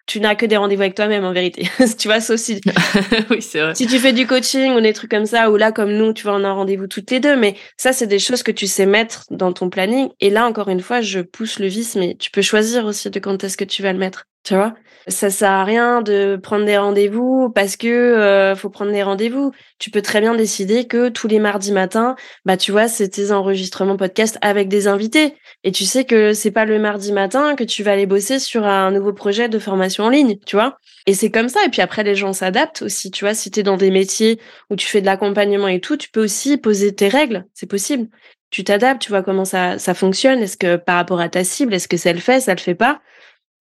tu 0.06 0.20
n'as 0.20 0.34
que 0.34 0.46
des 0.46 0.56
rendez-vous 0.56 0.82
avec 0.82 0.94
toi-même 0.94 1.24
en 1.24 1.32
vérité. 1.32 1.68
tu 1.98 2.08
vois, 2.08 2.20
ça 2.20 2.34
aussi. 2.34 2.60
oui, 3.30 3.40
c'est 3.40 3.60
vrai. 3.60 3.74
Si 3.74 3.86
tu 3.86 3.98
fais 3.98 4.12
du 4.12 4.26
coaching 4.26 4.72
ou 4.72 4.80
des 4.80 4.92
trucs 4.92 5.10
comme 5.10 5.26
ça, 5.26 5.50
ou 5.50 5.56
là, 5.56 5.70
comme 5.70 5.92
nous, 5.92 6.12
tu 6.12 6.24
vas 6.24 6.32
en 6.32 6.44
un 6.44 6.52
rendez-vous 6.52 6.86
toutes 6.86 7.10
les 7.10 7.20
deux, 7.20 7.36
mais 7.36 7.56
ça, 7.76 7.92
c'est 7.92 8.06
des 8.06 8.18
choses 8.18 8.42
que 8.42 8.50
tu 8.50 8.66
sais 8.66 8.86
mettre 8.86 9.24
dans 9.30 9.52
ton 9.52 9.70
planning. 9.70 10.08
Et 10.20 10.30
là, 10.30 10.46
encore 10.46 10.68
une 10.68 10.80
fois, 10.80 11.00
je 11.00 11.20
pousse 11.20 11.58
le 11.58 11.68
vice, 11.68 11.94
mais 11.94 12.16
tu 12.18 12.30
peux 12.30 12.42
choisir 12.42 12.86
aussi 12.86 13.10
de 13.10 13.20
quand 13.20 13.44
est-ce 13.44 13.56
que 13.56 13.64
tu 13.64 13.82
vas 13.82 13.92
le 13.92 13.98
mettre. 13.98 14.26
Tu 14.44 14.54
vois 14.54 14.74
Ça 15.06 15.30
sert 15.30 15.50
à 15.50 15.64
rien 15.64 16.02
de 16.02 16.36
prendre 16.42 16.64
des 16.64 16.76
rendez-vous 16.76 17.48
parce 17.54 17.76
que 17.76 17.86
euh, 17.86 18.56
faut 18.56 18.70
prendre 18.70 18.90
des 18.90 19.02
rendez-vous. 19.04 19.52
Tu 19.78 19.90
peux 19.90 20.02
très 20.02 20.20
bien 20.20 20.34
décider 20.34 20.86
que 20.88 21.10
tous 21.10 21.28
les 21.28 21.38
mardis 21.38 21.70
matins, 21.70 22.16
bah 22.44 22.56
tu 22.56 22.72
vois, 22.72 22.88
c'est 22.88 23.08
tes 23.08 23.30
enregistrements 23.30 23.96
podcast 23.96 24.38
avec 24.40 24.68
des 24.68 24.88
invités. 24.88 25.36
Et 25.62 25.70
tu 25.70 25.84
sais 25.84 26.04
que 26.04 26.32
c'est 26.32 26.50
pas 26.50 26.64
le 26.64 26.80
mardi 26.80 27.12
matin 27.12 27.54
que 27.54 27.62
tu 27.62 27.84
vas 27.84 27.92
aller 27.92 28.06
bosser 28.06 28.40
sur 28.40 28.64
un 28.66 28.90
nouveau 28.90 29.12
projet 29.12 29.48
de 29.48 29.58
formation 29.60 30.04
en 30.04 30.08
ligne, 30.10 30.38
tu 30.44 30.56
vois 30.56 30.76
Et 31.06 31.14
c'est 31.14 31.30
comme 31.30 31.48
ça. 31.48 31.64
Et 31.64 31.68
puis 31.68 31.82
après, 31.82 32.02
les 32.02 32.16
gens 32.16 32.32
s'adaptent 32.32 32.82
aussi, 32.82 33.12
tu 33.12 33.24
vois. 33.24 33.34
Si 33.34 33.50
t'es 33.52 33.62
dans 33.62 33.76
des 33.76 33.92
métiers 33.92 34.40
où 34.70 34.76
tu 34.76 34.88
fais 34.88 35.00
de 35.00 35.06
l'accompagnement 35.06 35.68
et 35.68 35.80
tout, 35.80 35.96
tu 35.96 36.10
peux 36.10 36.22
aussi 36.24 36.56
poser 36.58 36.92
tes 36.94 37.08
règles. 37.08 37.44
C'est 37.54 37.68
possible. 37.70 38.08
Tu 38.50 38.64
t'adaptes, 38.64 39.02
tu 39.02 39.10
vois 39.10 39.22
comment 39.22 39.44
ça, 39.44 39.78
ça 39.78 39.94
fonctionne. 39.94 40.40
Est-ce 40.40 40.56
que 40.56 40.76
par 40.76 40.96
rapport 40.96 41.20
à 41.20 41.28
ta 41.28 41.44
cible, 41.44 41.74
est-ce 41.74 41.88
que 41.88 41.96
ça 41.96 42.12
le 42.12 42.18
fait, 42.20 42.40
ça 42.40 42.54
le 42.54 42.60
fait 42.60 42.74
pas? 42.74 43.00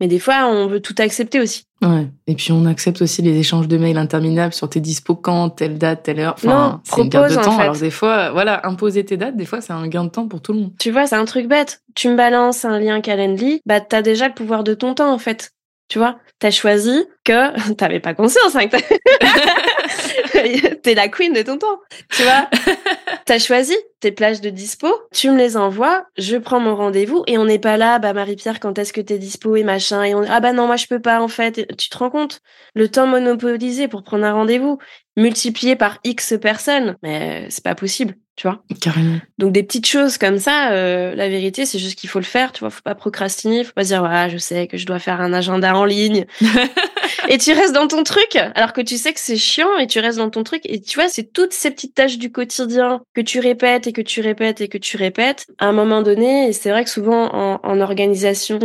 Mais 0.02 0.08
des 0.08 0.20
fois, 0.20 0.48
on 0.48 0.66
veut 0.66 0.80
tout 0.80 0.96
accepter 0.98 1.40
aussi. 1.40 1.64
Ouais. 1.84 2.08
Et 2.26 2.34
puis 2.34 2.52
on 2.52 2.66
accepte 2.66 3.02
aussi 3.04 3.22
les 3.22 3.38
échanges 3.38 3.68
de 3.68 3.78
mails 3.78 3.98
interminables 3.98 4.54
sur 4.54 4.68
tes 4.68 4.80
dispo 4.80 5.16
quand, 5.16 5.52
telle 5.52 5.78
date, 5.78 6.04
telle 6.04 6.20
heure. 6.20 6.34
Enfin, 6.34 6.82
c'est 6.84 7.02
une 7.02 7.10
gain 7.10 7.28
de 7.28 7.36
temps. 7.36 7.58
Alors 7.58 7.78
des 7.78 7.92
fois, 7.92 8.32
voilà, 8.32 8.66
imposer 8.68 9.06
tes 9.06 9.16
dates, 9.16 9.38
des 9.38 9.46
fois 9.46 9.62
c'est 9.62 9.74
un 9.74 9.88
gain 9.88 10.04
de 10.04 10.10
temps 10.10 10.28
pour 10.28 10.42
tout 10.42 10.54
le 10.54 10.60
monde. 10.60 10.72
Tu 10.80 10.92
vois, 10.92 11.06
c'est 11.06 11.16
un 11.16 11.26
truc 11.26 11.48
bête. 11.48 11.84
Tu 11.96 12.10
me 12.10 12.16
balances 12.16 12.66
un 12.66 12.80
lien 12.80 13.00
Calendly, 13.00 13.62
bah 13.66 13.80
t'as 13.80 14.02
déjà 14.02 14.28
le 14.28 14.34
pouvoir 14.34 14.64
de 14.64 14.74
ton 14.74 14.96
temps 14.96 15.14
en 15.14 15.20
fait. 15.20 15.52
Tu 15.88 16.00
vois, 16.00 16.18
t'as 16.40 16.52
choisi 16.52 17.06
que 17.24 17.74
t'avais 17.78 18.00
pas 18.00 18.14
conscience 18.14 18.56
hein, 18.56 18.68
que 18.68 18.78
t'es 20.82 20.96
la 20.96 21.08
queen 21.08 21.34
de 21.34 21.42
ton 21.42 21.58
temps. 21.58 21.80
Tu 22.10 22.24
vois, 22.24 22.50
t'as 23.26 23.40
choisi 23.40 23.76
tes 24.00 24.12
plages 24.12 24.42
de 24.42 24.50
dispo, 24.50 24.88
tu 25.14 25.30
me 25.30 25.38
les 25.38 25.58
envoies, 25.58 26.06
je 26.18 26.38
prends 26.38 26.60
mon 26.60 26.76
rendez-vous 26.76 27.24
et 27.28 27.38
on 27.38 27.46
n'est 27.46 27.60
pas 27.60 27.78
là, 27.78 28.00
bah 28.00 28.14
Marie-Pierre, 28.14 28.60
quand 28.60 28.80
est-ce 28.80 28.94
que 28.94 29.02
t'es 29.02 29.20
dispo 29.20 29.56
et 29.56 29.64
machin 29.64 30.04
et 30.04 30.16
on 30.16 30.24
ah 30.28 30.40
bah 30.40 30.54
non 30.54 30.66
moi 30.66 30.76
je 30.76 30.88
peux 30.88 31.00
pas 31.00 31.22
en 31.22 31.28
fait. 31.28 31.68
tu 31.78 31.90
te 31.90 31.98
rends 31.98 32.10
compte 32.10 32.42
le 32.74 32.90
temps 32.90 33.06
monopolisé 33.06 33.88
pour 33.88 34.04
prendre 34.04 34.26
un 34.26 34.34
rendez-vous 34.34 34.80
multiplié 35.18 35.76
par 35.76 36.00
X 36.04 36.34
personnes, 36.42 36.96
mais 37.04 37.46
c'est 37.50 37.64
pas 37.64 37.76
possible, 37.76 38.16
tu 38.36 38.48
vois. 38.48 38.64
Carrément. 38.80 39.20
Donc 39.38 39.52
des 39.52 39.62
petites 39.62 39.88
choses 39.88 40.18
comme 40.18 40.40
ça, 40.40 40.72
euh, 40.72 41.14
la 41.14 41.30
vérité 41.30 41.68
c'est 41.68 41.80
juste 41.80 42.00
qu'il 42.00 42.10
faut 42.10 42.20
le 42.20 42.26
faire, 42.26 42.54
tu 42.54 42.62
vois, 42.62 42.72
faut 42.72 42.82
pas 42.82 42.96
procrastiner, 42.96 43.64
faut 43.64 43.74
pas 43.74 43.84
dire 43.84 44.00
voilà, 44.00 44.30
je 44.30 44.38
sais 44.38 44.68
que 44.68 44.78
je 44.78 44.88
dois 44.88 45.00
faire 45.00 45.22
un 45.22 45.34
agenda 45.34 45.76
en 45.76 45.86
ligne. 45.86 46.26
Et 47.28 47.38
tu 47.38 47.54
restes 47.54 47.74
dans 47.74 47.88
ton 47.88 48.04
truc, 48.04 48.36
alors 48.56 48.74
que 48.74 48.82
tu 48.82 48.98
sais 48.98 49.14
que 49.14 49.20
c'est 49.20 49.38
chiant 49.38 49.78
et 49.78 49.88
tu 49.88 50.00
restes 50.00 50.18
dans 50.18 50.30
ton 50.30 50.44
truc. 50.44 50.62
Et 50.66 50.82
tu 50.82 51.00
vois, 51.00 51.10
c'est 51.10 51.32
toutes 51.32 51.54
ces 51.54 51.72
petites 51.72 51.96
tâches 51.96 52.18
du 52.18 52.32
quotidien 52.32 53.02
que 53.14 53.22
tu 53.22 53.40
répètes 53.40 53.88
et 53.88 53.94
que 53.94 54.02
tu 54.02 54.22
répètes 54.22 54.62
et 54.62 54.68
que 54.68 54.78
tu 54.78 54.98
répètes. 54.98 55.48
À 55.60 55.68
un 55.68 55.72
moment 55.72 56.02
donné, 56.02 56.50
et 56.50 56.54
c'est 56.54 56.70
vrai 56.70 56.84
que 56.84 56.90
souvent 56.90 57.30
en, 57.34 57.82
organisation 57.82 58.60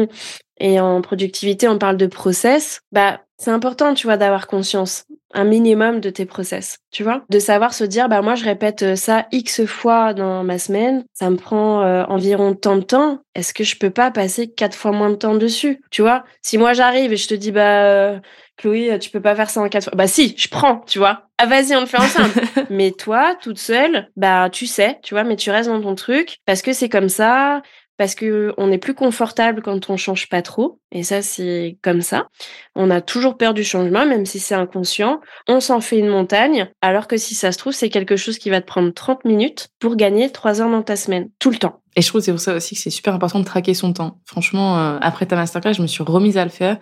et 0.59 0.81
en 0.81 1.01
productivité, 1.01 1.69
on 1.69 1.79
parle 1.79 1.97
de 1.97 2.07
process. 2.07 2.81
Bah, 2.93 3.21
c'est 3.39 3.51
important, 3.51 3.95
tu 3.95 4.07
vois, 4.07 4.17
d'avoir 4.17 4.47
conscience 4.47 5.05
un 5.35 5.45
minimum 5.45 6.01
de 6.01 6.09
tes 6.09 6.25
process, 6.25 6.79
tu 6.91 7.03
vois, 7.03 7.25
de 7.29 7.39
savoir 7.39 7.75
se 7.75 7.85
dire 7.85 8.09
bah 8.09 8.23
moi 8.23 8.37
je 8.37 8.45
répète 8.45 8.83
euh, 8.83 8.97
ça 8.97 9.27
x 9.33 9.67
fois 9.67 10.15
dans 10.15 10.43
ma 10.45 10.59
semaine, 10.59 11.05
ça 11.13 11.29
me 11.29 11.37
prend 11.37 11.83
euh, 11.83 12.05
environ 12.05 12.55
tant 12.55 12.77
de 12.77 12.83
temps. 12.83 13.21
Est-ce 13.35 13.53
que 13.53 13.65
je 13.65 13.77
peux 13.77 13.91
pas 13.91 14.11
passer 14.11 14.49
quatre 14.49 14.75
fois 14.75 14.93
moins 14.93 15.11
de 15.11 15.17
temps 15.17 15.35
dessus, 15.35 15.83
tu 15.91 16.01
vois 16.01 16.25
Si 16.41 16.57
moi 16.57 16.73
j'arrive 16.73 17.13
et 17.13 17.17
je 17.17 17.29
te 17.29 17.35
dis 17.35 17.53
bah 17.53 17.85
euh, 17.85 18.19
Chloé, 18.57 18.99
tu 18.99 19.11
peux 19.11 19.21
pas 19.21 19.37
faire 19.37 19.51
ça 19.51 19.61
en 19.61 19.69
quatre 19.69 19.85
fois. 19.85 19.93
Bah 19.95 20.07
si, 20.07 20.35
je 20.37 20.49
prends, 20.49 20.81
tu 20.87 20.99
vois. 20.99 21.29
Ah 21.39 21.47
vas-y, 21.47 21.77
on 21.77 21.81
le 21.81 21.87
fait 21.87 21.99
ensemble. 21.99 22.33
mais 22.71 22.91
toi, 22.93 23.35
toute 23.41 23.59
seule, 23.59 24.09
bah 24.17 24.49
tu 24.51 24.67
sais, 24.67 24.99
tu 25.03 25.15
vois, 25.15 25.25
mais 25.25 25.37
tu 25.37 25.51
restes 25.51 25.69
dans 25.69 25.81
ton 25.83 25.95
truc 25.95 26.39
parce 26.47 26.63
que 26.63 26.73
c'est 26.73 26.89
comme 26.89 27.09
ça 27.09 27.63
parce 27.99 28.15
que 28.15 28.53
on 28.59 28.71
est 28.71 28.79
plus 28.79 28.95
confortable 28.95 29.63
quand 29.63 29.91
on 29.91 29.97
change 29.97 30.29
pas 30.29 30.43
trop. 30.43 30.81
Et 30.93 31.03
ça, 31.03 31.23
c'est 31.23 31.79
comme 31.83 32.03
ça. 32.03 32.29
On 32.75 32.91
a 32.91 33.01
toujours 33.01 33.37
peur 33.37 33.55
du 33.55 33.65
changement, 33.65 34.07
même 34.07 34.27
si 34.27 34.39
c'est 34.39 34.55
inconscient. 34.55 35.21
On 35.49 35.61
s'en 35.61 35.81
fait 35.81 35.99
une 35.99 36.09
montagne, 36.09 36.69
alors 36.83 37.09
que 37.09 37.17
si 37.17 37.35
ça 37.35 37.53
se 37.53 37.59
trouve, 37.59 37.73
c'est 37.73 37.91
quelque 37.91 38.17
chose 38.17 38.39
qui 38.39 38.51
va 38.51 38.61
te 38.61 38.67
prendre 38.67 38.93
30 38.93 39.25
minutes 39.25 39.69
pour 39.79 39.97
gagner 39.97 40.31
3 40.31 40.61
heures 40.61 40.71
dans 40.71 40.83
ta 40.83 40.97
semaine, 40.97 41.31
tout 41.39 41.51
le 41.51 41.57
temps. 41.57 41.81
Et 41.97 42.03
je 42.03 42.09
trouve 42.09 42.21
c'est 42.21 42.33
pour 42.33 42.41
ça 42.41 42.55
aussi 42.55 42.75
que 42.75 42.81
c'est 42.81 42.91
super 42.91 43.15
important 43.15 43.41
de 43.41 43.45
traquer 43.45 43.73
son 43.73 43.93
temps. 43.93 44.21
Franchement, 44.27 44.79
euh, 44.79 44.99
après 45.01 45.25
ta 45.25 45.37
masterclass, 45.37 45.73
je 45.73 45.83
me 45.83 45.87
suis 45.87 46.03
remise 46.03 46.37
à 46.37 46.45
le 46.45 46.51
faire. 46.51 46.79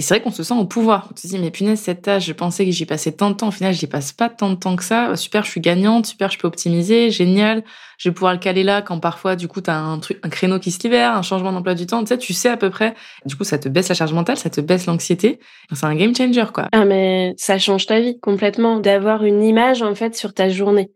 Et 0.00 0.02
c'est 0.02 0.14
vrai 0.14 0.22
qu'on 0.22 0.30
se 0.30 0.42
sent 0.42 0.54
au 0.54 0.64
pouvoir. 0.64 1.10
On 1.12 1.14
se 1.14 1.26
dit, 1.26 1.38
mais 1.38 1.50
punaise, 1.50 1.78
cette 1.78 2.00
tâche, 2.00 2.24
je 2.24 2.32
pensais 2.32 2.64
que 2.64 2.70
j'y 2.70 2.86
passais 2.86 3.12
tant 3.12 3.28
de 3.28 3.34
temps. 3.34 3.48
Au 3.48 3.50
final, 3.50 3.74
j'y 3.74 3.86
passe 3.86 4.12
pas 4.12 4.30
tant 4.30 4.48
de 4.48 4.54
temps 4.54 4.74
que 4.74 4.82
ça. 4.82 5.14
Super, 5.14 5.44
je 5.44 5.50
suis 5.50 5.60
gagnante. 5.60 6.06
Super, 6.06 6.30
je 6.30 6.38
peux 6.38 6.48
optimiser. 6.48 7.10
Génial. 7.10 7.64
Je 8.00 8.08
vais 8.08 8.14
pouvoir 8.14 8.32
le 8.32 8.38
caler 8.38 8.62
là 8.62 8.80
quand 8.80 8.98
parfois, 8.98 9.36
du 9.36 9.46
coup, 9.46 9.60
tu 9.60 9.68
as 9.68 9.76
un 9.76 9.98
truc, 9.98 10.18
un 10.22 10.30
créneau 10.30 10.58
qui 10.58 10.70
se 10.70 10.82
libère, 10.82 11.14
un 11.14 11.20
changement 11.20 11.52
d'emploi 11.52 11.74
du 11.74 11.84
temps. 11.84 12.00
Tu 12.00 12.06
sais, 12.06 12.16
tu 12.16 12.32
sais 12.32 12.48
à 12.48 12.56
peu 12.56 12.70
près. 12.70 12.94
Du 13.26 13.36
coup, 13.36 13.44
ça 13.44 13.58
te 13.58 13.68
baisse 13.68 13.90
la 13.90 13.94
charge 13.94 14.14
mentale, 14.14 14.38
ça 14.38 14.48
te 14.48 14.62
baisse 14.62 14.86
l'anxiété. 14.86 15.38
C'est 15.70 15.84
un 15.84 15.94
game 15.94 16.16
changer, 16.16 16.46
quoi. 16.54 16.68
Ah, 16.72 16.86
mais 16.86 17.34
ça 17.36 17.58
change 17.58 17.84
ta 17.84 18.00
vie 18.00 18.18
complètement 18.18 18.80
d'avoir 18.80 19.22
une 19.22 19.44
image, 19.44 19.82
en 19.82 19.94
fait, 19.94 20.16
sur 20.16 20.32
ta 20.32 20.48
journée. 20.48 20.90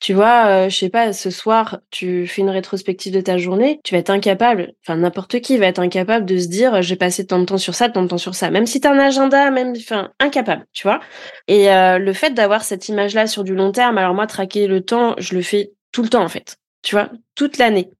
Tu 0.00 0.14
vois, 0.14 0.46
euh, 0.46 0.68
je 0.68 0.76
sais 0.76 0.88
pas, 0.88 1.12
ce 1.12 1.30
soir, 1.30 1.78
tu 1.92 2.26
fais 2.26 2.42
une 2.42 2.50
rétrospective 2.50 3.14
de 3.14 3.20
ta 3.20 3.38
journée. 3.38 3.78
Tu 3.84 3.94
vas 3.94 4.00
être 4.00 4.10
incapable. 4.10 4.72
Enfin, 4.84 4.96
n'importe 4.98 5.38
qui 5.38 5.58
va 5.58 5.66
être 5.66 5.78
incapable 5.78 6.26
de 6.26 6.38
se 6.38 6.48
dire, 6.48 6.82
j'ai 6.82 6.96
passé 6.96 7.24
tant 7.24 7.38
de 7.38 7.44
temps 7.44 7.58
sur 7.58 7.76
ça, 7.76 7.88
tant 7.88 8.02
de 8.02 8.08
temps 8.08 8.18
sur 8.18 8.34
ça. 8.34 8.50
Même 8.50 8.66
si 8.66 8.80
t'as 8.80 8.92
un 8.92 8.98
agenda, 8.98 9.52
même, 9.52 9.74
enfin, 9.76 10.10
incapable, 10.18 10.66
tu 10.72 10.82
vois. 10.88 10.98
Et 11.46 11.70
euh, 11.70 11.98
le 11.98 12.12
fait 12.12 12.34
d'avoir 12.34 12.64
cette 12.64 12.88
image-là 12.88 13.28
sur 13.28 13.44
du 13.44 13.54
long 13.54 13.70
terme, 13.70 13.96
alors 13.96 14.14
moi, 14.14 14.26
traquer 14.26 14.66
le 14.66 14.80
temps, 14.80 15.14
je 15.18 15.36
le 15.36 15.42
fais 15.42 15.70
tout 15.92 16.02
le 16.02 16.08
temps 16.08 16.22
en 16.24 16.28
fait, 16.28 16.56
tu 16.82 16.94
vois, 16.94 17.10
toute 17.34 17.58
l'année. 17.58 17.90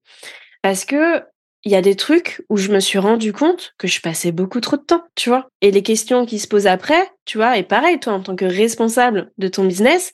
Parce 0.62 0.84
que 0.84 1.22
il 1.64 1.72
y 1.72 1.76
a 1.76 1.82
des 1.82 1.96
trucs 1.96 2.42
où 2.48 2.56
je 2.56 2.70
me 2.70 2.80
suis 2.80 2.98
rendu 2.98 3.32
compte 3.32 3.74
que 3.78 3.88
je 3.88 4.00
passais 4.00 4.32
beaucoup 4.32 4.60
trop 4.60 4.76
de 4.76 4.82
temps, 4.82 5.04
tu 5.16 5.28
vois. 5.28 5.48
Et 5.60 5.70
les 5.70 5.82
questions 5.82 6.24
qui 6.24 6.38
se 6.38 6.46
posent 6.46 6.68
après, 6.68 7.10
tu 7.24 7.36
vois, 7.36 7.58
et 7.58 7.62
pareil, 7.64 7.98
toi, 7.98 8.14
en 8.14 8.20
tant 8.20 8.36
que 8.36 8.44
responsable 8.44 9.32
de 9.38 9.48
ton 9.48 9.64
business, 9.64 10.12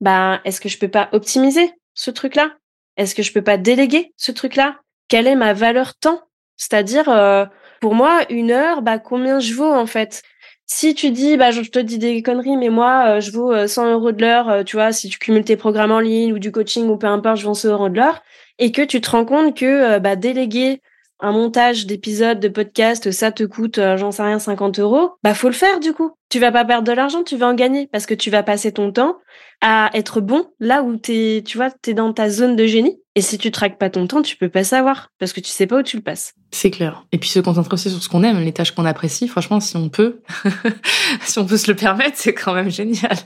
bah, 0.00 0.40
est-ce 0.44 0.60
que 0.60 0.68
je 0.68 0.78
peux 0.78 0.88
pas 0.88 1.08
optimiser 1.12 1.72
ce 1.94 2.10
truc-là? 2.10 2.56
Est-ce 2.96 3.14
que 3.14 3.22
je 3.22 3.32
peux 3.32 3.42
pas 3.42 3.58
déléguer 3.58 4.12
ce 4.16 4.32
truc-là? 4.32 4.80
Quelle 5.08 5.26
est 5.26 5.36
ma 5.36 5.52
valeur 5.52 5.94
temps? 5.94 6.22
C'est-à-dire, 6.56 7.08
euh, 7.08 7.44
pour 7.80 7.94
moi, 7.94 8.22
une 8.30 8.50
heure, 8.50 8.82
bah, 8.82 8.98
combien 8.98 9.40
je 9.40 9.54
vaux 9.54 9.72
en 9.72 9.86
fait? 9.86 10.22
Si 10.68 10.94
tu 10.94 11.10
dis, 11.10 11.36
bah, 11.36 11.50
je 11.50 11.62
te 11.62 11.78
dis 11.78 11.98
des 11.98 12.22
conneries, 12.22 12.56
mais 12.56 12.68
moi, 12.68 13.16
euh, 13.16 13.20
je 13.20 13.32
vaux 13.32 13.66
100 13.66 13.86
euh, 13.86 13.92
euros 13.94 14.12
de 14.12 14.20
l'heure, 14.20 14.48
euh, 14.50 14.62
tu 14.64 14.76
vois, 14.76 14.92
si 14.92 15.08
tu 15.08 15.18
cumules 15.18 15.44
tes 15.44 15.56
programmes 15.56 15.90
en 15.92 15.98
ligne 16.00 16.32
ou 16.32 16.38
du 16.38 16.52
coaching 16.52 16.88
ou 16.88 16.96
peu 16.98 17.06
importe, 17.06 17.38
je 17.38 17.46
vends 17.46 17.54
100 17.54 17.70
euros 17.70 17.88
de 17.88 17.96
l'heure, 17.96 18.22
et 18.58 18.70
que 18.70 18.82
tu 18.82 19.00
te 19.00 19.10
rends 19.10 19.24
compte 19.24 19.56
que 19.56 19.98
bah, 19.98 20.14
déléguer 20.14 20.82
un 21.20 21.32
montage 21.32 21.86
d'épisodes 21.86 22.40
de 22.40 22.48
podcast, 22.48 23.10
ça 23.10 23.32
te 23.32 23.44
coûte, 23.44 23.80
j'en 23.96 24.12
sais 24.12 24.22
rien, 24.22 24.38
50 24.38 24.78
euros, 24.78 25.12
bah 25.22 25.34
faut 25.34 25.48
le 25.48 25.54
faire 25.54 25.80
du 25.80 25.92
coup. 25.92 26.12
Tu 26.30 26.38
vas 26.40 26.52
pas 26.52 26.64
perdre 26.64 26.86
de 26.86 26.92
l'argent, 26.92 27.22
tu 27.22 27.36
vas 27.36 27.46
en 27.46 27.54
gagner 27.54 27.88
parce 27.90 28.04
que 28.04 28.14
tu 28.14 28.30
vas 28.30 28.42
passer 28.42 28.72
ton 28.72 28.92
temps 28.92 29.16
à 29.60 29.90
être 29.94 30.20
bon 30.20 30.46
là 30.60 30.82
où 30.82 30.96
t'es, 30.96 31.42
tu 31.44 31.56
vois, 31.56 31.70
t'es 31.70 31.94
dans 31.94 32.12
ta 32.12 32.28
zone 32.28 32.54
de 32.54 32.66
génie. 32.66 33.00
Et 33.14 33.20
si 33.20 33.36
tu 33.36 33.50
traques 33.50 33.78
pas 33.78 33.90
ton 33.90 34.06
temps, 34.06 34.22
tu 34.22 34.36
peux 34.36 34.48
pas 34.48 34.62
savoir 34.62 35.10
parce 35.18 35.32
que 35.32 35.40
tu 35.40 35.50
sais 35.50 35.66
pas 35.66 35.78
où 35.78 35.82
tu 35.82 35.96
le 35.96 36.02
passes. 36.02 36.34
C'est 36.52 36.70
clair. 36.70 37.04
Et 37.10 37.18
puis 37.18 37.28
se 37.28 37.40
concentrer 37.40 37.74
aussi 37.74 37.90
sur 37.90 38.00
ce 38.00 38.08
qu'on 38.08 38.22
aime, 38.22 38.38
les 38.40 38.52
tâches 38.52 38.70
qu'on 38.70 38.84
apprécie. 38.84 39.26
Franchement, 39.26 39.58
si 39.58 39.76
on 39.76 39.88
peut, 39.88 40.20
si 41.22 41.38
on 41.40 41.44
peut 41.44 41.56
se 41.56 41.68
le 41.68 41.76
permettre, 41.76 42.16
c'est 42.16 42.32
quand 42.34 42.54
même 42.54 42.70
génial. 42.70 43.16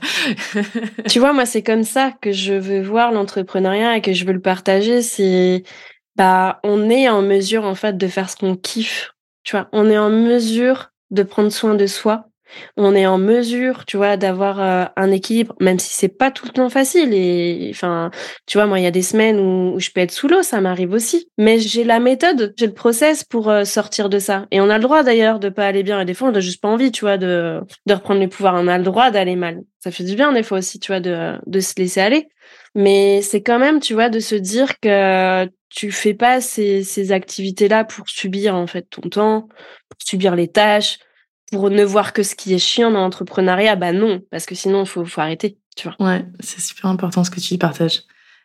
tu 1.09 1.19
vois, 1.19 1.33
moi, 1.33 1.45
c'est 1.45 1.61
comme 1.61 1.83
ça 1.83 2.11
que 2.21 2.31
je 2.31 2.53
veux 2.53 2.81
voir 2.81 3.11
l'entrepreneuriat 3.11 3.97
et 3.97 4.01
que 4.01 4.13
je 4.13 4.25
veux 4.25 4.33
le 4.33 4.41
partager. 4.41 5.03
C'est, 5.03 5.63
bah, 6.15 6.59
on 6.63 6.89
est 6.89 7.09
en 7.09 7.21
mesure, 7.21 7.65
en 7.65 7.75
fait, 7.75 7.97
de 7.97 8.07
faire 8.07 8.29
ce 8.29 8.35
qu'on 8.35 8.55
kiffe. 8.55 9.13
Tu 9.43 9.55
vois, 9.55 9.67
on 9.73 9.89
est 9.89 9.97
en 9.97 10.09
mesure 10.09 10.91
de 11.11 11.23
prendre 11.23 11.51
soin 11.51 11.75
de 11.75 11.85
soi 11.85 12.29
on 12.77 12.95
est 12.95 13.05
en 13.05 13.17
mesure, 13.17 13.85
tu 13.85 13.97
vois, 13.97 14.17
d'avoir 14.17 14.61
euh, 14.61 14.85
un 14.95 15.11
équilibre, 15.11 15.55
même 15.59 15.79
si 15.79 15.93
c'est 15.93 16.09
pas 16.09 16.31
tout 16.31 16.45
le 16.45 16.51
temps 16.51 16.69
facile. 16.69 17.13
Et 17.13 17.69
enfin, 17.73 18.11
tu 18.45 18.57
vois, 18.57 18.67
moi, 18.67 18.79
il 18.79 18.83
y 18.83 18.87
a 18.87 18.91
des 18.91 19.01
semaines 19.01 19.39
où, 19.39 19.79
je 19.79 19.89
peux 19.91 20.01
être 20.01 20.11
sous 20.11 20.27
l'eau, 20.27 20.41
ça 20.43 20.61
m'arrive 20.61 20.93
aussi. 20.93 21.27
Mais 21.37 21.59
j'ai 21.59 21.83
la 21.83 21.99
méthode, 21.99 22.53
j'ai 22.57 22.67
le 22.67 22.73
process 22.73 23.23
pour 23.23 23.49
euh, 23.49 23.63
sortir 23.63 24.09
de 24.09 24.19
ça. 24.19 24.45
Et 24.51 24.61
on 24.61 24.69
a 24.69 24.77
le 24.77 24.83
droit 24.83 25.03
d'ailleurs 25.03 25.39
de 25.39 25.49
pas 25.49 25.65
aller 25.65 25.83
bien. 25.83 26.01
Et 26.01 26.05
des 26.05 26.13
fois, 26.13 26.29
on 26.29 26.31
n'a 26.31 26.39
juste 26.39 26.61
pas 26.61 26.69
envie, 26.69 26.91
tu 26.91 27.01
vois, 27.01 27.17
de, 27.17 27.61
de 27.85 27.93
reprendre 27.93 28.21
le 28.21 28.29
pouvoir. 28.29 28.55
On 28.55 28.67
a 28.67 28.77
le 28.77 28.83
droit 28.83 29.11
d'aller 29.11 29.35
mal. 29.35 29.61
Ça 29.79 29.91
fait 29.91 30.03
du 30.03 30.15
bien 30.15 30.31
des 30.31 30.43
fois 30.43 30.59
aussi, 30.59 30.79
tu 30.79 30.91
vois, 30.91 30.99
de, 30.99 31.33
de 31.45 31.59
se 31.59 31.73
laisser 31.77 32.01
aller. 32.01 32.29
Mais 32.75 33.21
c'est 33.21 33.43
quand 33.43 33.59
même, 33.59 33.79
tu 33.79 33.93
vois, 33.93 34.09
de 34.09 34.19
se 34.19 34.35
dire 34.35 34.79
que 34.79 35.47
tu 35.73 35.91
fais 35.91 36.13
pas 36.13 36.39
ces, 36.39 36.83
ces 36.83 37.11
activités-là 37.11 37.83
pour 37.83 38.07
subir 38.07 38.55
en 38.55 38.67
fait 38.67 38.83
ton 38.89 39.01
temps, 39.01 39.47
pour 39.89 39.99
subir 40.05 40.35
les 40.35 40.47
tâches, 40.47 40.99
pour 41.51 41.69
ne 41.71 41.83
voir 41.83 42.13
que 42.13 42.21
ce 42.21 42.35
qui 42.35 42.53
est 42.53 42.59
chiant 42.59 42.91
dans 42.91 43.01
l'entrepreneuriat, 43.01 43.75
bah 43.75 43.91
non, 43.91 44.21
parce 44.29 44.45
que 44.45 44.53
sinon, 44.53 44.83
il 44.83 44.87
faut, 44.87 45.03
faut 45.03 45.21
arrêter, 45.21 45.57
tu 45.75 45.87
vois. 45.87 45.95
Ouais, 45.99 46.25
c'est 46.39 46.61
super 46.61 46.85
important 46.85 47.23
ce 47.23 47.31
que 47.31 47.39
tu 47.39 47.57
partages. 47.57 48.03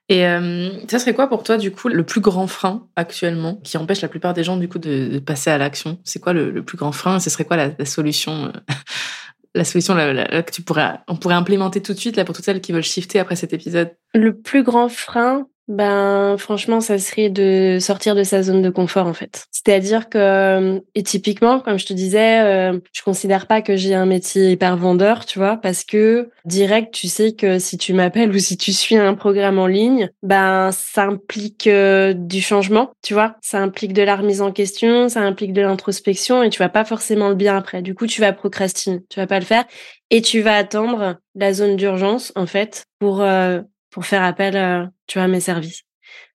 Et 0.08 0.26
euh, 0.26 0.70
ça 0.88 0.98
serait 0.98 1.12
quoi 1.12 1.28
pour 1.28 1.42
toi, 1.42 1.58
du 1.58 1.70
coup, 1.70 1.88
le 1.88 2.02
plus 2.02 2.22
grand 2.22 2.46
frein 2.46 2.88
actuellement 2.96 3.56
qui 3.56 3.76
empêche 3.76 4.00
la 4.00 4.08
plupart 4.08 4.32
des 4.32 4.42
gens, 4.42 4.56
du 4.56 4.66
coup, 4.66 4.78
de, 4.78 5.18
passer 5.18 5.50
à 5.50 5.58
l'action? 5.58 5.98
C'est 6.04 6.20
quoi 6.20 6.32
le, 6.32 6.62
plus 6.64 6.78
grand 6.78 6.92
frein? 6.92 7.20
Ce 7.20 7.28
serait 7.28 7.44
quoi 7.44 7.58
la, 7.58 7.84
solution 7.84 8.46
euh, 8.46 8.52
la 9.54 9.64
solution 9.64 9.94
que 9.94 10.50
tu 10.50 10.62
pourrais, 10.62 10.94
on 11.08 11.16
pourrait 11.16 11.34
implémenter 11.34 11.82
tout 11.82 11.92
de 11.92 11.98
suite 11.98 12.16
là 12.16 12.24
pour 12.24 12.34
toutes 12.34 12.46
celles 12.46 12.62
qui 12.62 12.72
veulent 12.72 12.82
shifter 12.82 13.18
après 13.18 13.36
cet 13.36 13.52
épisode? 13.52 13.94
Le 14.14 14.34
plus 14.34 14.62
grand 14.62 14.88
frein, 14.88 15.46
ben 15.68 16.36
franchement, 16.38 16.80
ça 16.80 16.98
serait 16.98 17.28
de 17.28 17.76
sortir 17.78 18.14
de 18.14 18.22
sa 18.22 18.42
zone 18.42 18.62
de 18.62 18.70
confort 18.70 19.06
en 19.06 19.12
fait. 19.12 19.46
C'est-à-dire 19.50 20.08
que 20.08 20.82
et 20.94 21.02
typiquement, 21.02 21.60
comme 21.60 21.78
je 21.78 21.84
te 21.84 21.92
disais, 21.92 22.40
euh, 22.40 22.78
je 22.92 23.02
considère 23.02 23.46
pas 23.46 23.60
que 23.60 23.76
j'ai 23.76 23.94
un 23.94 24.06
métier 24.06 24.52
hyper 24.52 24.78
vendeur, 24.78 25.26
tu 25.26 25.38
vois, 25.38 25.58
parce 25.58 25.84
que 25.84 26.30
direct, 26.46 26.94
tu 26.94 27.08
sais 27.08 27.32
que 27.32 27.58
si 27.58 27.76
tu 27.76 27.92
m'appelles 27.92 28.30
ou 28.34 28.38
si 28.38 28.56
tu 28.56 28.72
suis 28.72 28.96
un 28.96 29.14
programme 29.14 29.58
en 29.58 29.66
ligne, 29.66 30.10
ben 30.22 30.70
ça 30.72 31.04
implique 31.04 31.66
euh, 31.66 32.14
du 32.14 32.40
changement, 32.40 32.92
tu 33.02 33.12
vois, 33.12 33.36
ça 33.42 33.58
implique 33.58 33.92
de 33.92 34.02
la 34.02 34.16
remise 34.16 34.40
en 34.40 34.52
question, 34.52 35.10
ça 35.10 35.20
implique 35.20 35.52
de 35.52 35.60
l'introspection 35.60 36.42
et 36.42 36.48
tu 36.48 36.58
vas 36.58 36.70
pas 36.70 36.86
forcément 36.86 37.28
le 37.28 37.34
bien 37.34 37.56
après. 37.56 37.82
Du 37.82 37.94
coup, 37.94 38.06
tu 38.06 38.22
vas 38.22 38.32
procrastiner, 38.32 39.00
tu 39.10 39.20
vas 39.20 39.26
pas 39.26 39.38
le 39.38 39.44
faire 39.44 39.64
et 40.08 40.22
tu 40.22 40.40
vas 40.40 40.56
attendre 40.56 41.18
la 41.34 41.52
zone 41.52 41.76
d'urgence 41.76 42.32
en 42.36 42.46
fait 42.46 42.86
pour 42.98 43.20
euh, 43.20 43.60
pour 43.90 44.06
faire 44.06 44.22
appel, 44.22 44.56
euh, 44.56 44.86
tu 45.08 45.18
vois, 45.18 45.26
mes 45.26 45.40
services. 45.40 45.82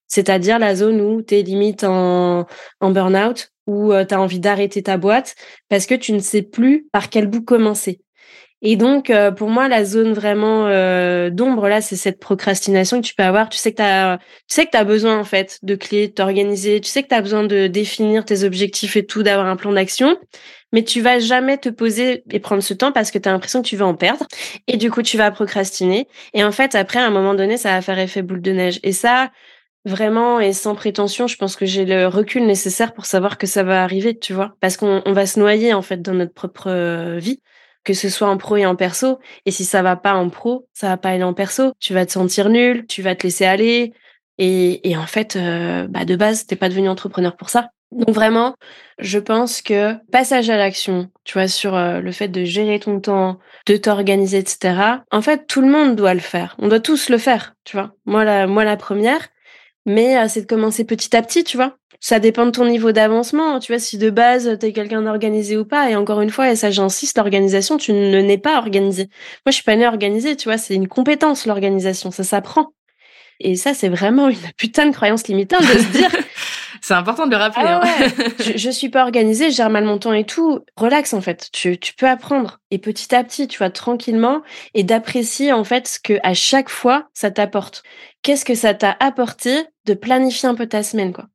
C'est-à-dire 0.08 0.60
la 0.60 0.76
zone 0.76 1.02
où 1.02 1.22
tu 1.22 1.36
es 1.36 1.42
limite 1.42 1.84
en, 1.86 2.46
en 2.82 2.92
burn-out, 2.92 3.52
où 3.66 3.92
tu 4.08 4.14
as 4.14 4.22
envie 4.22 4.40
d'arrêter 4.40 4.84
ta 4.84 4.98
boîte 4.98 5.36
parce 5.70 5.86
que 5.86 5.96
tu 5.96 6.12
ne 6.12 6.20
sais 6.20 6.42
plus 6.42 6.88
par 6.92 7.10
quel 7.10 7.28
bout 7.28 7.44
commencer. 7.44 8.02
Et 8.66 8.78
donc, 8.78 9.12
pour 9.36 9.50
moi, 9.50 9.68
la 9.68 9.84
zone 9.84 10.14
vraiment 10.14 10.70
d'ombre, 11.30 11.68
là, 11.68 11.82
c'est 11.82 11.98
cette 11.98 12.20
procrastination 12.20 13.02
que 13.02 13.06
tu 13.06 13.14
peux 13.14 13.24
avoir. 13.24 13.50
Tu 13.50 13.58
sais 13.58 13.72
que 13.72 13.78
tu 13.78 13.84
as, 13.84 14.20
tu 14.48 14.56
sais 14.56 14.66
que 14.66 14.78
as 14.78 14.86
besoin, 14.86 15.20
en 15.20 15.26
fait, 15.26 15.60
de 15.64 15.76
clés, 15.76 16.08
de 16.08 16.14
t'organiser. 16.14 16.80
Tu 16.80 16.90
sais 16.90 17.04
que 17.04 17.10
tu 17.10 17.14
as 17.16 17.22
besoin 17.22 17.44
de 17.44 17.68
définir 17.68 18.24
tes 18.24 18.46
objectifs 18.46 18.96
et 18.96 19.06
tout, 19.06 19.22
d'avoir 19.22 19.48
un 19.48 19.58
plan 19.58 19.74
d'action. 19.74 20.18
Mais 20.72 20.84
tu 20.84 21.02
vas 21.02 21.20
jamais 21.20 21.58
te 21.58 21.68
poser 21.68 22.24
et 22.32 22.40
prendre 22.40 22.64
ce 22.64 22.74
temps 22.74 22.94
parce 22.94 23.12
que 23.12 23.20
tu 23.20 23.28
as 23.28 23.34
l'impression 23.34 23.62
que 23.62 23.68
tu 23.68 23.76
vas 23.76 23.86
en 23.86 23.96
perdre. 23.96 24.26
Et 24.68 24.78
du 24.78 24.90
coup, 24.90 25.02
tu 25.02 25.18
vas 25.18 25.30
procrastiner. 25.30 26.08
Et 26.34 26.46
en 26.46 26.54
fait, 26.54 26.74
après, 26.74 27.00
à 27.00 27.06
un 27.06 27.12
moment 27.12 27.34
donné, 27.34 27.58
ça 27.58 27.72
va 27.72 27.82
faire 27.82 28.00
effet 28.00 28.22
boule 28.22 28.42
de 28.42 28.54
neige. 28.54 28.80
Et 28.82 28.94
ça, 28.94 29.30
vraiment 29.84 30.40
et 30.40 30.54
sans 30.54 30.74
prétention, 30.74 31.28
je 31.28 31.36
pense 31.36 31.58
que 31.58 31.66
j'ai 31.66 31.84
le 31.84 32.08
recul 32.08 32.46
nécessaire 32.46 32.94
pour 32.94 33.06
savoir 33.06 33.38
que 33.38 33.46
ça 33.46 33.64
va 33.64 33.84
arriver, 33.84 34.18
tu 34.18 34.32
vois, 34.32 34.56
parce 34.62 34.78
qu'on 34.78 35.04
va 35.06 35.26
se 35.26 35.38
noyer 35.38 35.74
en 35.74 35.82
fait 35.82 36.02
dans 36.02 36.14
notre 36.14 36.34
propre 36.34 37.18
vie 37.18 37.42
que 37.84 37.94
ce 37.94 38.10
soit 38.10 38.30
en 38.30 38.38
pro 38.38 38.58
et 38.58 38.66
en 38.66 38.76
perso. 38.76 39.20
Et 39.46 39.52
si 39.52 39.66
ça 39.66 39.82
va 39.82 39.96
pas 39.96 40.14
en 40.14 40.30
pro, 40.30 40.68
ça 40.74 40.88
va 40.90 40.98
pas 40.98 41.10
aller 41.10 41.24
en 41.24 41.34
perso. 41.34 41.74
Tu 41.80 41.94
vas 41.94 42.06
te 42.06 42.12
sentir 42.12 42.50
nul, 42.50 42.86
tu 42.88 43.02
vas 43.02 43.16
te 43.16 43.24
laisser 43.24 43.46
aller. 43.46 43.94
Et, 44.38 44.90
et 44.90 44.98
en 44.98 45.06
fait, 45.06 45.36
euh, 45.36 45.88
bah 45.88 46.06
de 46.06 46.16
base, 46.16 46.46
t'es 46.46 46.56
pas 46.56 46.70
devenu 46.70 46.90
entrepreneur 46.90 47.36
pour 47.36 47.50
ça. 47.50 47.70
Donc 47.92 48.10
vraiment, 48.10 48.56
je 48.98 49.20
pense 49.20 49.62
que 49.62 49.94
passage 50.12 50.50
à 50.50 50.58
l'action, 50.58 51.10
tu 51.24 51.34
vois, 51.34 51.48
sur 51.48 51.76
euh, 51.76 52.00
le 52.00 52.12
fait 52.12 52.28
de 52.28 52.44
gérer 52.44 52.80
ton 52.80 53.00
temps, 53.00 53.40
de 53.68 53.78
t'organiser, 53.78 54.40
etc. 54.40 55.04
En 55.12 55.22
fait, 55.22 55.46
tout 55.46 55.62
le 55.62 55.68
monde 55.68 55.96
doit 55.96 56.16
le 56.16 56.20
faire. 56.20 56.56
On 56.58 56.70
doit 56.70 56.80
tous 56.80 57.10
le 57.10 57.20
faire, 57.20 57.54
tu 57.64 57.78
vois. 57.78 57.92
Moi, 58.06 58.24
la, 58.24 58.48
moi, 58.48 58.64
la 58.64 58.78
première. 58.78 59.28
Mais 59.86 60.18
euh, 60.18 60.28
c'est 60.28 60.42
de 60.42 60.48
commencer 60.48 60.86
petit 60.86 61.16
à 61.16 61.22
petit, 61.22 61.44
tu 61.44 61.58
vois 61.58 61.78
ça 62.04 62.20
dépend 62.20 62.46
de 62.46 62.52
ton 62.52 62.66
niveau 62.66 62.92
d'avancement. 62.92 63.60
Tu 63.60 63.72
vois, 63.72 63.80
si 63.80 63.98
de 63.98 64.10
base, 64.10 64.58
tu 64.60 64.66
es 64.66 64.74
quelqu'un 64.74 65.04
d'organisé 65.04 65.56
ou 65.56 65.64
pas. 65.64 65.90
Et 65.90 65.96
encore 65.96 66.20
une 66.20 66.32
fois, 66.32 66.52
et 66.52 66.58
ça 66.58 66.70
j'insiste, 66.70 67.18
l'organisation, 67.18 67.78
tu 67.78 67.94
ne 67.94 68.22
n'es 68.22 68.38
pas 68.38 68.58
organisé. 68.58 69.04
Moi, 69.46 69.52
je 69.52 69.54
suis 69.54 69.64
pas 69.64 69.78
née 69.78 69.88
organisée, 69.88 70.36
tu 70.36 70.50
vois, 70.50 70.58
c'est 70.58 70.76
une 70.76 70.90
compétence, 70.90 71.46
l'organisation. 71.46 72.12
Ça 72.12 72.26
s'apprend. 72.26 72.74
Et 73.40 73.56
ça, 73.56 73.74
c'est 73.74 73.88
vraiment 73.88 74.28
une 74.28 74.38
putain 74.58 74.86
de 74.88 74.94
croyance 74.94 75.30
limitante 75.30 75.62
de 75.62 75.80
se 75.80 75.92
dire. 75.94 76.10
c'est 76.82 76.94
important 76.94 77.26
de 77.26 77.32
le 77.32 77.38
rappeler. 77.38 77.64
Ah 77.66 77.80
hein. 77.82 78.08
je, 78.40 78.58
je, 78.58 78.70
suis 78.70 78.90
pas 78.90 79.04
organisée, 79.04 79.50
je 79.50 79.56
gère 79.56 79.70
mal 79.70 79.86
mon 79.86 79.98
temps 79.98 80.12
et 80.12 80.26
tout. 80.26 80.60
Relax, 80.76 81.14
en 81.14 81.22
fait. 81.22 81.48
Tu, 81.54 81.80
tu 81.80 81.94
peux 81.94 82.10
apprendre. 82.10 82.60
Et 82.70 82.80
petit 82.80 83.16
à 83.16 83.24
petit, 83.24 83.48
tu 83.48 83.60
vois, 83.60 83.70
tranquillement, 83.70 84.42
et 84.74 84.84
d'apprécier, 84.84 85.54
en 85.54 85.64
fait, 85.64 85.88
ce 85.88 86.00
que 86.02 86.20
à 86.24 86.34
chaque 86.34 86.70
fois, 86.70 87.08
ça 87.14 87.32
t'apporte. 87.32 87.82
Qu'est-ce 88.24 88.44
que 88.44 88.56
ça 88.56 88.74
t'a 88.74 88.98
apporté 89.00 89.56
de 89.86 89.94
planifier 89.94 90.50
un 90.50 90.56
peu 90.56 90.68
ta 90.68 90.84
semaine, 90.84 91.14
quoi? 91.14 91.28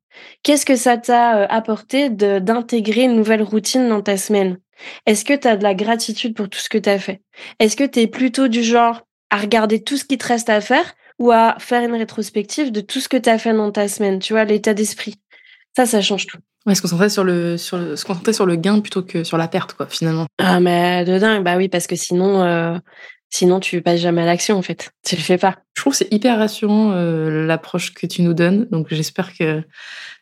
Qu'est-ce 0.43 0.65
que 0.65 0.75
ça 0.75 0.97
t'a 0.97 1.41
euh, 1.41 1.47
apporté 1.49 2.09
d'intégrer 2.09 3.03
une 3.03 3.15
nouvelle 3.15 3.43
routine 3.43 3.89
dans 3.89 4.01
ta 4.01 4.17
semaine? 4.17 4.57
Est-ce 5.05 5.25
que 5.25 5.33
tu 5.33 5.47
as 5.47 5.57
de 5.57 5.63
la 5.63 5.73
gratitude 5.73 6.35
pour 6.35 6.49
tout 6.49 6.59
ce 6.59 6.69
que 6.69 6.77
tu 6.77 6.89
as 6.89 6.99
fait? 6.99 7.21
Est-ce 7.59 7.75
que 7.75 7.83
tu 7.83 7.99
es 7.99 8.07
plutôt 8.07 8.47
du 8.47 8.63
genre 8.63 9.01
à 9.29 9.37
regarder 9.37 9.83
tout 9.83 9.97
ce 9.97 10.05
qui 10.05 10.17
te 10.17 10.27
reste 10.27 10.49
à 10.49 10.61
faire 10.61 10.93
ou 11.19 11.31
à 11.31 11.57
faire 11.59 11.83
une 11.83 11.95
rétrospective 11.95 12.71
de 12.71 12.81
tout 12.81 12.99
ce 12.99 13.09
que 13.09 13.17
tu 13.17 13.29
as 13.29 13.37
fait 13.37 13.53
dans 13.53 13.71
ta 13.71 13.87
semaine? 13.87 14.19
Tu 14.19 14.33
vois, 14.33 14.45
l'état 14.45 14.73
d'esprit. 14.73 15.15
Ça, 15.75 15.85
ça 15.85 16.01
change 16.01 16.27
tout. 16.27 16.37
Ouais, 16.65 16.75
se 16.75 16.81
concentrer 16.81 17.09
sur 17.09 17.23
le, 17.23 17.57
sur 17.57 17.77
le, 17.77 17.95
se 17.95 18.05
concentrer 18.05 18.33
sur 18.33 18.45
le 18.45 18.55
gain 18.55 18.79
plutôt 18.79 19.01
que 19.01 19.23
sur 19.23 19.37
la 19.37 19.47
perte, 19.47 19.73
quoi, 19.73 19.87
finalement. 19.87 20.25
Ah, 20.39 20.59
mais 20.59 21.05
de 21.05 21.17
dingue, 21.17 21.43
bah 21.43 21.57
oui, 21.57 21.69
parce 21.69 21.87
que 21.87 21.95
sinon, 21.95 22.41
euh, 22.43 22.77
Sinon, 23.31 23.59
tu 23.59 23.81
passes 23.81 23.99
jamais 23.99 24.23
à 24.23 24.25
l'action, 24.25 24.57
en 24.57 24.63
fait. 24.63 24.91
Tu 25.05 25.15
le 25.15 25.21
fais 25.21 25.37
pas. 25.37 25.57
Je 25.75 25.81
trouve 25.81 25.93
que 25.93 25.97
c'est 25.97 26.11
hyper 26.11 26.39
rassurant 26.39 26.93
euh, 26.93 27.45
l'approche 27.45 27.93
que 27.93 28.07
tu 28.07 28.23
nous 28.23 28.33
donnes. 28.33 28.67
Donc, 28.71 28.87
j'espère 28.89 29.37
que 29.37 29.61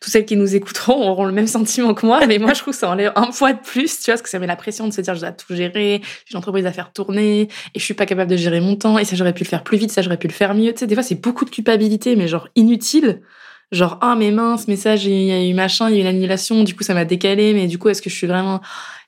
toutes 0.00 0.12
celles 0.12 0.26
qui 0.26 0.36
nous 0.36 0.54
écouteront 0.54 1.08
auront 1.08 1.24
le 1.24 1.32
même 1.32 1.46
sentiment 1.46 1.94
que 1.94 2.04
moi. 2.04 2.26
Mais 2.26 2.38
moi, 2.38 2.52
je 2.52 2.60
trouve 2.60 2.74
que 2.74 2.78
ça 2.80 2.90
enlève 2.90 3.12
un 3.16 3.30
poids 3.30 3.54
de 3.54 3.60
plus, 3.60 4.00
tu 4.00 4.04
vois, 4.04 4.14
parce 4.14 4.22
que 4.22 4.28
ça 4.28 4.38
met 4.38 4.46
la 4.46 4.56
pression 4.56 4.86
de 4.86 4.92
se 4.92 5.00
dire, 5.00 5.14
je 5.14 5.20
dois 5.20 5.32
tout 5.32 5.54
gérer, 5.54 6.02
j'ai 6.26 6.32
une 6.32 6.38
entreprise 6.38 6.66
à 6.66 6.72
faire 6.72 6.92
tourner, 6.92 7.42
et 7.74 7.78
je 7.78 7.82
suis 7.82 7.94
pas 7.94 8.04
capable 8.04 8.30
de 8.30 8.36
gérer 8.36 8.60
mon 8.60 8.76
temps, 8.76 8.98
et 8.98 9.06
ça, 9.06 9.16
j'aurais 9.16 9.32
pu 9.32 9.42
le 9.42 9.48
faire 9.48 9.64
plus 9.64 9.78
vite, 9.78 9.90
ça, 9.90 10.02
j'aurais 10.02 10.18
pu 10.18 10.28
le 10.28 10.34
faire 10.34 10.54
mieux. 10.54 10.72
Tu 10.74 10.80
sais, 10.80 10.86
des 10.86 10.94
fois, 10.94 11.02
c'est 11.02 11.20
beaucoup 11.20 11.46
de 11.46 11.50
culpabilité, 11.50 12.14
mais 12.14 12.28
genre 12.28 12.48
inutile 12.56 13.22
genre 13.70 13.98
ah 14.00 14.14
mais 14.16 14.30
mince 14.30 14.66
message 14.68 15.04
il 15.04 15.24
y 15.24 15.32
a 15.32 15.44
eu 15.44 15.52
machin 15.54 15.88
il 15.88 15.94
y 15.94 15.96
a 15.96 15.98
eu 15.98 16.00
une 16.02 16.06
annulation 16.06 16.64
du 16.64 16.74
coup 16.74 16.82
ça 16.82 16.94
m'a 16.94 17.04
décalé 17.04 17.52
mais 17.52 17.66
du 17.66 17.78
coup 17.78 17.88
est-ce 17.88 18.02
que 18.02 18.10
je 18.10 18.14
suis 18.14 18.26
vraiment? 18.26 18.60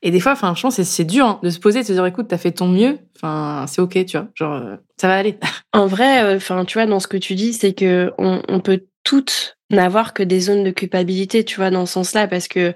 Et 0.03 0.11
des 0.11 0.21
fois 0.21 0.33
enfin 0.33 0.49
franchement 0.49 0.71
c'est 0.71 0.85
c'est 0.85 1.05
dur 1.05 1.27
hein, 1.27 1.41
de 1.43 1.51
se 1.51 1.59
poser 1.59 1.83
de 1.83 1.87
se 1.87 1.93
dire 1.93 2.05
écoute 2.07 2.27
t'as 2.29 2.39
fait 2.39 2.53
ton 2.53 2.69
mieux 2.69 2.99
enfin 3.17 3.65
c'est 3.67 3.81
ok 3.81 4.05
tu 4.05 4.17
vois 4.17 4.29
genre 4.35 4.55
euh, 4.55 4.77
ça 5.01 5.09
va 5.09 5.17
aller. 5.17 5.39
En 5.73 5.87
vrai 5.87 6.23
euh, 6.25 6.37
enfin 6.37 6.65
tu 6.65 6.79
vois 6.79 6.87
dans 6.87 7.01
ce 7.01 7.07
que 7.07 7.17
tu 7.17 7.35
dis 7.35 7.53
c'est 7.53 7.73
que 7.73 8.13
on, 8.19 8.43
on 8.49 8.61
peut 8.61 8.85
toutes 9.05 9.57
n'avoir 9.71 10.15
que 10.15 10.23
des 10.23 10.41
zones 10.41 10.65
de 10.65 10.71
culpabilité 10.71 11.45
tu 11.45 11.57
vois 11.57 11.71
dans 11.71 11.87
ce 11.87 11.95
sens 11.95 12.13
là 12.13 12.27
parce 12.27 12.49
que 12.49 12.75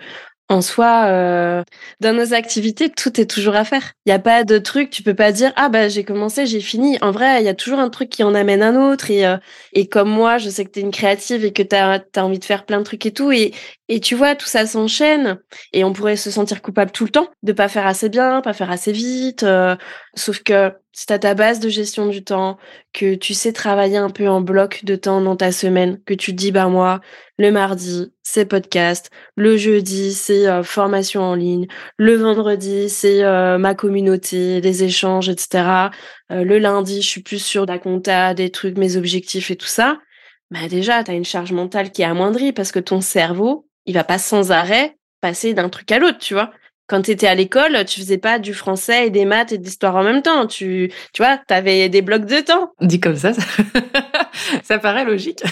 en 0.51 0.61
soi, 0.61 1.07
euh, 1.07 1.65
dans 2.01 2.15
nos 2.15 2.35
activités, 2.35 2.91
tout 2.91 3.19
est 3.19 3.25
toujours 3.31 3.57
à 3.57 3.65
faire. 3.65 3.93
Il 4.05 4.11
n'y 4.11 4.15
a 4.15 4.19
pas 4.19 4.45
de 4.45 4.59
truc, 4.59 4.91
tu 4.91 5.03
peux 5.03 5.15
pas 5.15 5.33
dire 5.33 5.53
ah 5.57 5.71
bah 5.71 5.89
j'ai 5.89 6.05
commencé, 6.05 6.47
j'ai 6.47 6.61
fini. 6.61 6.99
En 7.01 7.13
vrai, 7.13 7.41
il 7.41 7.47
y 7.47 7.49
a 7.49 7.55
toujours 7.55 7.79
un 7.79 7.89
truc 7.89 8.11
qui 8.11 8.23
en 8.23 8.35
amène 8.35 8.63
un 8.63 8.77
autre. 8.77 9.11
Et, 9.11 9.27
euh, 9.27 9.39
et 9.73 9.89
comme 9.89 10.11
moi, 10.11 10.37
je 10.37 10.51
sais 10.51 10.65
que 10.67 10.71
tu 10.71 10.81
es 10.81 10.83
une 10.83 10.91
créative 10.91 11.45
et 11.45 11.53
que 11.53 11.63
tu 11.63 11.75
as, 11.75 12.05
envie 12.19 12.39
de 12.39 12.45
faire 12.45 12.67
plein 12.67 12.79
de 12.79 12.85
trucs 12.85 13.07
et 13.07 13.13
tout. 13.13 13.33
Et, 13.33 13.55
et 13.89 14.01
tu 14.01 14.15
vois, 14.15 14.35
tout 14.35 14.47
ça 14.47 14.67
s'enchaîne. 14.67 15.39
Et 15.73 15.83
on 15.83 15.93
pourrait 15.95 16.17
se 16.17 16.31
sentir 16.31 16.61
coupable 16.61 16.91
tout 16.91 17.05
le 17.05 17.11
temps 17.11 17.29
de 17.43 17.53
pas 17.53 17.69
faire 17.69 17.87
assez 17.87 18.11
bien, 18.11 18.43
pas 18.43 18.53
faire 18.53 18.71
assez 18.71 18.93
vite. 18.93 19.45
Euh, 19.45 19.77
sauf 20.15 20.43
que 20.43 20.73
si 20.95 21.07
t'as 21.07 21.19
ta 21.19 21.35
base 21.35 21.59
de 21.59 21.69
gestion 21.69 22.07
du 22.07 22.23
temps, 22.23 22.57
que 22.93 23.17
tu 23.17 23.35
sais 23.35 23.53
travailler 23.53 23.97
un 23.97 24.11
peu 24.11 24.29
en 24.29 24.41
bloc 24.41 24.85
de 24.85 24.95
temps 24.95 25.21
dans 25.21 25.35
ta 25.35 25.51
semaine, 25.51 26.01
que 26.05 26.15
tu 26.15 26.33
dis 26.33 26.53
bah 26.53 26.69
moi 26.69 27.01
le 27.37 27.51
mardi 27.51 28.13
c'est 28.23 28.47
podcast, 28.47 29.11
le 29.37 29.57
jeudi 29.57 30.15
c'est 30.15 30.47
euh, 30.47 30.63
formation 30.63 31.23
en 31.23 31.35
ligne, 31.35 31.67
le 31.99 32.15
vendredi 32.15 32.89
c'est 32.89 33.25
euh, 33.25 33.59
ma 33.59 33.75
communauté, 33.75 34.61
les 34.61 34.85
échanges 34.85 35.29
etc. 35.29 35.91
Euh, 36.31 36.45
le 36.45 36.59
lundi 36.59 37.03
je 37.03 37.09
suis 37.09 37.23
plus 37.23 37.45
sur 37.45 37.67
la 37.67 37.79
compta, 37.81 38.33
des 38.33 38.51
trucs, 38.51 38.79
mes 38.79 38.97
objectifs 38.97 39.51
et 39.51 39.57
tout 39.57 39.67
ça. 39.67 40.01
Bah 40.53 40.69
déjà 40.69 41.03
t'as 41.03 41.15
une 41.15 41.25
charge 41.25 41.53
mentale 41.53 41.91
qui 41.91 42.03
est 42.03 42.05
amoindrie 42.05 42.53
parce 42.53 42.71
que 42.71 42.79
ton 42.79 43.01
cerveau 43.01 43.69
il 43.87 43.95
va 43.95 44.05
pas 44.05 44.19
sans 44.19 44.53
arrêt 44.53 44.97
passer 45.21 45.55
d'un 45.55 45.71
truc 45.71 45.91
à 45.91 45.99
l'autre, 45.99 46.19
tu 46.19 46.35
vois 46.35 46.53
quand 46.87 47.03
tu 47.03 47.13
étais 47.13 47.27
à 47.27 47.35
l'école, 47.35 47.85
tu 47.87 48.01
faisais 48.01 48.19
pas 48.19 48.39
du 48.39 48.53
français 48.53 49.07
et 49.07 49.11
des 49.11 49.25
maths 49.25 49.53
et 49.53 49.59
de 49.59 49.65
l'histoire 49.65 49.97
en 49.97 50.03
même 50.03 50.21
temps. 50.21 50.47
Tu, 50.47 50.93
tu 51.13 51.23
vois, 51.23 51.39
tu 51.49 51.55
avais 51.55 51.89
des 51.89 52.03
blocs 52.03 52.27
de 52.27 52.41
temps. 52.41 52.73
Dit 52.83 53.01
comme 53.01 53.17
ça, 53.17 53.33
ça, 54.63 54.79
paraît 54.79 55.05
logique. 55.05 55.43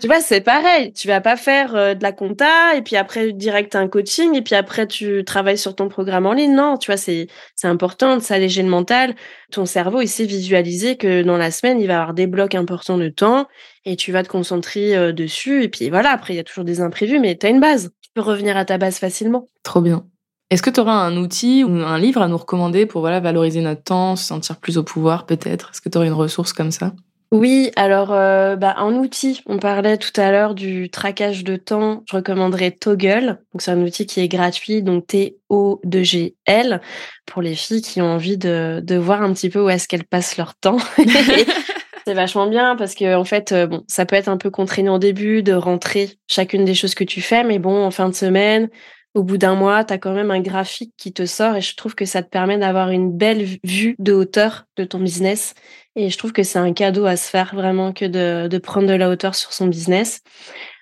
tu 0.00 0.06
vois, 0.06 0.20
c'est 0.20 0.40
pareil. 0.40 0.92
Tu 0.92 1.08
vas 1.08 1.20
pas 1.20 1.36
faire 1.36 1.74
euh, 1.74 1.94
de 1.94 2.02
la 2.02 2.12
compta 2.12 2.76
et 2.76 2.82
puis 2.82 2.94
après 2.96 3.32
direct 3.32 3.74
un 3.74 3.88
coaching 3.88 4.36
et 4.36 4.42
puis 4.42 4.54
après 4.54 4.86
tu 4.86 5.24
travailles 5.24 5.58
sur 5.58 5.74
ton 5.74 5.88
programme 5.88 6.26
en 6.26 6.32
ligne. 6.32 6.54
Non, 6.54 6.76
tu 6.76 6.92
vois, 6.92 6.96
c'est 6.96 7.26
important 7.64 8.16
de 8.16 8.22
s'alléger 8.22 8.62
le 8.62 8.68
mental. 8.68 9.16
Ton 9.50 9.66
cerveau, 9.66 10.00
il 10.00 10.08
sait 10.08 10.24
visualiser 10.24 10.96
que 10.96 11.22
dans 11.22 11.36
la 11.36 11.50
semaine, 11.50 11.80
il 11.80 11.88
va 11.88 12.00
avoir 12.00 12.14
des 12.14 12.28
blocs 12.28 12.54
importants 12.54 12.98
de 12.98 13.08
temps 13.08 13.48
et 13.84 13.96
tu 13.96 14.12
vas 14.12 14.22
te 14.22 14.28
concentrer 14.28 14.96
euh, 14.96 15.12
dessus. 15.12 15.64
Et 15.64 15.68
puis 15.68 15.90
voilà, 15.90 16.10
après, 16.12 16.34
il 16.34 16.36
y 16.36 16.40
a 16.40 16.44
toujours 16.44 16.64
des 16.64 16.80
imprévus, 16.80 17.18
mais 17.18 17.36
tu 17.36 17.46
as 17.46 17.50
une 17.50 17.60
base. 17.60 17.90
Tu 18.02 18.10
peux 18.14 18.20
revenir 18.20 18.56
à 18.56 18.64
ta 18.64 18.78
base 18.78 18.98
facilement. 18.98 19.46
Trop 19.64 19.80
bien. 19.80 20.04
Est-ce 20.50 20.62
que 20.62 20.70
tu 20.70 20.80
auras 20.80 20.94
un 20.94 21.16
outil 21.16 21.62
ou 21.62 21.70
un 21.70 21.98
livre 21.98 22.20
à 22.22 22.28
nous 22.28 22.36
recommander 22.36 22.84
pour 22.84 23.02
voilà 23.02 23.20
valoriser 23.20 23.60
notre 23.60 23.84
temps, 23.84 24.16
se 24.16 24.24
sentir 24.24 24.56
plus 24.56 24.78
au 24.78 24.82
pouvoir 24.82 25.24
peut-être? 25.24 25.70
Est-ce 25.70 25.80
que 25.80 25.88
tu 25.88 25.96
aurais 25.96 26.08
une 26.08 26.12
ressource 26.12 26.52
comme 26.52 26.72
ça? 26.72 26.92
Oui, 27.32 27.70
alors 27.76 28.12
euh, 28.12 28.56
bah, 28.56 28.74
en 28.78 28.92
outil, 28.94 29.40
on 29.46 29.58
parlait 29.58 29.96
tout 29.96 30.20
à 30.20 30.32
l'heure 30.32 30.56
du 30.56 30.90
traquage 30.90 31.44
de 31.44 31.54
temps. 31.54 32.02
Je 32.10 32.16
recommanderais 32.16 32.72
Toggle. 32.72 33.38
Donc 33.52 33.62
c'est 33.62 33.70
un 33.70 33.80
outil 33.80 34.04
qui 34.06 34.18
est 34.18 34.26
gratuit, 34.26 34.82
donc 34.82 35.06
T-O-G-L 35.06 36.80
pour 37.26 37.42
les 37.42 37.54
filles 37.54 37.82
qui 37.82 38.02
ont 38.02 38.12
envie 38.12 38.36
de, 38.36 38.80
de 38.82 38.96
voir 38.96 39.22
un 39.22 39.32
petit 39.32 39.50
peu 39.50 39.60
où 39.60 39.68
est-ce 39.68 39.86
qu'elles 39.86 40.04
passent 40.04 40.36
leur 40.36 40.56
temps. 40.56 40.78
c'est 42.04 42.14
vachement 42.14 42.48
bien 42.48 42.74
parce 42.74 42.96
que 42.96 43.14
en 43.14 43.24
fait, 43.24 43.52
euh, 43.52 43.68
bon, 43.68 43.84
ça 43.86 44.04
peut 44.06 44.16
être 44.16 44.28
un 44.28 44.36
peu 44.36 44.50
contraignant 44.50 44.96
au 44.96 44.98
début 44.98 45.44
de 45.44 45.52
rentrer 45.52 46.10
chacune 46.26 46.64
des 46.64 46.74
choses 46.74 46.96
que 46.96 47.04
tu 47.04 47.20
fais, 47.20 47.44
mais 47.44 47.60
bon, 47.60 47.84
en 47.84 47.92
fin 47.92 48.08
de 48.08 48.14
semaine, 48.16 48.68
au 49.14 49.24
bout 49.24 49.38
d'un 49.38 49.54
mois, 49.54 49.84
tu 49.84 49.92
as 49.92 49.98
quand 49.98 50.12
même 50.12 50.30
un 50.30 50.40
graphique 50.40 50.92
qui 50.96 51.12
te 51.12 51.26
sort 51.26 51.56
et 51.56 51.60
je 51.60 51.74
trouve 51.74 51.94
que 51.94 52.04
ça 52.04 52.22
te 52.22 52.28
permet 52.28 52.58
d'avoir 52.58 52.90
une 52.90 53.10
belle 53.10 53.44
vue 53.64 53.96
de 53.98 54.12
hauteur 54.12 54.66
de 54.76 54.84
ton 54.84 55.00
business. 55.00 55.54
Et 55.96 56.10
je 56.10 56.18
trouve 56.18 56.32
que 56.32 56.44
c'est 56.44 56.60
un 56.60 56.72
cadeau 56.72 57.06
à 57.06 57.16
se 57.16 57.28
faire 57.28 57.54
vraiment 57.54 57.92
que 57.92 58.04
de, 58.04 58.58
prendre 58.58 58.86
de 58.86 58.94
la 58.94 59.10
hauteur 59.10 59.34
sur 59.34 59.52
son 59.52 59.66
business. 59.66 60.20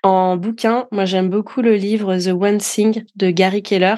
En 0.03 0.37
bouquin, 0.37 0.87
moi 0.91 1.05
j'aime 1.05 1.29
beaucoup 1.29 1.61
le 1.61 1.75
livre 1.75 2.15
The 2.17 2.27
One 2.27 2.59
Thing 2.59 3.03
de 3.15 3.31
Gary 3.31 3.63
Keller 3.63 3.95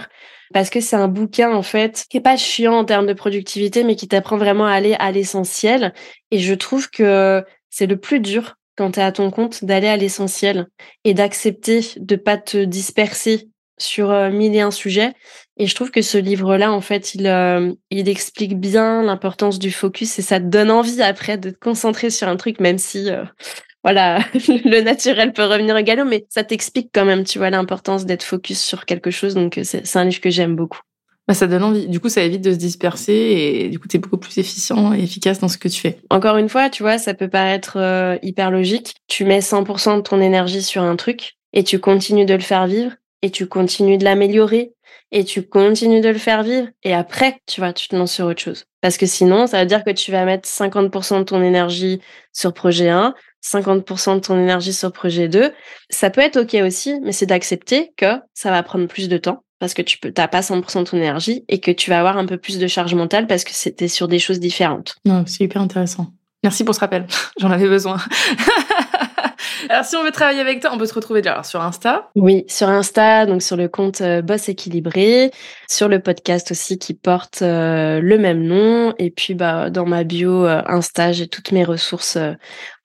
parce 0.53 0.69
que 0.69 0.79
c'est 0.79 0.95
un 0.95 1.07
bouquin 1.07 1.53
en 1.53 1.63
fait 1.63 2.05
qui 2.09 2.17
est 2.17 2.21
pas 2.21 2.37
chiant 2.37 2.73
en 2.73 2.85
termes 2.85 3.07
de 3.07 3.13
productivité 3.13 3.83
mais 3.83 3.95
qui 3.95 4.07
t'apprend 4.07 4.37
vraiment 4.37 4.65
à 4.65 4.71
aller 4.71 4.95
à 4.99 5.11
l'essentiel. 5.11 5.93
Et 6.31 6.39
je 6.39 6.53
trouve 6.53 6.89
que 6.89 7.43
c'est 7.69 7.87
le 7.87 7.97
plus 7.97 8.21
dur 8.21 8.55
quand 8.77 8.91
tu 8.91 8.99
es 9.01 9.03
à 9.03 9.11
ton 9.11 9.29
compte 9.29 9.65
d'aller 9.65 9.89
à 9.89 9.97
l'essentiel 9.97 10.67
et 11.03 11.13
d'accepter 11.13 11.81
de 11.97 12.15
pas 12.15 12.37
te 12.37 12.63
disperser 12.63 13.50
sur 13.81 14.11
euh, 14.11 14.29
mille 14.29 14.55
et 14.55 14.61
un 14.61 14.71
sujets. 14.71 15.13
Et 15.57 15.67
je 15.67 15.75
trouve 15.75 15.91
que 15.91 16.01
ce 16.01 16.17
livre-là, 16.17 16.71
en 16.71 16.81
fait, 16.81 17.13
il, 17.15 17.27
euh, 17.27 17.73
il 17.89 18.09
explique 18.09 18.59
bien 18.59 19.03
l'importance 19.03 19.59
du 19.59 19.71
focus 19.71 20.19
et 20.19 20.21
ça 20.21 20.39
te 20.39 20.45
donne 20.45 20.71
envie 20.71 21.01
après 21.01 21.37
de 21.37 21.49
te 21.49 21.59
concentrer 21.59 22.09
sur 22.09 22.27
un 22.27 22.35
truc, 22.35 22.59
même 22.59 22.77
si, 22.77 23.09
euh, 23.09 23.23
voilà, 23.83 24.19
le 24.33 24.81
naturel 24.81 25.33
peut 25.33 25.45
revenir 25.45 25.75
au 25.75 25.81
galop, 25.81 26.05
mais 26.05 26.25
ça 26.29 26.43
t'explique 26.43 26.89
quand 26.93 27.05
même, 27.05 27.23
tu 27.23 27.37
vois, 27.37 27.49
l'importance 27.49 28.05
d'être 28.05 28.23
focus 28.23 28.61
sur 28.61 28.85
quelque 28.85 29.11
chose. 29.11 29.35
Donc, 29.35 29.59
c'est 29.63 29.97
un 29.97 30.05
livre 30.05 30.21
que 30.21 30.29
j'aime 30.29 30.55
beaucoup. 30.55 30.81
Bah, 31.27 31.35
ça 31.35 31.47
donne 31.47 31.63
envie. 31.63 31.87
Du 31.87 31.99
coup, 31.99 32.09
ça 32.09 32.23
évite 32.23 32.41
de 32.41 32.51
se 32.51 32.57
disperser 32.57 33.13
et 33.13 33.69
du 33.69 33.79
coup, 33.79 33.87
tu 33.87 33.97
es 33.97 33.99
beaucoup 33.99 34.17
plus 34.17 34.37
efficient 34.37 34.93
et 34.93 35.03
efficace 35.03 35.39
dans 35.39 35.47
ce 35.47 35.57
que 35.57 35.67
tu 35.67 35.79
fais. 35.79 35.99
Encore 36.09 36.37
une 36.37 36.49
fois, 36.49 36.69
tu 36.69 36.83
vois, 36.83 36.97
ça 36.97 37.13
peut 37.13 37.29
paraître 37.29 37.77
euh, 37.77 38.17
hyper 38.21 38.51
logique. 38.51 38.95
Tu 39.07 39.23
mets 39.23 39.39
100% 39.39 39.97
de 39.97 40.01
ton 40.01 40.19
énergie 40.19 40.61
sur 40.61 40.81
un 40.81 40.95
truc 40.95 41.37
et 41.53 41.63
tu 41.63 41.79
continues 41.79 42.25
de 42.25 42.33
le 42.33 42.41
faire 42.41 42.67
vivre 42.67 42.91
et 43.21 43.31
tu 43.31 43.47
continues 43.47 43.97
de 43.97 44.03
l'améliorer 44.03 44.73
et 45.11 45.23
tu 45.23 45.43
continues 45.43 46.01
de 46.01 46.09
le 46.09 46.17
faire 46.17 46.43
vivre 46.43 46.67
et 46.83 46.93
après, 46.93 47.39
tu 47.45 47.61
vois, 47.61 47.73
tu 47.73 47.87
te 47.87 47.95
lances 47.95 48.13
sur 48.13 48.25
autre 48.25 48.41
chose. 48.41 48.65
Parce 48.81 48.97
que 48.97 49.05
sinon, 49.05 49.47
ça 49.47 49.59
veut 49.59 49.65
dire 49.65 49.83
que 49.83 49.91
tu 49.91 50.11
vas 50.11 50.25
mettre 50.25 50.47
50% 50.47 51.19
de 51.19 51.23
ton 51.23 51.43
énergie 51.43 52.01
sur 52.33 52.53
projet 52.53 52.89
1, 52.89 53.13
50% 53.43 54.15
de 54.15 54.19
ton 54.19 54.39
énergie 54.39 54.73
sur 54.73 54.91
projet 54.91 55.27
2. 55.27 55.51
Ça 55.89 56.09
peut 56.09 56.21
être 56.21 56.37
OK 56.37 56.55
aussi, 56.65 56.99
mais 57.01 57.11
c'est 57.11 57.25
d'accepter 57.25 57.91
que 57.97 58.19
ça 58.33 58.51
va 58.51 58.63
prendre 58.63 58.87
plus 58.87 59.09
de 59.09 59.17
temps 59.17 59.43
parce 59.59 59.75
que 59.75 59.83
tu 59.83 59.99
peux, 59.99 60.11
t'as 60.11 60.27
pas 60.27 60.41
100% 60.41 60.79
de 60.79 60.89
ton 60.89 60.97
énergie 60.97 61.45
et 61.47 61.59
que 61.59 61.69
tu 61.69 61.91
vas 61.91 61.99
avoir 61.99 62.17
un 62.17 62.25
peu 62.25 62.37
plus 62.37 62.57
de 62.57 62.67
charge 62.67 62.95
mentale 62.95 63.27
parce 63.27 63.43
que 63.43 63.51
c'était 63.53 63.87
sur 63.87 64.07
des 64.07 64.17
choses 64.17 64.39
différentes. 64.39 64.95
Non, 65.05 65.23
c'est 65.27 65.43
hyper 65.43 65.61
intéressant. 65.61 66.07
Merci 66.43 66.63
pour 66.63 66.73
ce 66.73 66.79
rappel. 66.79 67.05
J'en 67.39 67.51
avais 67.51 67.67
besoin. 67.67 67.97
Alors, 69.69 69.85
si 69.85 69.95
on 69.95 70.03
veut 70.03 70.11
travailler 70.11 70.39
avec 70.39 70.61
toi, 70.61 70.71
on 70.73 70.77
peut 70.77 70.85
se 70.85 70.93
retrouver 70.93 71.21
déjà 71.21 71.43
sur 71.43 71.61
Insta. 71.61 72.09
Oui, 72.15 72.45
sur 72.47 72.69
Insta, 72.69 73.25
donc 73.25 73.41
sur 73.41 73.57
le 73.57 73.67
compte 73.67 74.01
euh, 74.01 74.21
Boss 74.21 74.49
Équilibré, 74.49 75.31
sur 75.69 75.87
le 75.87 75.99
podcast 75.99 76.51
aussi 76.51 76.77
qui 76.77 76.93
porte 76.93 77.41
euh, 77.41 77.99
le 78.01 78.17
même 78.17 78.43
nom. 78.43 78.93
Et 78.97 79.11
puis, 79.11 79.33
bah, 79.33 79.69
dans 79.69 79.85
ma 79.85 80.03
bio 80.03 80.45
euh, 80.45 80.61
Insta, 80.65 81.11
j'ai 81.11 81.27
toutes 81.27 81.51
mes 81.51 81.63
ressources 81.63 82.17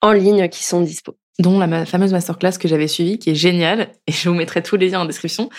en 0.01 0.11
ligne 0.11 0.49
qui 0.49 0.63
sont 0.63 0.81
dispo 0.81 1.15
dont 1.39 1.59
la 1.59 1.85
fameuse 1.85 2.11
masterclass 2.11 2.57
que 2.59 2.67
j'avais 2.67 2.87
suivie, 2.87 3.19
qui 3.19 3.29
est 3.29 3.35
géniale, 3.35 3.89
et 4.07 4.11
je 4.11 4.27
vous 4.29 4.35
mettrai 4.35 4.63
tous 4.63 4.75
les 4.75 4.89
liens 4.89 5.01
en 5.01 5.05
description, 5.05 5.49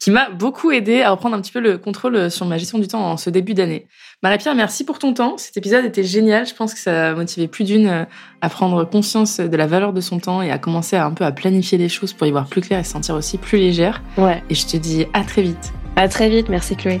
qui 0.00 0.10
m'a 0.10 0.30
beaucoup 0.30 0.70
aidé 0.70 1.02
à 1.02 1.10
reprendre 1.10 1.36
un 1.36 1.40
petit 1.40 1.52
peu 1.52 1.60
le 1.60 1.78
contrôle 1.78 2.30
sur 2.30 2.46
ma 2.46 2.56
gestion 2.58 2.78
du 2.78 2.88
temps 2.88 3.10
en 3.10 3.16
ce 3.16 3.28
début 3.28 3.54
d'année. 3.54 3.86
Marie-Pierre, 4.22 4.54
merci 4.54 4.84
pour 4.84 4.98
ton 4.98 5.12
temps. 5.12 5.36
Cet 5.36 5.56
épisode 5.58 5.84
était 5.84 6.02
génial. 6.02 6.46
Je 6.46 6.54
pense 6.54 6.72
que 6.72 6.80
ça 6.80 7.10
a 7.10 7.14
motivé 7.14 7.48
plus 7.48 7.64
d'une 7.64 7.86
euh, 7.86 8.04
à 8.40 8.48
prendre 8.48 8.84
conscience 8.84 9.40
de 9.40 9.56
la 9.56 9.66
valeur 9.66 9.92
de 9.92 10.00
son 10.00 10.18
temps 10.18 10.40
et 10.40 10.50
à 10.50 10.58
commencer 10.58 10.96
un 10.96 11.10
peu 11.10 11.24
à 11.24 11.32
planifier 11.32 11.76
les 11.76 11.90
choses 11.90 12.14
pour 12.14 12.26
y 12.26 12.30
voir 12.30 12.46
plus 12.46 12.62
clair 12.62 12.80
et 12.80 12.84
se 12.84 12.92
sentir 12.92 13.14
aussi 13.14 13.36
plus 13.36 13.58
légère. 13.58 14.02
Ouais. 14.16 14.42
Et 14.48 14.54
je 14.54 14.66
te 14.66 14.76
dis 14.78 15.06
à 15.12 15.22
très 15.22 15.42
vite. 15.42 15.72
À 15.96 16.08
très 16.08 16.30
vite. 16.30 16.48
Merci 16.48 16.76
Chloé. 16.76 17.00